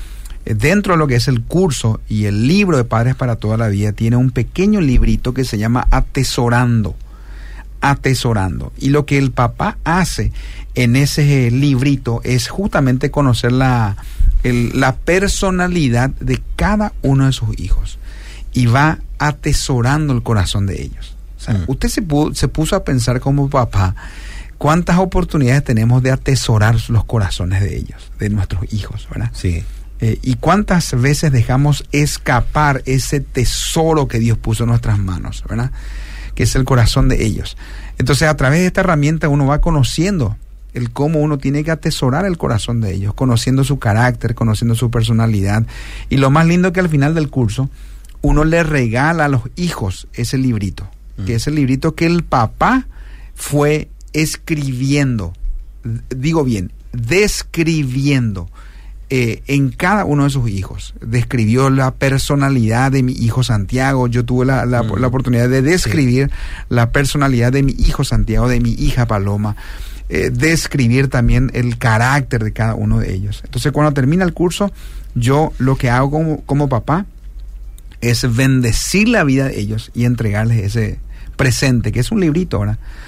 dentro 0.54 0.94
de 0.94 0.98
lo 0.98 1.06
que 1.06 1.16
es 1.16 1.28
el 1.28 1.42
curso 1.42 2.00
y 2.08 2.24
el 2.26 2.46
libro 2.46 2.76
de 2.76 2.84
Padres 2.84 3.14
para 3.16 3.36
toda 3.36 3.56
la 3.56 3.68
vida, 3.68 3.92
tiene 3.92 4.16
un 4.16 4.30
pequeño 4.30 4.80
librito 4.80 5.34
que 5.34 5.44
se 5.44 5.58
llama 5.58 5.86
Atesorando. 5.90 6.94
Atesorando. 7.80 8.72
Y 8.78 8.88
lo 8.90 9.06
que 9.06 9.18
el 9.18 9.30
papá 9.32 9.78
hace 9.84 10.32
en 10.74 10.96
ese 10.96 11.50
librito 11.50 12.20
es 12.24 12.48
justamente 12.48 13.10
conocer 13.10 13.52
la, 13.52 13.96
el- 14.42 14.78
la 14.80 14.96
personalidad 14.96 16.10
de 16.20 16.40
cada 16.56 16.92
uno 17.02 17.26
de 17.26 17.32
sus 17.32 17.58
hijos. 17.60 17.98
Y 18.52 18.66
va 18.66 18.98
atesorando 19.18 20.12
el 20.14 20.22
corazón 20.22 20.66
de 20.66 20.82
ellos. 20.82 21.14
O 21.38 21.40
sea, 21.40 21.62
usted 21.66 21.88
se, 21.88 22.02
se 22.32 22.48
puso 22.48 22.74
a 22.76 22.84
pensar 22.84 23.20
como 23.20 23.50
papá, 23.50 23.94
¿cuántas 24.58 24.98
oportunidades 24.98 25.62
tenemos 25.64 26.02
de 26.02 26.10
atesorar 26.10 26.76
los 26.88 27.04
corazones 27.04 27.60
de 27.60 27.76
ellos, 27.76 28.10
de 28.18 28.30
nuestros 28.30 28.72
hijos, 28.72 29.06
¿verdad? 29.10 29.30
Sí. 29.34 29.62
Eh, 30.00 30.18
¿Y 30.22 30.34
cuántas 30.34 31.00
veces 31.00 31.32
dejamos 31.32 31.84
escapar 31.92 32.82
ese 32.84 33.20
tesoro 33.20 34.08
que 34.08 34.18
Dios 34.18 34.36
puso 34.36 34.64
en 34.64 34.70
nuestras 34.70 34.98
manos, 34.98 35.42
¿verdad? 35.48 35.70
Que 36.34 36.42
es 36.42 36.54
el 36.54 36.64
corazón 36.64 37.08
de 37.08 37.24
ellos. 37.24 37.56
Entonces, 37.98 38.28
a 38.28 38.36
través 38.36 38.60
de 38.60 38.66
esta 38.66 38.82
herramienta 38.82 39.28
uno 39.28 39.46
va 39.46 39.60
conociendo 39.60 40.36
el 40.74 40.90
cómo 40.90 41.20
uno 41.20 41.38
tiene 41.38 41.64
que 41.64 41.70
atesorar 41.70 42.26
el 42.26 42.36
corazón 42.36 42.82
de 42.82 42.92
ellos, 42.92 43.14
conociendo 43.14 43.64
su 43.64 43.78
carácter, 43.78 44.34
conociendo 44.34 44.74
su 44.74 44.90
personalidad. 44.90 45.66
Y 46.10 46.18
lo 46.18 46.30
más 46.30 46.46
lindo 46.46 46.74
que 46.74 46.80
al 46.80 46.90
final 46.90 47.14
del 47.14 47.30
curso, 47.30 47.70
uno 48.20 48.44
le 48.44 48.62
regala 48.62 49.24
a 49.24 49.28
los 49.28 49.42
hijos 49.56 50.06
ese 50.12 50.36
librito, 50.36 50.90
que 51.24 51.36
es 51.36 51.46
el 51.46 51.54
librito 51.54 51.94
que 51.94 52.04
el 52.04 52.24
papá 52.24 52.86
fue 53.34 53.88
escribiendo, 54.12 55.32
digo 56.10 56.44
bien, 56.44 56.72
describiendo 56.92 58.50
eh, 59.08 59.42
en 59.46 59.70
cada 59.70 60.04
uno 60.04 60.24
de 60.24 60.30
sus 60.30 60.48
hijos. 60.50 60.94
Describió 61.00 61.70
la 61.70 61.92
personalidad 61.94 62.90
de 62.92 63.02
mi 63.02 63.12
hijo 63.12 63.42
Santiago. 63.44 64.08
Yo 64.08 64.24
tuve 64.24 64.46
la, 64.46 64.66
la- 64.66 64.82
la 64.82 65.06
oportunidad 65.06 65.48
de 65.48 65.62
describir 65.62 66.30
la 66.68 66.90
personalidad 66.90 67.52
de 67.52 67.62
mi 67.62 67.72
hijo 67.78 68.02
Santiago, 68.04 68.48
de 68.48 68.60
mi 68.60 68.72
hija 68.72 69.06
Paloma. 69.06 69.56
eh, 70.08 70.30
describir 70.32 71.08
también 71.08 71.50
el 71.54 71.78
carácter 71.78 72.44
de 72.44 72.52
cada 72.52 72.74
uno 72.76 72.98
de 73.00 73.12
ellos. 73.12 73.40
Entonces, 73.44 73.72
cuando 73.72 73.92
termina 73.92 74.24
el 74.24 74.32
curso, 74.34 74.70
yo 75.16 75.52
lo 75.58 75.76
que 75.76 75.90
hago 75.90 76.10
como, 76.12 76.40
como 76.42 76.68
papá 76.68 77.06
es 78.00 78.36
bendecir 78.36 79.08
la 79.08 79.24
vida 79.24 79.46
de 79.48 79.58
ellos 79.58 79.90
y 79.94 80.04
entregarles 80.04 80.62
ese 80.64 80.98
presente, 81.36 81.90
que 81.92 82.00
es 82.00 82.12
un 82.12 82.20
librito. 82.20 82.62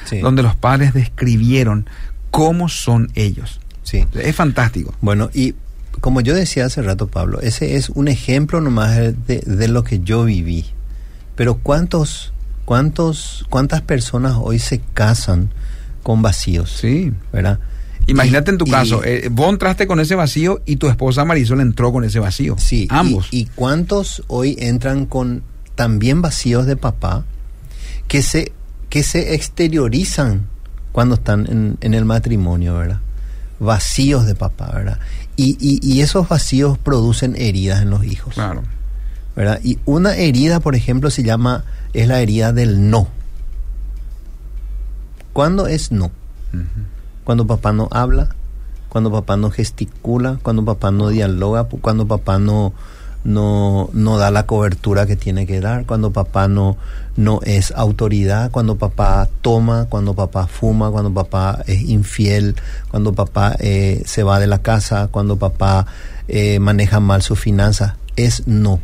Sí. 0.07 0.19
Donde 0.21 0.43
los 0.43 0.57
padres 0.57 0.93
describieron 0.93 1.87
cómo 2.31 2.69
son 2.69 3.11
ellos. 3.15 3.61
Sí. 3.85 4.05
Es 4.15 4.35
fantástico. 4.35 4.93
Bueno, 5.01 5.31
y 5.33 5.55
como 6.01 6.21
yo 6.21 6.35
decía 6.35 6.67
hace 6.67 6.83
rato, 6.83 7.09
Pablo, 7.09 7.41
ese 7.41 7.77
es 7.77 7.91
un 7.91 8.09
ejemplo 8.09 8.61
nomás 8.61 8.97
de, 8.97 9.43
de 9.47 9.69
lo 9.69 9.85
que 9.85 10.01
yo 10.01 10.25
viví. 10.25 10.67
Pero 11.37 11.59
¿cuántos, 11.59 12.33
cuántos, 12.65 13.47
cuántas 13.51 13.83
personas 13.83 14.35
hoy 14.39 14.59
se 14.59 14.81
casan 14.95 15.51
con 16.03 16.23
vacíos? 16.23 16.71
Sí. 16.81 17.13
¿Verdad? 17.33 17.59
Imagínate 18.07 18.51
Y- 18.51 18.55
en 18.55 18.59
tu 18.59 18.67
y- 18.67 18.71
caso, 18.71 19.05
eh, 19.05 19.29
vos 19.31 19.51
entraste 19.51 19.87
con 19.87 20.01
ese 20.01 20.15
vacío 20.15 20.63
y 20.67 20.77
tu 20.77 20.89
esposa 20.89 21.25
Marisol 21.25 21.61
entró 21.61 21.93
con 21.93 22.05
ese 22.05 22.19
vacío. 22.19 22.57
Sí, 22.59 22.85
y- 22.85 22.89
Ambos. 22.91 23.29
Y, 23.31 23.47
cuántos 23.55 24.23
hoy 24.29 24.57
entran 24.59 25.05
con 25.07 25.43
también 25.75 26.23
vacíos 26.23 26.67
de 26.67 26.77
papá 26.77 27.25
que 28.09 28.23
se, 28.23 28.53
que 28.89 29.03
se 29.03 29.35
exteriorizan 29.35 30.47
cuando 30.93 31.17
están 31.17 31.47
en, 31.47 31.77
en 31.83 31.95
el 31.95 32.05
matrimonio, 32.05 32.79
¿verdad? 32.79 33.01
Vacíos 33.61 34.25
de 34.27 34.35
papá, 34.35 34.71
¿verdad? 34.75 34.99
Y, 35.39 35.57
y, 35.61 35.79
y 35.83 36.01
esos 36.01 36.29
vacíos 36.29 36.77
producen 36.79 37.37
heridas 37.37 37.81
en 37.81 37.91
los 37.91 38.05
hijos. 38.05 38.35
Claro. 38.35 38.63
¿verdad? 39.39 39.61
Y 39.63 39.79
una 39.85 40.17
herida, 40.17 40.59
por 40.59 40.75
ejemplo, 40.75 41.11
se 41.11 41.23
llama, 41.23 41.63
es 41.93 42.09
la 42.09 42.21
herida 42.21 42.53
del 42.53 42.91
no. 42.91 43.07
¿Cuándo 45.33 45.69
es 45.69 45.93
no? 45.93 46.11
Cuando 47.23 47.47
papá 47.47 47.73
no 47.73 47.87
habla, 47.93 48.35
cuando 48.89 49.13
papá 49.13 49.37
no 49.37 49.53
gesticula, 49.53 50.41
cuando 50.43 50.65
papá 50.65 50.91
no 50.91 51.09
dialoga, 51.11 51.69
cuando 51.69 52.09
papá 52.09 52.41
no, 52.41 52.73
no, 53.29 53.91
no 53.93 54.17
da 54.17 54.31
la 54.31 54.47
cobertura 54.47 55.05
que 55.05 55.15
tiene 55.15 55.47
que 55.47 55.61
dar, 55.61 55.85
cuando 55.85 56.13
papá 56.13 56.49
no, 56.49 56.79
no 57.15 57.41
es 57.45 57.73
autoridad, 57.73 58.51
cuando 58.51 58.77
papá 58.77 59.29
toma, 59.43 59.85
cuando 59.91 60.15
papá 60.15 60.47
fuma, 60.47 60.91
cuando 60.91 61.13
papá 61.13 61.63
es 61.67 61.83
infiel, 61.83 62.57
cuando 62.91 63.13
papá 63.13 63.55
eh, 63.59 64.03
se 64.07 64.23
va 64.23 64.41
de 64.41 64.47
la 64.47 64.61
casa, 64.61 65.09
cuando 65.11 65.37
papá 65.37 65.87
eh, 66.27 66.59
maneja 66.59 67.01
mal 67.01 67.21
sus 67.21 67.39
finanzas, 67.39 67.97
es 68.17 68.47
no. 68.47 68.81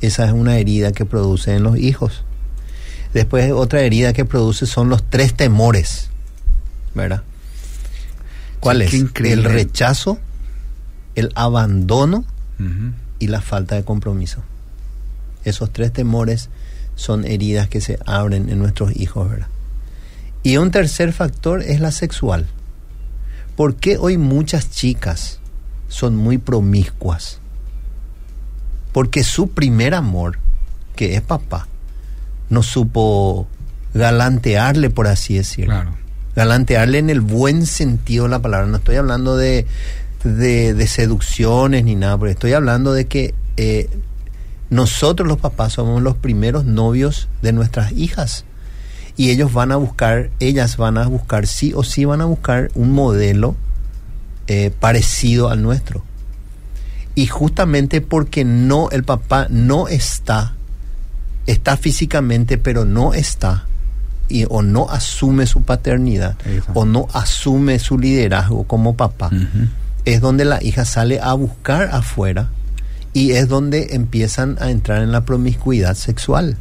Esa 0.00 0.24
es 0.24 0.32
una 0.32 0.56
herida 0.56 0.92
que 0.92 1.04
produce 1.04 1.54
en 1.54 1.62
los 1.62 1.76
hijos. 1.76 2.24
Después 3.12 3.52
otra 3.52 3.82
herida 3.82 4.14
que 4.14 4.24
produce 4.24 4.64
son 4.64 4.88
los 4.88 5.02
tres 5.04 5.34
temores, 5.34 6.08
¿verdad? 6.94 7.24
¿Cuál 8.58 8.88
Sí, 8.88 9.06
es? 9.14 9.24
El 9.32 9.44
rechazo, 9.44 10.16
el 11.14 11.30
abandono 11.34 12.24
y 13.20 13.28
la 13.28 13.40
falta 13.40 13.76
de 13.76 13.84
compromiso. 13.84 14.42
Esos 15.44 15.72
tres 15.72 15.92
temores 15.92 16.48
son 16.96 17.24
heridas 17.24 17.68
que 17.68 17.80
se 17.80 18.00
abren 18.04 18.48
en 18.48 18.58
nuestros 18.58 18.96
hijos, 18.96 19.30
¿verdad? 19.30 19.46
Y 20.42 20.56
un 20.56 20.70
tercer 20.70 21.12
factor 21.12 21.62
es 21.62 21.80
la 21.80 21.92
sexual. 21.92 22.46
¿Por 23.56 23.76
qué 23.76 23.98
hoy 23.98 24.16
muchas 24.16 24.70
chicas 24.70 25.38
son 25.88 26.16
muy 26.16 26.38
promiscuas? 26.38 27.38
Porque 28.92 29.22
su 29.22 29.50
primer 29.50 29.94
amor, 29.94 30.38
que 30.96 31.14
es 31.14 31.20
papá, 31.20 31.68
no 32.48 32.62
supo 32.62 33.46
galantearle, 33.94 34.90
por 34.90 35.06
así 35.06 35.34
decirlo. 35.34 35.74
Claro. 35.74 35.94
Galantearle 36.34 36.98
en 36.98 37.10
el 37.10 37.20
buen 37.20 37.66
sentido 37.66 38.24
de 38.24 38.30
la 38.30 38.38
palabra. 38.40 38.66
No 38.66 38.78
estoy 38.78 38.96
hablando 38.96 39.36
de, 39.36 39.66
de, 40.24 40.74
de 40.74 40.86
seducciones 40.86 41.84
ni 41.84 41.94
nada, 41.94 42.18
pero 42.18 42.30
estoy 42.30 42.52
hablando 42.52 42.92
de 42.92 43.06
que 43.06 43.34
eh, 43.56 43.88
nosotros 44.70 45.28
los 45.28 45.38
papás 45.38 45.74
somos 45.74 46.00
los 46.02 46.16
primeros 46.16 46.64
novios 46.64 47.28
de 47.42 47.52
nuestras 47.52 47.92
hijas. 47.92 48.44
Y 49.16 49.30
ellos 49.30 49.52
van 49.52 49.72
a 49.72 49.76
buscar, 49.76 50.30
ellas 50.38 50.76
van 50.76 50.96
a 50.96 51.06
buscar, 51.06 51.46
sí 51.46 51.72
o 51.74 51.82
sí 51.82 52.04
van 52.04 52.20
a 52.20 52.24
buscar 52.24 52.70
un 52.74 52.92
modelo 52.92 53.56
eh, 54.46 54.70
parecido 54.78 55.50
al 55.50 55.62
nuestro. 55.62 56.04
Y 57.14 57.26
justamente 57.26 58.00
porque 58.00 58.44
no, 58.44 58.88
el 58.90 59.04
papá 59.04 59.46
no 59.50 59.88
está, 59.88 60.54
está 61.46 61.76
físicamente, 61.76 62.56
pero 62.56 62.84
no 62.84 63.12
está, 63.12 63.66
y, 64.28 64.46
o 64.48 64.62
no 64.62 64.88
asume 64.88 65.46
su 65.46 65.62
paternidad, 65.62 66.36
o 66.72 66.84
no 66.84 67.08
asume 67.12 67.78
su 67.78 67.98
liderazgo 67.98 68.64
como 68.64 68.96
papá, 68.96 69.30
es 70.04 70.20
donde 70.20 70.44
la 70.44 70.62
hija 70.62 70.84
sale 70.84 71.20
a 71.20 71.32
buscar 71.34 71.90
afuera 71.92 72.50
y 73.12 73.32
es 73.32 73.48
donde 73.48 73.94
empiezan 73.94 74.56
a 74.60 74.70
entrar 74.70 75.02
en 75.02 75.12
la 75.12 75.24
promiscuidad 75.24 75.94
sexual. 75.94 76.56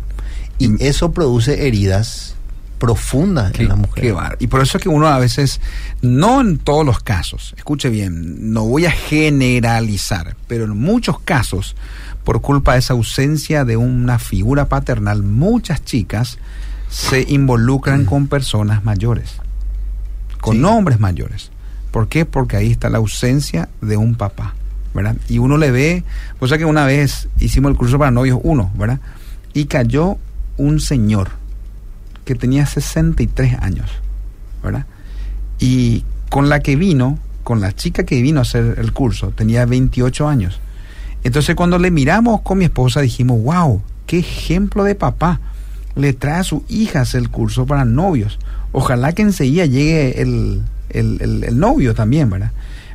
Y 0.57 0.83
eso 0.83 1.11
produce 1.11 1.67
heridas 1.67 2.35
profundas 2.79 3.53
en 3.59 3.67
la 3.67 3.75
mujer. 3.75 4.37
Y 4.39 4.47
por 4.47 4.61
eso 4.61 4.77
es 4.77 4.83
que 4.83 4.89
uno 4.89 5.07
a 5.07 5.19
veces, 5.19 5.61
no 6.01 6.41
en 6.41 6.57
todos 6.57 6.85
los 6.85 6.99
casos, 6.99 7.53
escuche 7.57 7.89
bien, 7.89 8.53
no 8.53 8.63
voy 8.63 8.85
a 8.85 8.91
generalizar, 8.91 10.35
pero 10.47 10.63
en 10.63 10.77
muchos 10.77 11.19
casos, 11.19 11.75
por 12.23 12.41
culpa 12.41 12.73
de 12.73 12.79
esa 12.79 12.93
ausencia 12.93 13.65
de 13.65 13.77
una 13.77 14.17
figura 14.17 14.69
paternal, 14.69 15.23
muchas 15.23 15.83
chicas 15.83 16.39
se 16.89 17.25
involucran 17.27 18.05
con 18.05 18.27
personas 18.27 18.83
mayores, 18.83 19.35
con 20.41 20.63
hombres 20.65 20.99
mayores. 20.99 21.51
¿Por 21.91 22.07
qué? 22.07 22.25
Porque 22.25 22.57
ahí 22.57 22.71
está 22.71 22.89
la 22.89 22.99
ausencia 22.99 23.69
de 23.81 23.97
un 23.97 24.15
papá, 24.15 24.55
¿verdad? 24.93 25.15
Y 25.27 25.39
uno 25.39 25.57
le 25.57 25.71
ve, 25.71 26.03
pues 26.37 26.51
que 26.51 26.65
una 26.65 26.85
vez 26.85 27.27
hicimos 27.39 27.71
el 27.71 27.77
curso 27.77 27.97
para 27.97 28.11
novios 28.11 28.39
uno, 28.43 28.71
¿verdad? 28.75 28.99
Y 29.53 29.65
cayó 29.65 30.17
un 30.57 30.79
señor 30.79 31.29
que 32.25 32.35
tenía 32.35 32.65
63 32.65 33.57
años, 33.59 33.89
¿verdad? 34.63 34.85
Y 35.59 36.03
con 36.29 36.47
la 36.47 36.59
que 36.59 36.75
vino, 36.75 37.17
con 37.43 37.59
la 37.59 37.73
chica 37.73 38.03
que 38.03 38.21
vino 38.21 38.39
a 38.39 38.43
hacer 38.43 38.75
el 38.77 38.93
curso, 38.93 39.31
tenía 39.31 39.65
28 39.65 40.27
años. 40.27 40.59
Entonces 41.23 41.55
cuando 41.55 41.79
le 41.79 41.91
miramos 41.91 42.41
con 42.41 42.59
mi 42.59 42.65
esposa 42.65 43.01
dijimos, 43.01 43.41
wow, 43.41 43.81
qué 44.05 44.19
ejemplo 44.19 44.83
de 44.83 44.95
papá. 44.95 45.39
Le 45.95 46.13
trae 46.13 46.39
a 46.39 46.43
su 46.43 46.63
hija 46.69 47.01
hacer 47.01 47.21
el 47.21 47.29
curso 47.29 47.65
para 47.65 47.83
novios. 47.83 48.39
Ojalá 48.71 49.11
que 49.13 49.23
enseguida 49.23 49.65
llegue 49.65 50.21
el, 50.21 50.61
el, 50.89 51.17
el- 51.21 51.43
el 51.43 51.59
novio 51.59 51.93
también, 51.93 52.29
¿verdad? 52.29 52.51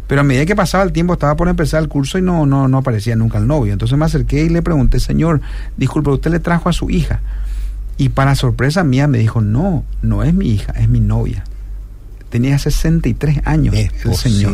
Pero 0.07 0.21
a 0.21 0.25
medida 0.25 0.45
que 0.45 0.55
pasaba 0.55 0.85
el 0.85 0.93
tiempo 0.93 1.15
estaba 1.15 1.35
por 1.37 1.49
empezar 1.49 1.83
el 1.83 1.89
curso 1.89 2.19
y 2.19 2.23
no, 2.23 2.45
no, 2.45 2.69
no 2.69 2.79
aparecía 2.79 3.17
nunca 3.17 3.39
el 3.39 3.47
novio. 3.47 3.73
Entonces 3.73 3.97
me 3.97 4.05
acerqué 4.05 4.45
y 4.45 4.49
le 4.51 4.61
pregunté, 4.61 5.01
señor, 5.01 5.41
disculpe, 5.79 6.11
¿usted 6.11 6.31
le 6.31 6.41
trajo 6.41 6.69
a 6.69 6.73
su 6.75 6.91
hija? 6.91 7.21
Y 7.97 8.11
para 8.11 8.35
sorpresa 8.35 8.85
mía 8.85 9.07
me 9.07 9.19
dijo, 9.19 9.41
no, 9.41 9.83
no 10.03 10.23
es 10.23 10.35
mi 10.35 10.49
hija, 10.51 10.73
es 10.73 10.89
mi 10.91 11.01
novia. 11.01 11.45
Tenía 12.29 12.59
63 12.59 13.41
años 13.45 13.75
el 14.11 14.15
señor. 14.17 14.53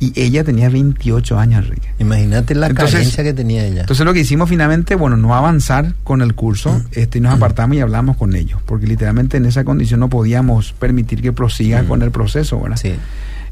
Y 0.00 0.12
ella 0.20 0.44
tenía 0.44 0.68
28 0.68 1.38
años, 1.38 1.64
Enrique. 1.64 1.88
Imagínate 1.98 2.54
la 2.54 2.68
Entonces- 2.68 2.94
carencia 2.94 3.24
que 3.24 3.32
tenía 3.32 3.64
ella. 3.64 3.80
Entonces 3.80 4.06
lo 4.06 4.12
que 4.12 4.20
hicimos 4.20 4.48
finalmente, 4.48 4.94
bueno, 4.94 5.16
no 5.16 5.34
avanzar 5.34 5.94
con 6.04 6.22
el 6.22 6.34
curso, 6.34 6.82
este, 6.92 7.18
y 7.18 7.20
nos 7.20 7.34
apartamos 7.34 7.76
y 7.76 7.80
hablamos 7.80 8.16
con 8.16 8.36
ellos, 8.36 8.60
porque 8.64 8.86
literalmente 8.86 9.38
en 9.38 9.46
esa 9.46 9.64
condición 9.64 9.98
no 10.00 10.08
podíamos 10.08 10.72
permitir 10.72 11.20
que 11.20 11.32
prosiga 11.32 11.82
con 11.84 12.02
el 12.02 12.12
proceso, 12.12 12.60
¿verdad? 12.60 12.78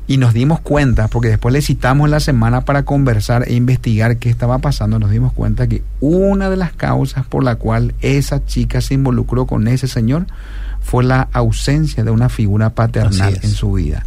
Y 0.09 0.19
nos 0.19 0.35
dimos 0.35 0.61
cuenta, 0.61 1.09
porque 1.09 1.31
después 1.31 1.53
le 1.53 1.61
citamos 1.63 2.09
la 2.09 2.21
semana 2.21 2.61
para 2.61 2.85
conversar 2.85 3.43
e 3.49 3.55
investigar 3.55 4.19
qué 4.19 4.31
estaba 4.31 4.59
pasando, 4.59 5.01
nos 5.01 5.11
dimos 5.11 5.33
cuenta 5.33 5.67
que 5.67 5.83
una 5.99 6.49
de 6.49 6.57
las 6.57 6.73
causas 6.73 7.27
por 7.27 7.43
la 7.43 7.57
cual 7.57 7.93
esa 8.03 8.45
chica 8.47 8.81
se 8.81 8.95
involucró 8.95 9.47
con 9.47 9.67
ese 9.67 9.89
señor 9.89 10.27
fue 10.81 11.03
la 11.03 11.27
ausencia 11.33 12.05
de 12.05 12.13
una 12.13 12.29
figura 12.29 12.71
paternal 12.71 13.41
en 13.43 13.51
su 13.51 13.73
vida. 13.73 14.07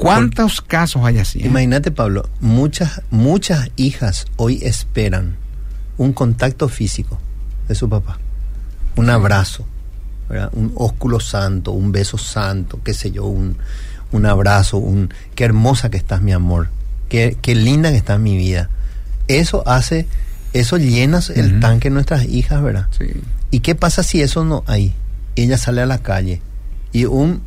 ¿Cuántos 0.00 0.60
casos 0.60 1.04
hay 1.04 1.18
así? 1.18 1.40
eh? 1.40 1.46
Imagínate, 1.46 1.90
Pablo, 1.90 2.28
muchas, 2.40 3.02
muchas 3.10 3.70
hijas 3.76 4.26
hoy 4.36 4.60
esperan 4.62 5.36
un 5.98 6.12
contacto 6.12 6.68
físico 6.68 7.18
de 7.68 7.74
su 7.74 7.88
papá, 7.88 8.18
un 8.96 9.10
abrazo, 9.10 9.66
¿verdad? 10.28 10.50
un 10.54 10.72
ósculo 10.74 11.20
santo, 11.20 11.72
un 11.72 11.92
beso 11.92 12.18
santo, 12.18 12.80
qué 12.82 12.94
sé 12.94 13.10
yo, 13.10 13.26
un, 13.26 13.58
un 14.12 14.26
abrazo, 14.26 14.78
un 14.78 15.12
qué 15.34 15.44
hermosa 15.44 15.90
que 15.90 15.98
estás, 15.98 16.22
mi 16.22 16.32
amor, 16.32 16.68
qué, 17.08 17.36
qué 17.40 17.54
linda 17.54 17.90
que 17.90 17.98
estás 17.98 18.18
mi 18.18 18.36
vida. 18.36 18.70
Eso 19.28 19.62
hace, 19.66 20.06
eso 20.52 20.78
llena 20.78 21.20
el 21.34 21.60
tanque 21.60 21.88
de 21.90 21.94
nuestras 21.94 22.24
hijas, 22.24 22.62
¿verdad? 22.62 22.88
¿Y 23.50 23.60
qué 23.60 23.74
pasa 23.74 24.02
si 24.02 24.22
eso 24.22 24.44
no 24.44 24.64
hay? 24.66 24.94
Ella 25.36 25.58
sale 25.58 25.82
a 25.82 25.86
la 25.86 25.98
calle 25.98 26.40
y 26.92 27.04
un 27.04 27.42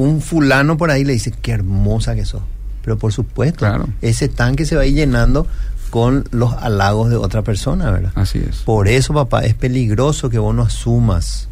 un 0.00 0.20
fulano 0.20 0.76
por 0.76 0.90
ahí 0.90 1.04
le 1.04 1.12
dice, 1.12 1.30
qué 1.30 1.52
hermosa 1.52 2.14
que 2.14 2.24
sos. 2.24 2.42
Pero 2.82 2.98
por 2.98 3.12
supuesto, 3.12 3.66
ese 4.00 4.28
tanque 4.28 4.64
se 4.64 4.74
va 4.74 4.82
a 4.82 4.86
ir 4.86 4.94
llenando 4.94 5.46
con 5.90 6.24
los 6.30 6.54
halagos 6.54 7.10
de 7.10 7.16
otra 7.16 7.42
persona, 7.42 7.90
¿verdad? 7.90 8.12
Así 8.14 8.38
es. 8.38 8.58
Por 8.58 8.88
eso, 8.88 9.12
papá, 9.12 9.40
es 9.40 9.54
peligroso 9.54 10.30
que 10.30 10.38
vos 10.38 10.54
no 10.54 10.62
asumas, 10.62 11.48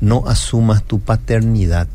no 0.00 0.24
asumas 0.26 0.82
tu 0.82 1.00
paternidad, 1.00 1.88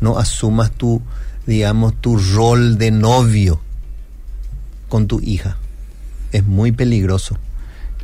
no 0.00 0.18
asumas 0.18 0.70
tu, 0.70 1.02
digamos, 1.46 1.94
tu 2.00 2.16
rol 2.16 2.78
de 2.78 2.90
novio 2.90 3.60
con 4.88 5.06
tu 5.06 5.20
hija. 5.20 5.58
Es 6.30 6.44
muy 6.44 6.72
peligroso. 6.72 7.36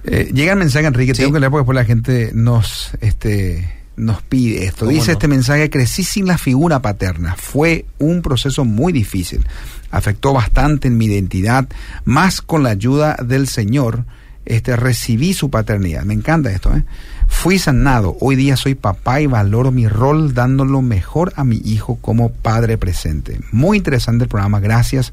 Eh, 0.04 0.30
llega 0.34 0.52
el 0.52 0.58
mensaje, 0.58 0.86
Enrique, 0.86 1.14
tengo 1.14 1.32
que 1.32 1.40
leer 1.40 1.50
porque 1.50 1.62
después 1.62 1.76
la 1.76 1.84
gente 1.84 2.30
nos, 2.34 2.90
este, 3.00 3.77
nos 3.98 4.22
pide 4.22 4.64
esto. 4.64 4.80
¿Cómo 4.86 4.92
Dice 4.92 5.08
no? 5.08 5.12
este 5.12 5.28
mensaje, 5.28 5.70
crecí 5.70 6.02
sin 6.02 6.26
la 6.26 6.38
figura 6.38 6.80
paterna. 6.80 7.36
Fue 7.36 7.84
un 7.98 8.22
proceso 8.22 8.64
muy 8.64 8.92
difícil. 8.92 9.46
Afectó 9.90 10.32
bastante 10.32 10.88
en 10.88 10.96
mi 10.96 11.06
identidad, 11.06 11.68
más 12.04 12.40
con 12.40 12.62
la 12.62 12.70
ayuda 12.70 13.16
del 13.22 13.48
Señor. 13.48 14.04
Este, 14.44 14.76
recibí 14.76 15.34
su 15.34 15.50
paternidad. 15.50 16.04
Me 16.04 16.14
encanta 16.14 16.50
esto, 16.50 16.74
¿eh? 16.74 16.84
Fui 17.26 17.58
sanado. 17.58 18.16
Hoy 18.20 18.34
día 18.34 18.56
soy 18.56 18.74
papá 18.74 19.20
y 19.20 19.26
valoro 19.26 19.70
mi 19.70 19.86
rol 19.86 20.32
dando 20.32 20.64
lo 20.64 20.80
mejor 20.80 21.34
a 21.36 21.44
mi 21.44 21.60
hijo 21.64 21.98
como 22.00 22.32
padre 22.32 22.78
presente. 22.78 23.40
Muy 23.52 23.76
interesante 23.76 24.24
el 24.24 24.30
programa. 24.30 24.60
Gracias. 24.60 25.12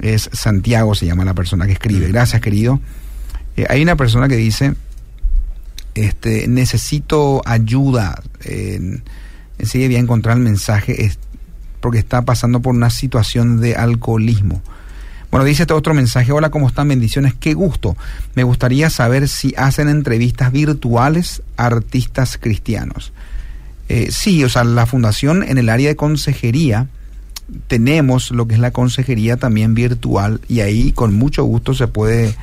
Es 0.00 0.30
Santiago, 0.32 0.94
se 0.94 1.04
llama 1.04 1.26
la 1.26 1.34
persona 1.34 1.66
que 1.66 1.72
escribe. 1.72 2.08
Gracias, 2.08 2.40
querido. 2.40 2.80
Eh, 3.56 3.66
hay 3.68 3.82
una 3.82 3.96
persona 3.96 4.28
que 4.28 4.36
dice, 4.36 4.74
este, 5.94 6.48
necesito 6.48 7.42
ayuda. 7.44 8.22
En, 8.44 9.02
enseguida 9.58 9.88
voy 9.88 9.96
a 9.96 10.00
encontrar 10.00 10.36
el 10.36 10.42
mensaje 10.42 11.04
es 11.04 11.18
porque 11.80 11.98
está 11.98 12.22
pasando 12.22 12.60
por 12.60 12.74
una 12.74 12.90
situación 12.90 13.60
de 13.60 13.76
alcoholismo. 13.76 14.62
Bueno, 15.30 15.44
dice 15.44 15.64
este 15.64 15.74
otro 15.74 15.94
mensaje, 15.94 16.32
hola, 16.32 16.50
¿cómo 16.50 16.68
están? 16.68 16.88
Bendiciones, 16.88 17.34
qué 17.34 17.54
gusto. 17.54 17.96
Me 18.34 18.44
gustaría 18.44 18.88
saber 18.88 19.28
si 19.28 19.52
hacen 19.56 19.88
entrevistas 19.88 20.52
virtuales 20.52 21.42
artistas 21.56 22.38
cristianos. 22.40 23.12
Eh, 23.88 24.08
sí, 24.10 24.44
o 24.44 24.48
sea, 24.48 24.64
la 24.64 24.86
fundación 24.86 25.42
en 25.42 25.58
el 25.58 25.68
área 25.68 25.88
de 25.88 25.96
consejería 25.96 26.86
tenemos 27.66 28.30
lo 28.30 28.46
que 28.46 28.54
es 28.54 28.60
la 28.60 28.70
consejería 28.70 29.36
también 29.36 29.74
virtual 29.74 30.40
y 30.48 30.60
ahí 30.60 30.92
con 30.92 31.14
mucho 31.14 31.44
gusto 31.44 31.74
se 31.74 31.86
puede 31.86 32.34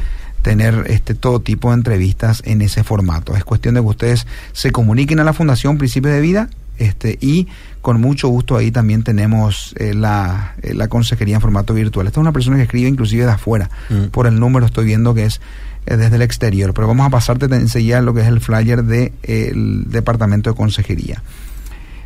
tener 0.41 0.85
este 0.87 1.13
todo 1.15 1.39
tipo 1.39 1.69
de 1.69 1.75
entrevistas 1.75 2.41
en 2.45 2.61
ese 2.61 2.83
formato. 2.83 3.35
Es 3.35 3.43
cuestión 3.43 3.75
de 3.75 3.81
que 3.81 3.87
ustedes 3.87 4.27
se 4.53 4.71
comuniquen 4.71 5.19
a 5.19 5.23
la 5.23 5.33
Fundación 5.33 5.77
Principios 5.77 6.13
de 6.13 6.21
Vida 6.21 6.49
este, 6.81 7.17
y 7.21 7.47
con 7.81 8.01
mucho 8.01 8.27
gusto 8.29 8.57
ahí 8.57 8.71
también 8.71 9.03
tenemos 9.03 9.75
eh, 9.77 9.93
la, 9.93 10.55
eh, 10.63 10.73
la, 10.73 10.87
consejería 10.87 11.35
en 11.35 11.41
formato 11.41 11.75
virtual. 11.75 12.07
Esta 12.07 12.19
es 12.19 12.21
una 12.21 12.31
persona 12.31 12.57
que 12.57 12.63
escribe 12.63 12.89
inclusive 12.89 13.25
de 13.25 13.31
afuera. 13.31 13.69
Mm. 13.89 14.05
Por 14.05 14.25
el 14.25 14.39
número 14.39 14.65
estoy 14.65 14.85
viendo 14.85 15.13
que 15.13 15.25
es 15.25 15.41
eh, 15.85 15.97
desde 15.97 16.15
el 16.15 16.23
exterior. 16.23 16.73
Pero 16.73 16.87
vamos 16.87 17.05
a 17.05 17.11
pasarte 17.11 17.45
enseguida 17.45 18.01
lo 18.01 18.15
que 18.15 18.21
es 18.21 18.27
el 18.27 18.39
flyer 18.39 18.83
del 18.83 19.13
de, 19.21 19.83
departamento 19.87 20.49
de 20.49 20.55
consejería. 20.55 21.21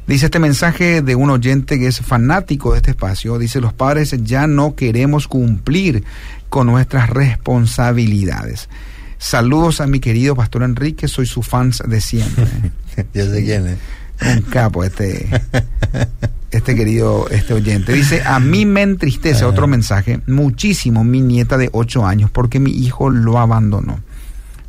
Dice 0.08 0.26
este 0.26 0.40
mensaje 0.40 1.02
de 1.02 1.16
un 1.16 1.30
oyente 1.30 1.80
que 1.80 1.88
es 1.88 2.00
fanático 2.02 2.74
de 2.74 2.78
este 2.78 2.92
espacio. 2.92 3.40
Dice, 3.40 3.60
los 3.60 3.74
padres 3.74 4.14
ya 4.24 4.46
no 4.46 4.76
queremos 4.76 5.28
cumplir 5.28 6.04
con 6.56 6.68
nuestras 6.68 7.10
responsabilidades. 7.10 8.70
Saludos 9.18 9.82
a 9.82 9.88
mi 9.88 10.00
querido 10.00 10.38
Pastor 10.38 10.64
Enrique, 10.64 11.10
soy 11.10 11.26
su 11.26 11.44
fans 11.44 11.84
de 11.86 12.00
siempre. 12.00 12.46
ya 13.14 13.26
sé 13.26 13.44
quién 13.44 13.68
es 13.68 13.78
un 14.22 14.42
capo 14.44 14.86
este 14.86 15.28
este 16.52 16.76
querido 16.76 17.28
este 17.30 17.56
oyente 17.56 17.92
dice 17.92 18.22
a 18.26 18.40
mí 18.40 18.66
me 18.66 18.84
entristece 18.84 19.44
otro 19.44 19.68
mensaje 19.68 20.22
muchísimo 20.28 21.04
mi 21.04 21.20
nieta 21.20 21.58
de 21.58 21.70
8 21.74 22.06
años 22.06 22.32
porque 22.32 22.62
mi 22.62 22.72
hijo 22.72 23.10
lo 23.10 23.38
abandonó 23.38 24.00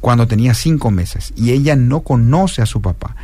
cuando 0.01 0.26
tenía 0.26 0.55
5 0.55 0.91
meses 0.91 1.32
y 1.37 1.53
ella 1.53 1.76
no 1.76 2.01
conoce 2.01 2.62
a 2.62 2.66
su 2.66 2.82
papá 2.82 3.14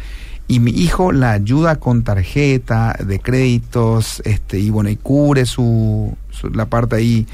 y 0.46 0.60
mi 0.60 0.70
hijo 0.70 1.10
la 1.10 1.32
ayuda 1.32 1.80
con 1.80 2.04
tarjeta 2.04 2.96
de 3.04 3.18
créditos 3.18 4.22
este 4.24 4.60
y 4.60 4.70
bueno 4.70 4.88
y 4.88 4.94
cubre 4.94 5.46
su, 5.46 6.16
la 6.52 6.66
parte 6.66 6.94
ahí 6.94 7.26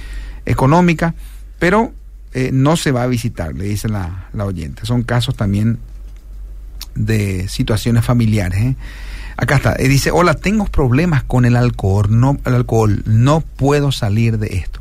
económica 0.50 1.14
pero 1.58 1.92
eh, 2.34 2.50
no 2.52 2.76
se 2.76 2.92
va 2.92 3.02
a 3.04 3.06
visitar 3.06 3.54
le 3.54 3.64
dice 3.64 3.88
la, 3.88 4.28
la 4.32 4.44
oyente 4.44 4.84
son 4.84 5.02
casos 5.02 5.36
también 5.36 5.78
de 6.98 7.48
situaciones 7.48 8.04
familiares. 8.04 8.60
¿eh? 8.60 8.76
Acá 9.36 9.56
está, 9.56 9.76
eh, 9.78 9.88
dice, 9.88 10.10
hola, 10.10 10.34
tengo 10.34 10.66
problemas 10.66 11.22
con 11.22 11.44
el 11.44 11.56
alcohol, 11.56 12.06
no, 12.10 12.38
el 12.44 12.54
alcohol, 12.54 13.02
no 13.06 13.40
puedo 13.40 13.92
salir 13.92 14.38
de 14.38 14.58
esto. 14.58 14.80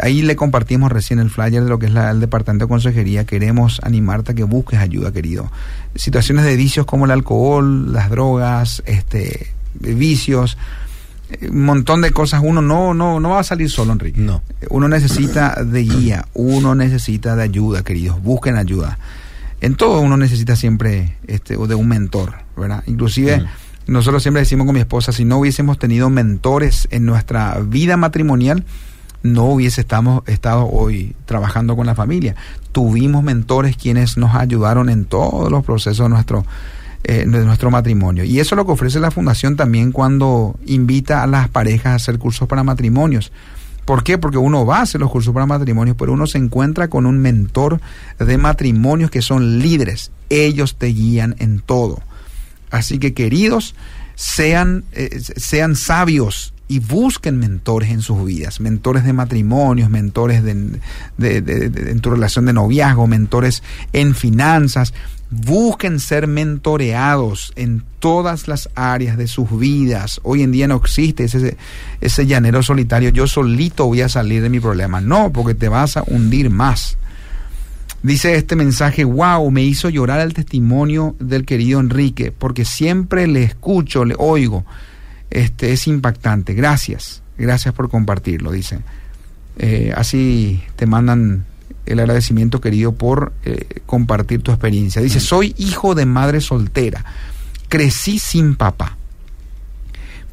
Ahí 0.00 0.22
le 0.22 0.34
compartimos 0.34 0.90
recién 0.90 1.20
el 1.20 1.30
flyer 1.30 1.62
de 1.62 1.68
lo 1.68 1.78
que 1.78 1.86
es 1.86 1.92
la, 1.92 2.10
el 2.10 2.18
departamento 2.18 2.64
de 2.64 2.68
consejería. 2.68 3.24
Queremos 3.24 3.80
animarte 3.84 4.32
a 4.32 4.34
que 4.34 4.42
busques 4.42 4.80
ayuda, 4.80 5.12
querido. 5.12 5.50
Situaciones 5.94 6.44
de 6.44 6.56
vicios 6.56 6.86
como 6.86 7.04
el 7.04 7.12
alcohol, 7.12 7.92
las 7.92 8.10
drogas, 8.10 8.82
este, 8.86 9.52
vicios, 9.74 10.58
un 11.50 11.64
montón 11.64 12.00
de 12.00 12.10
cosas. 12.10 12.40
Uno 12.44 12.62
no, 12.62 12.94
no, 12.94 13.20
no 13.20 13.30
va 13.30 13.40
a 13.40 13.44
salir 13.44 13.70
solo, 13.70 13.92
Enrique. 13.92 14.20
No. 14.20 14.42
Uno 14.70 14.88
necesita 14.88 15.62
de 15.64 15.82
guía, 15.82 16.26
uno 16.34 16.74
necesita 16.74 17.36
de 17.36 17.42
ayuda, 17.42 17.82
queridos. 17.82 18.22
Busquen 18.22 18.56
ayuda 18.56 18.98
en 19.60 19.74
todo 19.74 20.00
uno 20.00 20.16
necesita 20.16 20.56
siempre 20.56 21.16
este, 21.26 21.56
de 21.56 21.74
un 21.74 21.88
mentor, 21.88 22.34
¿verdad? 22.56 22.82
Inclusive 22.86 23.44
nosotros 23.86 24.22
siempre 24.22 24.40
decimos 24.40 24.66
con 24.66 24.74
mi 24.74 24.80
esposa, 24.80 25.12
si 25.12 25.24
no 25.24 25.38
hubiésemos 25.38 25.78
tenido 25.78 26.10
mentores 26.10 26.88
en 26.90 27.06
nuestra 27.06 27.58
vida 27.60 27.96
matrimonial, 27.96 28.64
no 29.22 29.44
hubiese 29.44 29.80
estamos, 29.80 30.22
estado 30.26 30.68
hoy 30.68 31.16
trabajando 31.24 31.74
con 31.74 31.86
la 31.86 31.94
familia. 31.94 32.36
Tuvimos 32.72 33.24
mentores 33.24 33.76
quienes 33.76 34.16
nos 34.16 34.34
ayudaron 34.34 34.88
en 34.90 35.04
todos 35.04 35.50
los 35.50 35.64
procesos 35.64 36.04
de 36.04 36.10
nuestro, 36.10 36.44
eh, 37.08 37.24
de 37.24 37.44
nuestro 37.44 37.70
matrimonio. 37.70 38.24
Y 38.24 38.40
eso 38.40 38.54
es 38.54 38.56
lo 38.56 38.66
que 38.66 38.72
ofrece 38.72 38.98
la 38.98 39.12
fundación 39.12 39.54
también 39.54 39.92
cuando 39.92 40.58
invita 40.66 41.22
a 41.22 41.28
las 41.28 41.48
parejas 41.48 41.92
a 41.92 41.94
hacer 41.94 42.18
cursos 42.18 42.48
para 42.48 42.64
matrimonios. 42.64 43.30
¿Por 43.84 44.02
qué? 44.02 44.18
Porque 44.18 44.38
uno 44.38 44.66
va 44.66 44.78
a 44.78 44.82
hacer 44.82 45.00
los 45.00 45.12
cursos 45.12 45.32
para 45.32 45.46
matrimonios, 45.46 45.96
pero 45.96 46.12
uno 46.12 46.26
se 46.26 46.38
encuentra 46.38 46.88
con 46.88 47.06
un 47.06 47.18
mentor 47.18 47.80
de 48.18 48.38
matrimonios 48.38 49.12
que 49.12 49.22
son 49.22 49.60
líderes. 49.60 50.10
Ellos 50.30 50.74
te 50.78 50.88
guían 50.88 51.36
en 51.38 51.60
todo. 51.60 52.02
Así 52.72 52.98
que 52.98 53.14
queridos, 53.14 53.76
sean, 54.16 54.82
eh, 54.90 55.20
sean 55.36 55.76
sabios 55.76 56.54
y 56.66 56.80
busquen 56.80 57.38
mentores 57.38 57.90
en 57.90 58.02
sus 58.02 58.24
vidas, 58.24 58.58
mentores 58.58 59.04
de 59.04 59.12
matrimonios, 59.12 59.88
mentores 59.88 60.42
de, 60.42 60.80
en 61.18 62.00
tu 62.00 62.10
relación 62.10 62.46
de 62.46 62.52
noviazgo, 62.52 63.06
mentores 63.06 63.62
en 63.92 64.14
finanzas, 64.16 64.92
Busquen 65.30 65.98
ser 65.98 66.28
mentoreados 66.28 67.52
en 67.56 67.82
todas 67.98 68.46
las 68.46 68.68
áreas 68.74 69.16
de 69.16 69.26
sus 69.26 69.58
vidas. 69.58 70.20
Hoy 70.22 70.42
en 70.42 70.52
día 70.52 70.68
no 70.68 70.76
existe 70.76 71.24
ese, 71.24 71.56
ese 72.00 72.26
llanero 72.26 72.62
solitario. 72.62 73.10
Yo 73.10 73.26
solito 73.26 73.86
voy 73.86 74.02
a 74.02 74.08
salir 74.08 74.42
de 74.42 74.50
mi 74.50 74.60
problema. 74.60 75.00
No, 75.00 75.32
porque 75.32 75.54
te 75.54 75.68
vas 75.68 75.96
a 75.96 76.04
hundir 76.06 76.50
más. 76.50 76.96
Dice 78.02 78.36
este 78.36 78.54
mensaje, 78.54 79.04
wow, 79.04 79.50
me 79.50 79.62
hizo 79.62 79.88
llorar 79.88 80.20
el 80.20 80.32
testimonio 80.32 81.16
del 81.18 81.44
querido 81.44 81.80
Enrique, 81.80 82.30
porque 82.30 82.64
siempre 82.64 83.26
le 83.26 83.42
escucho, 83.42 84.04
le 84.04 84.14
oigo. 84.16 84.64
Este 85.30 85.72
es 85.72 85.88
impactante. 85.88 86.54
Gracias, 86.54 87.22
gracias 87.36 87.74
por 87.74 87.88
compartirlo, 87.88 88.52
dice. 88.52 88.78
Eh, 89.58 89.92
así 89.96 90.62
te 90.76 90.86
mandan 90.86 91.46
el 91.86 92.00
agradecimiento 92.00 92.60
querido 92.60 92.92
por 92.92 93.32
eh, 93.44 93.80
compartir 93.86 94.42
tu 94.42 94.50
experiencia. 94.50 95.00
Dice, 95.00 95.20
soy 95.20 95.54
hijo 95.56 95.94
de 95.94 96.06
madre 96.06 96.40
soltera, 96.40 97.04
crecí 97.68 98.18
sin 98.18 98.56
papá, 98.56 98.96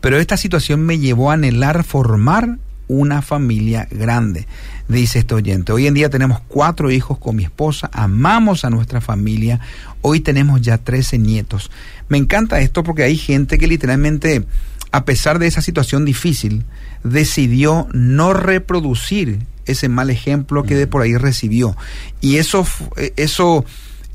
pero 0.01 0.17
esta 0.17 0.35
situación 0.35 0.81
me 0.81 0.99
llevó 0.99 1.31
a 1.31 1.35
anhelar 1.35 1.83
formar 1.83 2.57
una 2.87 3.21
familia 3.21 3.87
grande, 3.89 4.47
dice 4.87 5.19
este 5.19 5.33
oyente. 5.33 5.71
Hoy 5.71 5.87
en 5.87 5.93
día 5.93 6.09
tenemos 6.09 6.41
cuatro 6.47 6.91
hijos 6.91 7.17
con 7.17 7.35
mi 7.35 7.43
esposa, 7.43 7.89
amamos 7.93 8.65
a 8.65 8.69
nuestra 8.69 9.01
familia, 9.01 9.59
hoy 10.01 10.19
tenemos 10.19 10.61
ya 10.61 10.77
13 10.77 11.17
nietos. 11.19 11.71
Me 12.09 12.17
encanta 12.17 12.59
esto 12.59 12.83
porque 12.83 13.03
hay 13.03 13.17
gente 13.17 13.57
que 13.57 13.67
literalmente, 13.67 14.45
a 14.91 15.05
pesar 15.05 15.39
de 15.39 15.47
esa 15.47 15.61
situación 15.61 16.05
difícil, 16.05 16.65
decidió 17.03 17.87
no 17.93 18.33
reproducir 18.33 19.39
ese 19.65 19.89
mal 19.89 20.09
ejemplo 20.09 20.63
que 20.63 20.75
de 20.75 20.87
por 20.87 21.01
ahí 21.01 21.15
recibió. 21.15 21.75
Y 22.21 22.37
eso, 22.37 22.65
eh, 22.97 23.13
eso, 23.15 23.65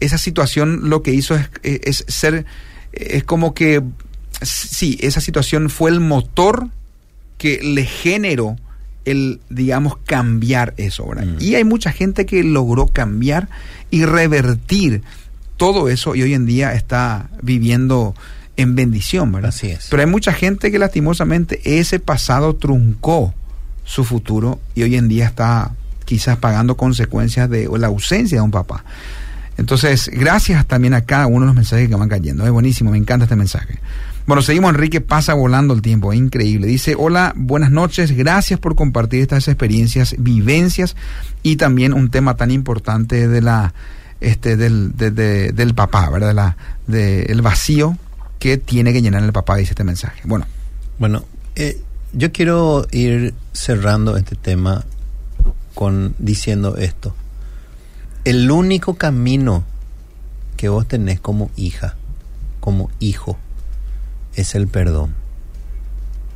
esa 0.01 0.19
situación 0.19 0.89
lo 0.89 1.03
que 1.03 1.13
hizo 1.13 1.35
es, 1.35 1.51
eh, 1.63 1.81
es 1.85 2.05
ser, 2.09 2.47
es 2.93 3.25
como 3.25 3.55
que, 3.55 3.83
sí, 4.43 4.99
esa 5.01 5.21
situación 5.21 5.71
fue 5.71 5.91
el 5.91 6.01
motor 6.01 6.69
que 7.39 7.61
le 7.63 7.85
generó 7.85 8.57
el, 9.05 9.41
digamos, 9.49 9.97
cambiar 10.05 10.75
eso, 10.77 11.07
¿verdad? 11.09 11.41
Y 11.41 11.55
hay 11.55 11.65
mucha 11.65 11.93
gente 11.93 12.27
que 12.27 12.45
logró 12.45 12.89
cambiar 12.89 13.49
y 13.91 14.05
revertir 14.05 15.03
todo 15.57 15.89
eso 15.89 16.15
y 16.15 16.23
hoy 16.23 16.35
en 16.35 16.47
día 16.47 16.75
está 16.75 17.31
viviendo 17.43 18.15
en 18.57 18.75
bendición, 18.75 19.33
¿verdad? 19.33 19.51
Así 19.51 19.69
es. 19.69 19.87
Pero 19.89 20.03
hay 20.03 20.09
mucha 20.09 20.33
gente 20.33 20.71
que 20.71 20.79
lastimosamente 20.79 21.79
ese 21.79 22.01
pasado 22.01 22.57
truncó 22.57 23.35
su 23.89 24.05
futuro 24.05 24.61
y 24.75 24.83
hoy 24.83 24.97
en 24.97 25.09
día 25.09 25.25
está 25.25 25.73
quizás 26.05 26.37
pagando 26.37 26.77
consecuencias 26.77 27.49
de 27.49 27.69
la 27.79 27.87
ausencia 27.87 28.37
de 28.37 28.43
un 28.43 28.51
papá. 28.51 28.85
Entonces, 29.57 30.11
gracias 30.13 30.67
también 30.67 30.93
a 30.93 31.01
cada 31.01 31.27
uno 31.27 31.41
de 31.41 31.47
los 31.47 31.55
mensajes 31.55 31.89
que 31.89 31.95
van 31.95 32.09
cayendo. 32.09 32.45
Es 32.45 32.53
buenísimo, 32.53 32.91
me 32.91 32.99
encanta 32.99 33.25
este 33.25 33.35
mensaje. 33.35 33.79
Bueno, 34.27 34.43
seguimos, 34.43 34.71
Enrique, 34.75 35.01
pasa 35.01 35.33
volando 35.33 35.73
el 35.73 35.81
tiempo, 35.81 36.13
increíble. 36.13 36.67
Dice, 36.67 36.95
hola, 36.99 37.33
buenas 37.35 37.71
noches, 37.71 38.13
gracias 38.13 38.61
por 38.61 38.75
compartir 38.75 39.23
estas 39.23 39.49
experiencias, 39.49 40.15
vivencias 40.19 40.95
y 41.43 41.57
también 41.57 41.95
un 41.95 42.11
tema 42.11 42.37
tan 42.37 42.51
importante 42.51 43.27
de 43.27 43.41
la, 43.41 43.73
este, 44.21 44.59
del, 44.59 44.95
del 44.97 45.75
papá, 45.75 46.11
¿verdad? 46.11 46.35
La, 46.35 46.57
de, 46.87 47.23
el 47.23 47.41
vacío 47.41 47.97
que 48.39 48.59
tiene 48.59 48.93
que 48.93 49.01
llenar 49.01 49.25
el 49.25 49.33
papá, 49.33 49.57
dice 49.57 49.71
este 49.71 49.85
mensaje. 49.85 50.21
Bueno. 50.25 50.47
Bueno, 50.99 51.25
eh, 51.57 51.81
yo 52.13 52.33
quiero 52.33 52.87
ir 52.91 53.35
cerrando 53.53 54.17
este 54.17 54.37
tema 54.37 54.85
con 55.75 56.15
diciendo 56.19 56.77
esto. 56.77 57.15
El 58.25 58.51
único 58.51 58.95
camino 58.95 59.65
que 60.57 60.69
vos 60.69 60.87
tenés 60.87 61.21
como 61.21 61.51
hija, 61.57 61.95
como 62.61 62.91
hijo, 62.99 63.39
es 64.35 64.55
el 64.55 64.69
perdón. 64.69 65.15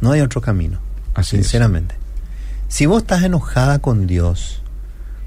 No 0.00 0.12
hay 0.12 0.20
otro 0.20 0.40
camino, 0.40 0.78
Así 1.14 1.36
sinceramente. 1.36 1.96
Si 2.68 2.86
vos 2.86 3.02
estás 3.02 3.22
enojada 3.22 3.80
con 3.80 4.06
Dios 4.06 4.62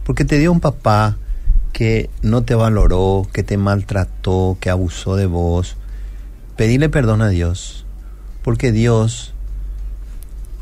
porque 0.06 0.26
te 0.26 0.40
dio 0.40 0.52
un 0.52 0.60
papá 0.60 1.18
que 1.74 2.10
no 2.22 2.44
te 2.44 2.56
valoró, 2.56 3.28
que 3.34 3.44
te 3.44 3.58
maltrató, 3.58 4.58
que 4.62 4.70
abusó 4.70 5.16
de 5.16 5.26
vos, 5.26 5.76
pedile 6.56 6.90
perdón 6.90 7.22
a 7.22 7.28
Dios, 7.28 7.86
porque 8.44 8.72
Dios 8.72 9.35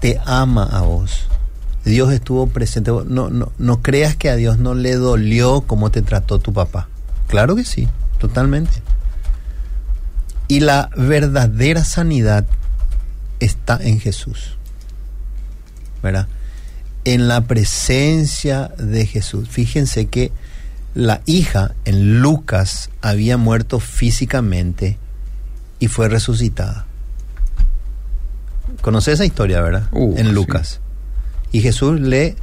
te 0.03 0.19
ama 0.25 0.65
a 0.65 0.81
vos 0.81 1.29
Dios 1.85 2.11
estuvo 2.11 2.47
presente. 2.47 2.91
No, 2.91 3.29
no, 3.29 3.51
no 3.57 3.81
creas 3.81 4.17
que 4.17 4.29
a 4.29 4.35
Dios 4.35 4.57
no 4.57 4.73
le 4.73 4.95
dolió 4.95 5.61
cómo 5.61 5.91
te 5.91 6.01
trató 6.01 6.39
tu 6.39 6.53
papá. 6.53 6.87
Claro 7.27 7.55
que 7.55 7.65
sí, 7.65 7.87
totalmente. 8.19 8.81
Y 10.47 10.61
la 10.61 10.89
verdadera 10.95 11.83
sanidad 11.83 12.45
está 13.39 13.77
en 13.81 13.99
Jesús. 13.99 14.57
¿Verdad? 16.01 16.27
En 17.05 17.27
la 17.27 17.41
presencia 17.41 18.71
de 18.77 19.05
Jesús. 19.05 19.49
Fíjense 19.49 20.07
que 20.07 20.31
la 20.95 21.21
hija 21.25 21.75
en 21.85 22.21
Lucas 22.21 22.89
había 23.01 23.37
muerto 23.37 23.79
físicamente 23.79 24.97
y 25.79 25.87
fue 25.87 26.07
resucitada. 26.07 26.85
¿Conoces 28.81 29.15
esa 29.15 29.25
historia, 29.25 29.61
verdad? 29.61 29.87
Uh, 29.91 30.15
en 30.17 30.27
sí. 30.27 30.31
Lucas. 30.31 30.79
Y 31.51 31.61
Jesús 31.61 31.99
le 31.99 32.35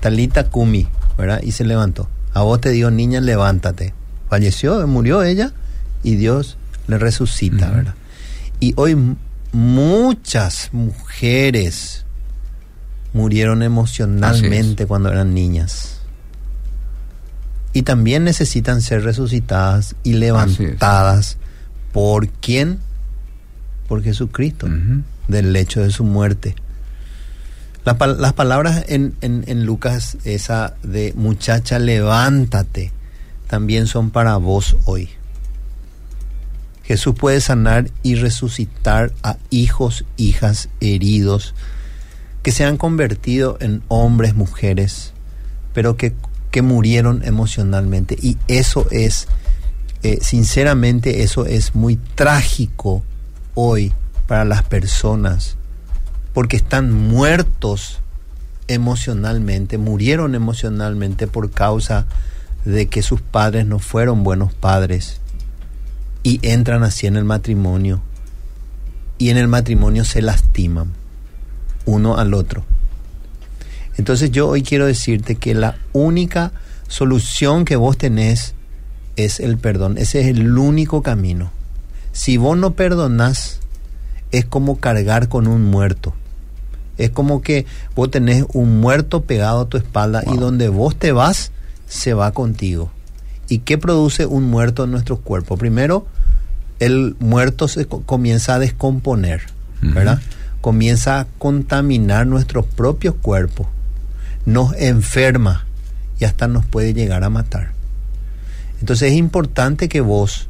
talita 0.00 0.44
kumi, 0.44 0.86
¿verdad? 1.16 1.40
Y 1.42 1.52
se 1.52 1.64
levantó. 1.64 2.08
A 2.34 2.42
vos 2.42 2.60
te 2.60 2.70
digo, 2.70 2.90
niña, 2.90 3.20
levántate. 3.20 3.94
Falleció, 4.28 4.86
murió 4.86 5.22
ella 5.22 5.52
y 6.02 6.16
Dios 6.16 6.58
le 6.86 6.98
resucita, 6.98 7.70
¿verdad? 7.70 7.94
Y 8.60 8.74
hoy 8.76 8.96
muchas 9.52 10.70
mujeres 10.72 12.04
murieron 13.12 13.62
emocionalmente 13.62 14.86
cuando 14.86 15.10
eran 15.10 15.34
niñas. 15.34 16.00
Y 17.72 17.82
también 17.82 18.24
necesitan 18.24 18.82
ser 18.82 19.02
resucitadas 19.02 19.94
y 20.02 20.14
levantadas. 20.14 21.36
¿Por 21.92 22.28
quién? 22.28 22.80
Por 23.88 24.02
Jesucristo, 24.02 24.68
del 25.28 25.52
lecho 25.52 25.80
de 25.82 25.90
su 25.90 26.04
muerte. 26.04 26.56
Las 27.84 28.32
palabras 28.34 28.84
en, 28.88 29.14
en- 29.22 29.44
en 29.46 29.64
Lucas, 29.64 30.18
esa 30.24 30.74
de 30.82 31.14
muchacha, 31.16 31.78
levántate, 31.78 32.92
también 33.46 33.86
son 33.86 34.10
para 34.10 34.36
vos 34.36 34.76
hoy. 34.84 35.08
Jesús 36.84 37.14
puede 37.18 37.40
sanar 37.40 37.90
y 38.02 38.14
resucitar 38.16 39.12
a 39.22 39.36
hijos, 39.50 40.04
hijas 40.16 40.68
heridos 40.80 41.54
que 42.42 42.52
se 42.52 42.64
han 42.64 42.76
convertido 42.78 43.58
en 43.60 43.82
hombres, 43.88 44.34
mujeres, 44.34 45.12
pero 45.74 45.96
que, 45.96 46.14
que 46.50 46.62
murieron 46.62 47.22
emocionalmente. 47.24 48.16
Y 48.20 48.38
eso 48.48 48.86
es, 48.90 49.28
eh, 50.02 50.18
sinceramente, 50.22 51.22
eso 51.22 51.44
es 51.46 51.74
muy 51.74 51.96
trágico 51.96 53.02
hoy 53.54 53.92
para 54.28 54.44
las 54.44 54.62
personas, 54.62 55.56
porque 56.34 56.56
están 56.58 56.92
muertos 56.92 57.98
emocionalmente, 58.68 59.78
murieron 59.78 60.34
emocionalmente 60.34 61.26
por 61.26 61.50
causa 61.50 62.06
de 62.64 62.86
que 62.86 63.02
sus 63.02 63.22
padres 63.22 63.66
no 63.66 63.78
fueron 63.78 64.22
buenos 64.22 64.52
padres 64.52 65.20
y 66.22 66.38
entran 66.42 66.84
así 66.84 67.06
en 67.06 67.16
el 67.16 67.24
matrimonio 67.24 68.02
y 69.16 69.30
en 69.30 69.38
el 69.38 69.48
matrimonio 69.48 70.04
se 70.04 70.20
lastiman 70.20 70.92
uno 71.86 72.18
al 72.18 72.34
otro. 72.34 72.64
Entonces 73.96 74.30
yo 74.30 74.46
hoy 74.48 74.62
quiero 74.62 74.84
decirte 74.84 75.36
que 75.36 75.54
la 75.54 75.76
única 75.94 76.52
solución 76.86 77.64
que 77.64 77.76
vos 77.76 77.96
tenés 77.96 78.54
es 79.16 79.40
el 79.40 79.56
perdón. 79.56 79.96
Ese 79.96 80.20
es 80.20 80.26
el 80.26 80.56
único 80.56 81.02
camino. 81.02 81.50
Si 82.12 82.36
vos 82.36 82.58
no 82.58 82.74
perdonás, 82.74 83.57
es 84.32 84.44
como 84.44 84.78
cargar 84.78 85.28
con 85.28 85.46
un 85.46 85.64
muerto. 85.64 86.14
Es 86.96 87.10
como 87.10 87.42
que 87.42 87.64
vos 87.94 88.10
tenés 88.10 88.44
un 88.52 88.80
muerto 88.80 89.22
pegado 89.22 89.60
a 89.62 89.68
tu 89.68 89.76
espalda 89.76 90.22
y 90.26 90.36
donde 90.36 90.68
vos 90.68 90.96
te 90.96 91.12
vas, 91.12 91.52
se 91.86 92.12
va 92.14 92.32
contigo. 92.32 92.90
¿Y 93.48 93.58
qué 93.60 93.78
produce 93.78 94.26
un 94.26 94.44
muerto 94.44 94.84
en 94.84 94.90
nuestro 94.90 95.18
cuerpo? 95.18 95.56
Primero, 95.56 96.06
el 96.80 97.16
muerto 97.20 97.68
se 97.68 97.86
co- 97.86 98.02
comienza 98.02 98.54
a 98.54 98.58
descomponer, 98.58 99.42
¿verdad? 99.80 100.20
Comienza 100.60 101.20
a 101.20 101.26
contaminar 101.38 102.26
nuestro 102.26 102.64
propio 102.64 103.14
cuerpo, 103.16 103.68
nos 104.44 104.74
enferma 104.76 105.64
y 106.18 106.24
hasta 106.24 106.48
nos 106.48 106.66
puede 106.66 106.94
llegar 106.94 107.22
a 107.24 107.30
matar. 107.30 107.70
Entonces 108.80 109.12
es 109.12 109.18
importante 109.18 109.88
que 109.88 110.00
vos 110.00 110.48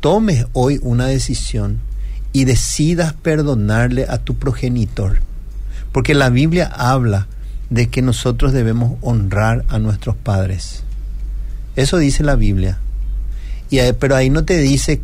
tomes 0.00 0.46
hoy 0.52 0.80
una 0.82 1.06
decisión 1.06 1.78
y 2.34 2.44
decidas 2.44 3.14
perdonarle 3.14 4.06
a 4.08 4.18
tu 4.18 4.34
progenitor. 4.34 5.20
Porque 5.92 6.14
la 6.14 6.30
Biblia 6.30 6.66
habla 6.66 7.28
de 7.70 7.88
que 7.88 8.02
nosotros 8.02 8.52
debemos 8.52 8.98
honrar 9.02 9.64
a 9.68 9.78
nuestros 9.78 10.16
padres. 10.16 10.82
Eso 11.76 11.96
dice 11.96 12.24
la 12.24 12.34
Biblia. 12.34 12.78
Y, 13.70 13.78
pero 14.00 14.16
ahí 14.16 14.30
no 14.30 14.44
te 14.44 14.58
dice 14.58 15.00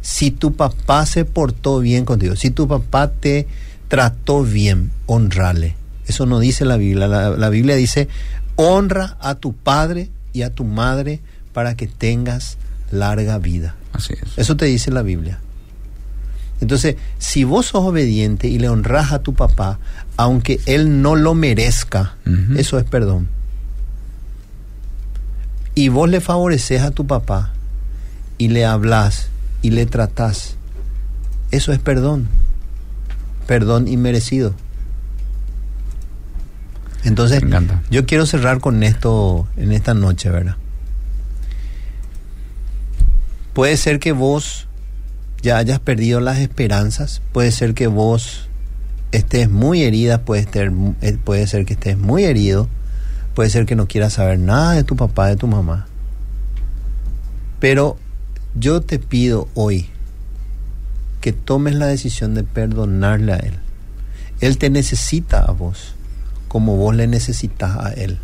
si 0.00 0.30
tu 0.30 0.54
papá 0.54 1.04
se 1.06 1.24
portó 1.24 1.80
bien 1.80 2.04
contigo, 2.04 2.36
si 2.36 2.50
tu 2.50 2.68
papá 2.68 3.10
te 3.10 3.48
trató 3.88 4.44
bien, 4.44 4.92
honrale. 5.06 5.74
Eso 6.06 6.24
no 6.24 6.38
dice 6.38 6.64
la 6.64 6.76
Biblia. 6.76 7.08
La, 7.08 7.30
la 7.30 7.50
Biblia 7.50 7.74
dice, 7.74 8.08
honra 8.54 9.16
a 9.20 9.34
tu 9.34 9.54
padre 9.54 10.08
y 10.32 10.42
a 10.42 10.54
tu 10.54 10.62
madre 10.62 11.18
para 11.52 11.74
que 11.74 11.88
tengas 11.88 12.58
larga 12.92 13.38
vida. 13.38 13.74
Así 13.92 14.14
es. 14.14 14.38
Eso 14.38 14.56
te 14.56 14.66
dice 14.66 14.92
la 14.92 15.02
Biblia. 15.02 15.40
Entonces, 16.60 16.96
si 17.18 17.44
vos 17.44 17.66
sos 17.66 17.84
obediente 17.84 18.48
y 18.48 18.58
le 18.58 18.68
honras 18.68 19.12
a 19.12 19.20
tu 19.20 19.34
papá, 19.34 19.78
aunque 20.16 20.60
él 20.66 21.00
no 21.02 21.16
lo 21.16 21.34
merezca, 21.34 22.16
eso 22.56 22.78
es 22.78 22.84
perdón. 22.84 23.28
Y 25.74 25.88
vos 25.88 26.08
le 26.08 26.20
favoreces 26.20 26.82
a 26.82 26.90
tu 26.90 27.06
papá 27.06 27.52
y 28.36 28.48
le 28.48 28.66
hablas 28.66 29.28
y 29.62 29.70
le 29.70 29.86
tratás, 29.86 30.56
eso 31.50 31.72
es 31.72 31.78
perdón. 31.78 32.28
Perdón 33.46 33.88
inmerecido. 33.88 34.54
Entonces, 37.02 37.42
yo 37.90 38.04
quiero 38.04 38.26
cerrar 38.26 38.60
con 38.60 38.82
esto 38.82 39.48
en 39.56 39.72
esta 39.72 39.94
noche, 39.94 40.28
¿verdad? 40.30 40.56
Puede 43.54 43.76
ser 43.76 43.98
que 43.98 44.12
vos 44.12 44.68
ya 45.42 45.58
hayas 45.58 45.80
perdido 45.80 46.20
las 46.20 46.38
esperanzas, 46.38 47.22
puede 47.32 47.52
ser 47.52 47.74
que 47.74 47.86
vos 47.86 48.48
estés 49.12 49.50
muy 49.50 49.82
herida, 49.82 50.22
eh, 50.26 51.18
puede 51.24 51.46
ser 51.46 51.64
que 51.64 51.74
estés 51.74 51.98
muy 51.98 52.24
herido, 52.24 52.68
puede 53.34 53.50
ser 53.50 53.66
que 53.66 53.76
no 53.76 53.88
quieras 53.88 54.14
saber 54.14 54.38
nada 54.38 54.72
de 54.72 54.84
tu 54.84 54.96
papá, 54.96 55.28
de 55.28 55.36
tu 55.36 55.46
mamá. 55.46 55.86
Pero 57.58 57.98
yo 58.54 58.80
te 58.80 58.98
pido 58.98 59.48
hoy 59.54 59.88
que 61.20 61.32
tomes 61.32 61.74
la 61.74 61.86
decisión 61.86 62.34
de 62.34 62.44
perdonarle 62.44 63.32
a 63.32 63.36
él. 63.36 63.54
Él 64.40 64.58
te 64.58 64.70
necesita 64.70 65.40
a 65.40 65.52
vos 65.52 65.94
como 66.48 66.76
vos 66.76 66.96
le 66.96 67.06
necesitas 67.06 67.76
a 67.76 67.92
él. 67.92 68.18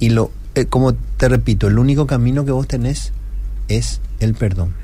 Y 0.00 0.10
lo 0.10 0.32
eh, 0.58 0.66
como 0.66 0.94
te 0.94 1.28
repito, 1.28 1.68
el 1.68 1.78
único 1.78 2.08
camino 2.08 2.44
que 2.44 2.50
vos 2.50 2.66
tenés 2.66 3.12
es 3.68 4.00
el 4.18 4.34
perdón. 4.34 4.74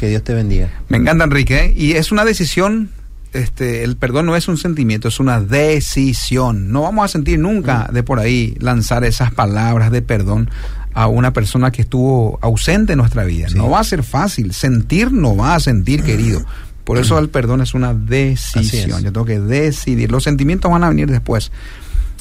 Que 0.00 0.08
Dios 0.08 0.24
te 0.24 0.32
bendiga. 0.32 0.70
Me 0.88 0.96
encanta, 0.96 1.24
Enrique. 1.24 1.66
¿eh? 1.66 1.74
Y 1.76 1.92
es 1.92 2.10
una 2.10 2.24
decisión, 2.24 2.88
este, 3.34 3.84
el 3.84 3.98
perdón 3.98 4.24
no 4.24 4.34
es 4.34 4.48
un 4.48 4.56
sentimiento, 4.56 5.08
es 5.08 5.20
una 5.20 5.42
decisión. 5.42 6.72
No 6.72 6.80
vamos 6.80 7.04
a 7.04 7.08
sentir 7.08 7.38
nunca 7.38 7.86
de 7.92 8.02
por 8.02 8.18
ahí 8.18 8.56
lanzar 8.60 9.04
esas 9.04 9.30
palabras 9.30 9.90
de 9.90 10.00
perdón 10.00 10.48
a 10.94 11.06
una 11.06 11.34
persona 11.34 11.70
que 11.70 11.82
estuvo 11.82 12.38
ausente 12.40 12.94
en 12.94 12.98
nuestra 12.98 13.24
vida. 13.24 13.48
No 13.54 13.68
va 13.68 13.80
a 13.80 13.84
ser 13.84 14.02
fácil. 14.02 14.54
Sentir 14.54 15.12
no 15.12 15.36
va 15.36 15.54
a 15.54 15.60
sentir, 15.60 16.02
querido. 16.02 16.46
Por 16.84 16.96
eso 16.96 17.18
el 17.18 17.28
perdón 17.28 17.60
es 17.60 17.74
una 17.74 17.92
decisión. 17.92 19.00
es. 19.00 19.04
Yo 19.04 19.12
tengo 19.12 19.26
que 19.26 19.38
decidir. 19.38 20.10
Los 20.10 20.24
sentimientos 20.24 20.70
van 20.70 20.82
a 20.82 20.88
venir 20.88 21.10
después 21.10 21.52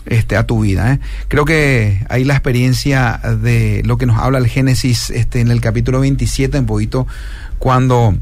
este, 0.05 0.36
a 0.36 0.45
tu 0.45 0.61
vida. 0.61 0.93
¿eh? 0.93 0.99
Creo 1.27 1.45
que 1.45 2.05
ahí 2.09 2.23
la 2.23 2.34
experiencia 2.34 3.21
de 3.41 3.84
lo 3.86 3.97
que 3.97 4.05
nos 4.05 4.17
habla 4.17 4.38
el 4.38 4.47
Génesis 4.47 5.11
este, 5.11 5.39
en 5.39 5.51
el 5.51 5.61
capítulo 5.61 5.99
27, 5.99 6.59
un 6.59 6.65
poquito, 6.65 7.07
cuando 7.60 8.16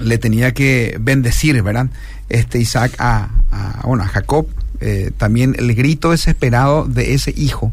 le 0.00 0.18
tenía 0.18 0.52
que 0.52 0.96
bendecir, 1.00 1.62
¿verdad? 1.62 1.88
Este 2.28 2.58
Isaac 2.58 2.94
a, 2.98 3.30
a, 3.50 3.86
bueno, 3.86 4.04
a 4.04 4.08
Jacob, 4.08 4.46
eh, 4.80 5.10
también 5.16 5.56
el 5.58 5.74
grito 5.74 6.10
desesperado 6.10 6.84
de 6.84 7.14
ese 7.14 7.32
hijo 7.36 7.72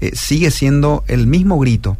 eh, 0.00 0.12
sigue 0.14 0.50
siendo 0.50 1.04
el 1.08 1.26
mismo 1.26 1.58
grito 1.58 1.98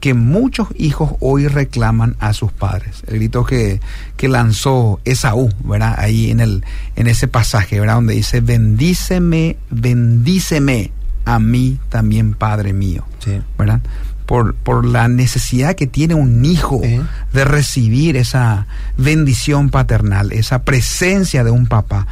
que 0.00 0.14
muchos 0.14 0.68
hijos 0.76 1.12
hoy 1.20 1.46
reclaman 1.46 2.16
a 2.20 2.32
sus 2.32 2.52
padres. 2.52 3.02
El 3.06 3.16
grito 3.16 3.44
que, 3.44 3.80
que 4.16 4.28
lanzó 4.28 5.00
Esaú, 5.04 5.50
¿verdad? 5.62 5.94
Ahí 5.98 6.30
en, 6.30 6.40
el, 6.40 6.64
en 6.96 7.06
ese 7.06 7.28
pasaje, 7.28 7.78
¿verdad? 7.78 7.96
Donde 7.96 8.14
dice, 8.14 8.40
bendíceme, 8.40 9.58
bendíceme 9.68 10.90
a 11.26 11.38
mí 11.38 11.78
también, 11.90 12.32
Padre 12.32 12.72
mío, 12.72 13.04
¿verdad? 13.58 13.80
Por, 14.30 14.54
por 14.54 14.86
la 14.86 15.08
necesidad 15.08 15.74
que 15.74 15.88
tiene 15.88 16.14
un 16.14 16.44
hijo 16.44 16.80
de 17.32 17.44
recibir 17.44 18.16
esa 18.16 18.68
bendición 18.96 19.70
paternal, 19.70 20.30
esa 20.30 20.62
presencia 20.62 21.42
de 21.42 21.50
un 21.50 21.66
papá. 21.66 22.06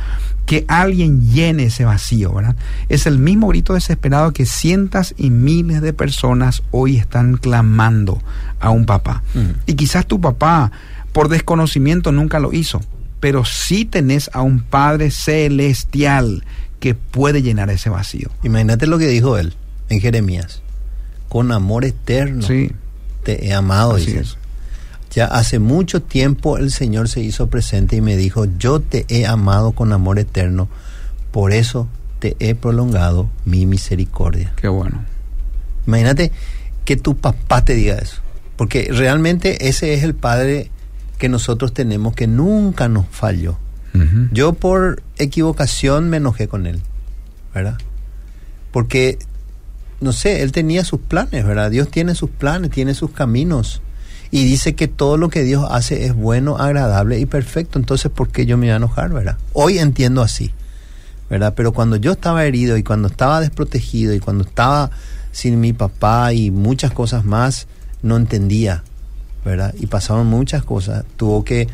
que 0.49 0.65
alguien 0.67 1.31
llene 1.31 1.65
ese 1.65 1.85
vacío, 1.85 2.33
¿verdad? 2.33 2.57
Es 2.89 3.07
el 3.07 3.19
mismo 3.19 3.49
grito 3.49 3.75
desesperado 3.75 4.33
que 4.33 4.47
cientos 4.47 5.15
y 5.19 5.29
miles 5.29 5.83
de 5.83 5.93
personas 5.93 6.63
hoy 6.71 6.97
están 6.97 7.37
clamando 7.37 8.23
a 8.59 8.71
un 8.71 8.87
papá. 8.87 9.23
Y 9.67 9.75
quizás 9.75 10.07
tu 10.07 10.23
papá, 10.23 10.73
por 11.13 11.29
desconocimiento, 11.29 12.13
nunca 12.13 12.41
lo 12.41 12.55
hizo, 12.55 12.81
pero 13.21 13.45
sí 13.45 13.85
tenés 13.85 14.31
a 14.33 14.41
un 14.41 14.61
Padre 14.61 15.11
celestial 15.11 16.45
que 16.81 16.95
puede 16.95 17.43
llenar 17.43 17.69
ese 17.69 17.91
vacío. 17.91 18.31
Imagínate 18.43 18.87
lo 18.87 18.99
que 18.99 19.07
dijo 19.07 19.37
él 19.37 19.55
en 19.91 20.01
Jeremías. 20.01 20.63
Con 21.29 21.53
amor 21.53 21.85
eterno 21.85 22.43
Sí. 22.43 22.71
te 23.25 23.47
he 23.47 23.53
amado, 23.55 23.97
Así 23.97 24.07
dice. 24.07 24.21
es. 24.21 24.37
Ya 25.13 25.27
hace 25.27 25.59
mucho 25.59 26.03
tiempo 26.03 26.59
el 26.59 26.71
Señor 26.71 27.09
se 27.09 27.21
hizo 27.21 27.49
presente 27.49 27.97
y 27.97 28.01
me 28.01 28.17
dijo, 28.17 28.47
yo 28.59 28.81
te 28.81 29.05
he 29.09 29.27
amado 29.27 29.73
con 29.73 29.93
amor 29.93 30.19
eterno, 30.19 30.69
por 31.33 31.53
eso 31.53 31.89
te 32.19 32.37
he 32.41 32.55
prolongado 32.55 33.29
mi 33.45 33.65
misericordia. 33.67 34.53
Qué 34.57 34.69
bueno. 34.69 35.05
Imagínate 35.87 36.31
que 36.85 36.97
tu 36.97 37.17
papá 37.17 37.65
te 37.65 37.75
diga 37.75 37.97
eso, 37.97 38.17
porque 38.57 38.89
realmente 38.93 39.69
ese 39.69 39.95
es 39.95 40.03
el 40.03 40.15
Padre 40.15 40.71
que 41.19 41.29
nosotros 41.29 41.73
tenemos 41.73 42.15
que 42.15 42.27
nunca 42.27 42.89
nos 42.89 43.07
falló. 43.11 43.57
Yo 44.31 44.53
por 44.53 45.03
equivocación 45.17 46.09
me 46.09 46.19
enojé 46.19 46.47
con 46.47 46.67
él, 46.67 46.81
¿verdad? 47.53 47.79
Porque, 48.71 49.19
no 50.01 50.13
sé, 50.13 50.43
él 50.43 50.53
tenía 50.53 50.85
sus 50.85 51.01
planes, 51.01 51.45
¿verdad? 51.45 51.71
Dios 51.71 51.91
tiene 51.91 52.15
sus 52.15 52.31
planes, 52.31 52.71
tiene 52.71 52.95
sus 52.95 53.11
caminos. 53.11 53.83
Y 54.31 54.45
dice 54.45 54.75
que 54.75 54.89
todo 54.89 55.17
lo 55.17 55.31
que 55.31 55.43
Dios 55.43 55.67
hace 55.71 56.05
es 56.05 56.15
bueno, 56.15 56.59
agradable 56.59 57.19
y 57.19 57.27
perfecto. 57.27 57.79
Entonces, 57.79 58.11
¿por 58.11 58.29
qué 58.29 58.47
yo 58.47 58.59
me 58.59 58.67
iba 58.67 58.75
a 58.75 58.77
enojar, 58.77 59.11
verdad? 59.11 59.39
Hoy 59.55 59.79
entiendo 59.79 60.23
así, 60.23 60.53
¿verdad? 61.31 61.55
Pero 61.57 61.73
cuando 61.73 61.97
yo 61.97 62.13
estaba 62.13 62.45
herido 62.45 62.77
y 62.77 62.83
cuando 62.83 63.09
estaba 63.09 63.41
desprotegido 63.41 64.15
y 64.15 64.21
cuando 64.21 64.45
estaba 64.45 64.91
sin 65.33 65.61
mi 65.61 65.73
papá 65.73 66.33
y 66.33 66.51
muchas 66.51 66.93
cosas 66.93 67.25
más, 67.25 67.67
no 68.03 68.17
entendía, 68.17 68.85
¿verdad? 69.45 69.75
Y 69.79 69.87
pasaron 69.87 70.27
muchas 70.27 70.63
cosas. 70.63 71.05
Tuvo 71.17 71.43
que 71.43 71.69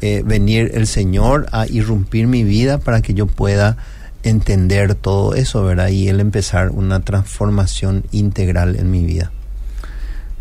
eh, 0.00 0.22
venir 0.24 0.72
el 0.74 0.86
Señor 0.86 1.46
a 1.52 1.66
irrumpir 1.66 2.26
mi 2.26 2.42
vida 2.42 2.78
para 2.78 3.02
que 3.02 3.14
yo 3.14 3.26
pueda 3.26 3.76
entender 4.22 4.94
todo 4.94 5.34
eso, 5.34 5.64
¿verdad? 5.64 5.88
Y 5.88 6.08
Él 6.08 6.20
empezar 6.20 6.70
una 6.70 7.00
transformación 7.00 8.04
integral 8.12 8.76
en 8.76 8.90
mi 8.90 9.04
vida. 9.04 9.30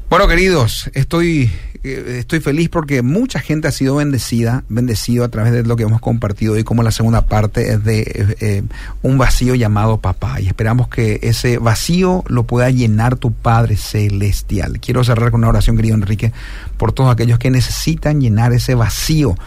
Bueno, 0.10 0.28
queridos, 0.28 0.90
estoy, 0.96 1.52
eh, 1.84 2.16
estoy 2.18 2.40
feliz 2.40 2.68
porque 2.70 3.04
mucha 3.04 3.40
gente 3.40 3.68
ha 3.68 3.72
sido 3.72 3.98
bendecida, 3.98 4.64
bendecido 4.68 5.24
a 5.24 5.28
través 5.30 5.54
de 5.54 5.62
lo 5.62 5.76
que 5.76 5.84
hemos 5.84 6.02
compartido 6.02 6.54
hoy, 6.54 6.64
como 6.64 6.82
la 6.82 6.90
segunda 6.90 7.28
parte 7.28 7.74
es 7.74 7.84
de 7.84 8.36
eh, 8.40 8.64
un 9.04 9.20
vacío 9.20 9.54
llamado 9.54 10.00
papá. 10.00 10.42
Y 10.42 10.48
esperamos 10.48 10.88
que 10.88 11.20
ese 11.22 11.60
vacío 11.60 12.24
lo 12.28 12.42
pueda 12.46 12.72
llenar 12.72 13.18
tu 13.18 13.32
Padre 13.32 13.78
Celestial. 13.78 14.80
Quiero 14.80 15.04
cerrar 15.04 15.30
con 15.30 15.42
una 15.42 15.50
oración, 15.50 15.76
querido 15.76 15.94
Enrique, 15.94 16.34
por 16.78 16.92
todos 16.92 17.12
aquellos 17.12 17.38
que 17.38 17.52
necesitan 17.52 18.20
llenar 18.20 18.52
ese 18.52 18.74
vacío. 18.74 19.38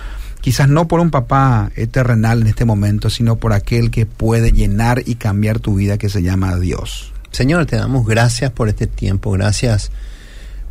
Quizás 0.43 0.69
no 0.69 0.89
por 0.89 0.99
un 0.99 1.11
papá 1.11 1.71
terrenal 1.93 2.43
en 2.43 2.49
este 2.49 2.65
momento, 2.65 3.11
sino 3.11 3.37
por 3.37 3.53
aquel 3.53 3.93
que 3.93 4.07
puede 4.07 4.51
llenar 4.51 5.03
y 5.07 5.15
cambiar 5.15 5.61
tu 5.61 5.77
vida, 5.77 5.99
que 5.99 6.09
se 6.09 6.21
llama 6.21 6.59
Dios. 6.59 7.13
Señor, 7.31 7.65
te 7.67 7.77
damos 7.77 8.05
gracias 8.05 8.51
por 8.51 8.69
este 8.69 8.89
tiempo, 8.89 9.31
gracias 9.31 9.93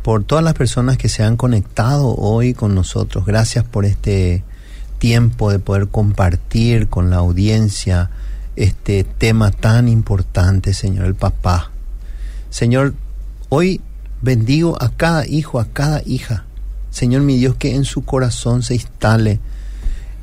por 0.02 0.24
todas 0.24 0.44
las 0.44 0.52
personas 0.52 0.98
que 0.98 1.08
se 1.08 1.22
han 1.22 1.38
conectado 1.38 2.14
hoy 2.14 2.52
con 2.52 2.74
nosotros, 2.74 3.24
gracias 3.24 3.64
por 3.64 3.86
este 3.86 4.44
tiempo 4.98 5.50
de 5.50 5.58
poder 5.58 5.88
compartir 5.88 6.88
con 6.88 7.08
la 7.08 7.16
audiencia 7.16 8.10
este 8.56 9.04
tema 9.04 9.50
tan 9.50 9.88
importante, 9.88 10.74
Señor, 10.74 11.06
el 11.06 11.14
papá. 11.14 11.70
Señor, 12.50 12.92
hoy 13.48 13.80
bendigo 14.20 14.76
a 14.82 14.90
cada 14.90 15.26
hijo, 15.26 15.58
a 15.58 15.64
cada 15.64 16.02
hija. 16.04 16.44
Señor 16.90 17.22
mi 17.22 17.38
Dios, 17.38 17.56
que 17.56 17.74
en 17.74 17.86
su 17.86 18.04
corazón 18.04 18.62
se 18.62 18.74
instale 18.74 19.40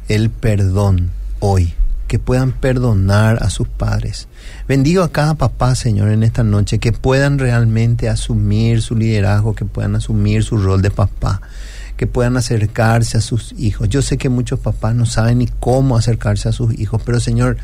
el 0.10 0.32
perdón 0.32 1.12
hoy, 1.40 1.74
que 2.08 2.18
puedan 2.18 2.52
perdonar 2.52 3.42
a 3.44 3.52
sus 3.52 3.68
padres. 3.68 4.28
Bendigo 4.68 5.04
a 5.04 5.12
cada 5.12 5.36
papá, 5.36 5.76
Señor, 5.76 6.10
en 6.10 6.24
esta 6.24 6.44
noche, 6.44 6.80
que 6.80 6.92
puedan 6.92 7.38
realmente 7.38 8.10
asumir 8.10 8.82
su 8.82 8.96
liderazgo, 8.96 9.54
que 9.54 9.66
puedan 9.66 9.96
asumir 9.96 10.44
su 10.44 10.58
rol 10.58 10.82
de 10.82 10.90
papá, 10.90 11.42
que 11.96 12.08
puedan 12.08 12.38
acercarse 12.38 13.20
a 13.20 13.22
sus 13.22 13.54
hijos. 13.58 13.88
Yo 13.88 14.02
sé 14.02 14.18
que 14.18 14.30
muchos 14.30 14.60
papás 14.60 14.96
no 14.96 15.06
saben 15.06 15.38
ni 15.38 15.48
cómo 15.48 15.96
acercarse 15.96 16.50
a 16.50 16.54
sus 16.54 16.78
hijos, 16.80 17.02
pero 17.06 17.20
Señor, 17.20 17.58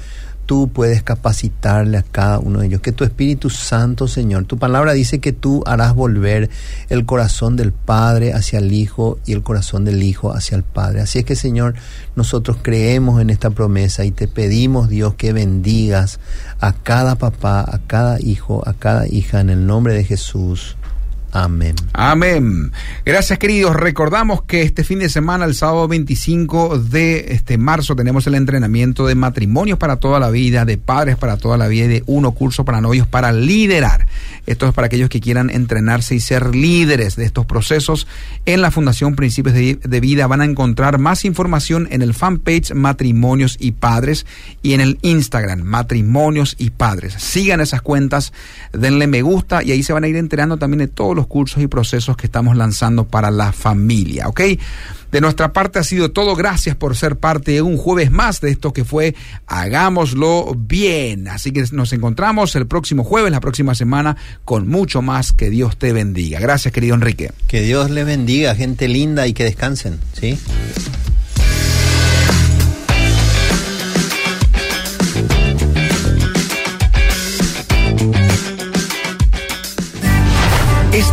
tú 0.45 0.69
puedes 0.69 1.03
capacitarle 1.03 1.97
a 1.97 2.03
cada 2.03 2.39
uno 2.39 2.59
de 2.59 2.67
ellos. 2.67 2.81
Que 2.81 2.91
tu 2.91 3.03
Espíritu 3.03 3.49
Santo, 3.49 4.07
Señor, 4.07 4.45
tu 4.45 4.57
palabra 4.57 4.93
dice 4.93 5.19
que 5.19 5.33
tú 5.33 5.63
harás 5.65 5.95
volver 5.95 6.49
el 6.89 7.05
corazón 7.05 7.55
del 7.55 7.71
Padre 7.71 8.33
hacia 8.33 8.59
el 8.59 8.71
Hijo 8.71 9.19
y 9.25 9.33
el 9.33 9.43
corazón 9.43 9.85
del 9.85 10.01
Hijo 10.03 10.31
hacia 10.31 10.55
el 10.55 10.63
Padre. 10.63 11.01
Así 11.01 11.19
es 11.19 11.25
que, 11.25 11.35
Señor, 11.35 11.75
nosotros 12.15 12.57
creemos 12.61 13.21
en 13.21 13.29
esta 13.29 13.49
promesa 13.49 14.05
y 14.05 14.11
te 14.11 14.27
pedimos, 14.27 14.89
Dios, 14.89 15.15
que 15.15 15.33
bendigas 15.33 16.19
a 16.59 16.73
cada 16.73 17.15
papá, 17.15 17.61
a 17.61 17.79
cada 17.87 18.19
hijo, 18.19 18.63
a 18.67 18.73
cada 18.73 19.07
hija, 19.07 19.39
en 19.39 19.49
el 19.49 19.65
nombre 19.65 19.93
de 19.93 20.03
Jesús. 20.03 20.77
Amén. 21.35 21.75
Amén. 21.91 22.71
Gracias, 23.05 23.37
queridos. 23.37 23.75
Recordamos 23.75 24.43
que 24.43 24.61
este 24.61 24.85
fin 24.85 24.99
de 24.99 25.09
semana, 25.09 25.43
el 25.43 25.53
sábado 25.53 25.85
25 25.85 26.79
de 26.79 27.33
este 27.33 27.57
marzo, 27.57 27.93
tenemos 27.93 28.25
el 28.27 28.35
entrenamiento 28.35 29.05
de 29.05 29.15
matrimonios 29.15 29.77
para 29.77 29.97
toda 29.97 30.17
la 30.17 30.29
vida, 30.29 30.63
de 30.63 30.77
padres 30.77 31.17
para 31.17 31.35
toda 31.35 31.57
la 31.57 31.67
vida 31.67 31.85
y 31.85 31.89
de 31.89 32.03
uno 32.05 32.31
curso 32.31 32.63
para 32.63 32.79
novios 32.79 33.05
para 33.05 33.33
liderar. 33.33 34.07
Esto 34.45 34.65
es 34.65 34.73
para 34.73 34.85
aquellos 34.85 35.09
que 35.09 35.19
quieran 35.19 35.49
entrenarse 35.49 36.15
y 36.15 36.21
ser 36.21 36.55
líderes 36.55 37.17
de 37.17 37.25
estos 37.25 37.45
procesos. 37.45 38.07
En 38.45 38.61
la 38.61 38.71
Fundación 38.71 39.17
Principios 39.17 39.55
de, 39.55 39.75
de 39.75 39.99
Vida 39.99 40.27
van 40.27 40.39
a 40.39 40.45
encontrar 40.45 40.99
más 40.99 41.25
información 41.25 41.89
en 41.91 42.01
el 42.01 42.13
fanpage 42.13 42.73
Matrimonios 42.73 43.57
y 43.59 43.73
Padres 43.73 44.25
y 44.61 44.71
en 44.71 44.79
el 44.79 44.99
Instagram 45.01 45.63
Matrimonios 45.63 46.55
y 46.57 46.69
Padres. 46.69 47.15
Sigan 47.17 47.59
esas 47.59 47.81
cuentas, 47.81 48.31
denle 48.71 49.07
me 49.07 49.21
gusta 49.21 49.63
y 49.63 49.71
ahí 49.73 49.83
se 49.83 49.91
van 49.91 50.05
a 50.05 50.07
ir 50.07 50.15
enterando 50.15 50.55
también 50.55 50.79
de 50.79 50.87
todos 50.87 51.13
los 51.13 51.24
cursos 51.25 51.61
y 51.61 51.67
procesos 51.67 52.17
que 52.17 52.27
estamos 52.27 52.55
lanzando 52.57 53.05
para 53.07 53.31
la 53.31 53.51
familia, 53.51 54.27
¿ok? 54.27 54.41
De 55.11 55.21
nuestra 55.21 55.53
parte 55.53 55.79
ha 55.79 55.83
sido 55.83 56.11
todo. 56.11 56.35
Gracias 56.35 56.75
por 56.75 56.95
ser 56.97 57.15
parte 57.15 57.51
de 57.51 57.61
un 57.61 57.77
jueves 57.77 58.11
más 58.11 58.41
de 58.41 58.51
esto 58.51 58.73
que 58.73 58.83
fue 58.83 59.15
Hagámoslo 59.47 60.55
bien. 60.57 61.29
Así 61.29 61.51
que 61.51 61.63
nos 61.71 61.93
encontramos 61.93 62.55
el 62.57 62.67
próximo 62.67 63.05
jueves, 63.05 63.31
la 63.31 63.39
próxima 63.39 63.75
semana, 63.75 64.17
con 64.43 64.67
mucho 64.67 65.01
más. 65.01 65.31
Que 65.31 65.49
Dios 65.49 65.77
te 65.77 65.93
bendiga. 65.93 66.41
Gracias, 66.41 66.73
querido 66.73 66.95
Enrique. 66.95 67.31
Que 67.47 67.61
Dios 67.61 67.91
les 67.91 68.05
bendiga, 68.05 68.55
gente 68.55 68.89
linda, 68.89 69.25
y 69.25 69.33
que 69.33 69.45
descansen, 69.45 69.99
¿sí? 70.13 70.37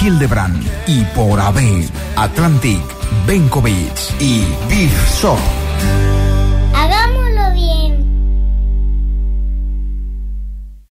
Hildebrand 0.00 0.62
y 0.86 1.04
por 1.14 1.40
AB, 1.40 1.58
Atlantic, 2.16 2.82
Benkovic 3.26 4.20
y 4.20 4.44
Big 4.68 4.92
Shop. 5.20 5.65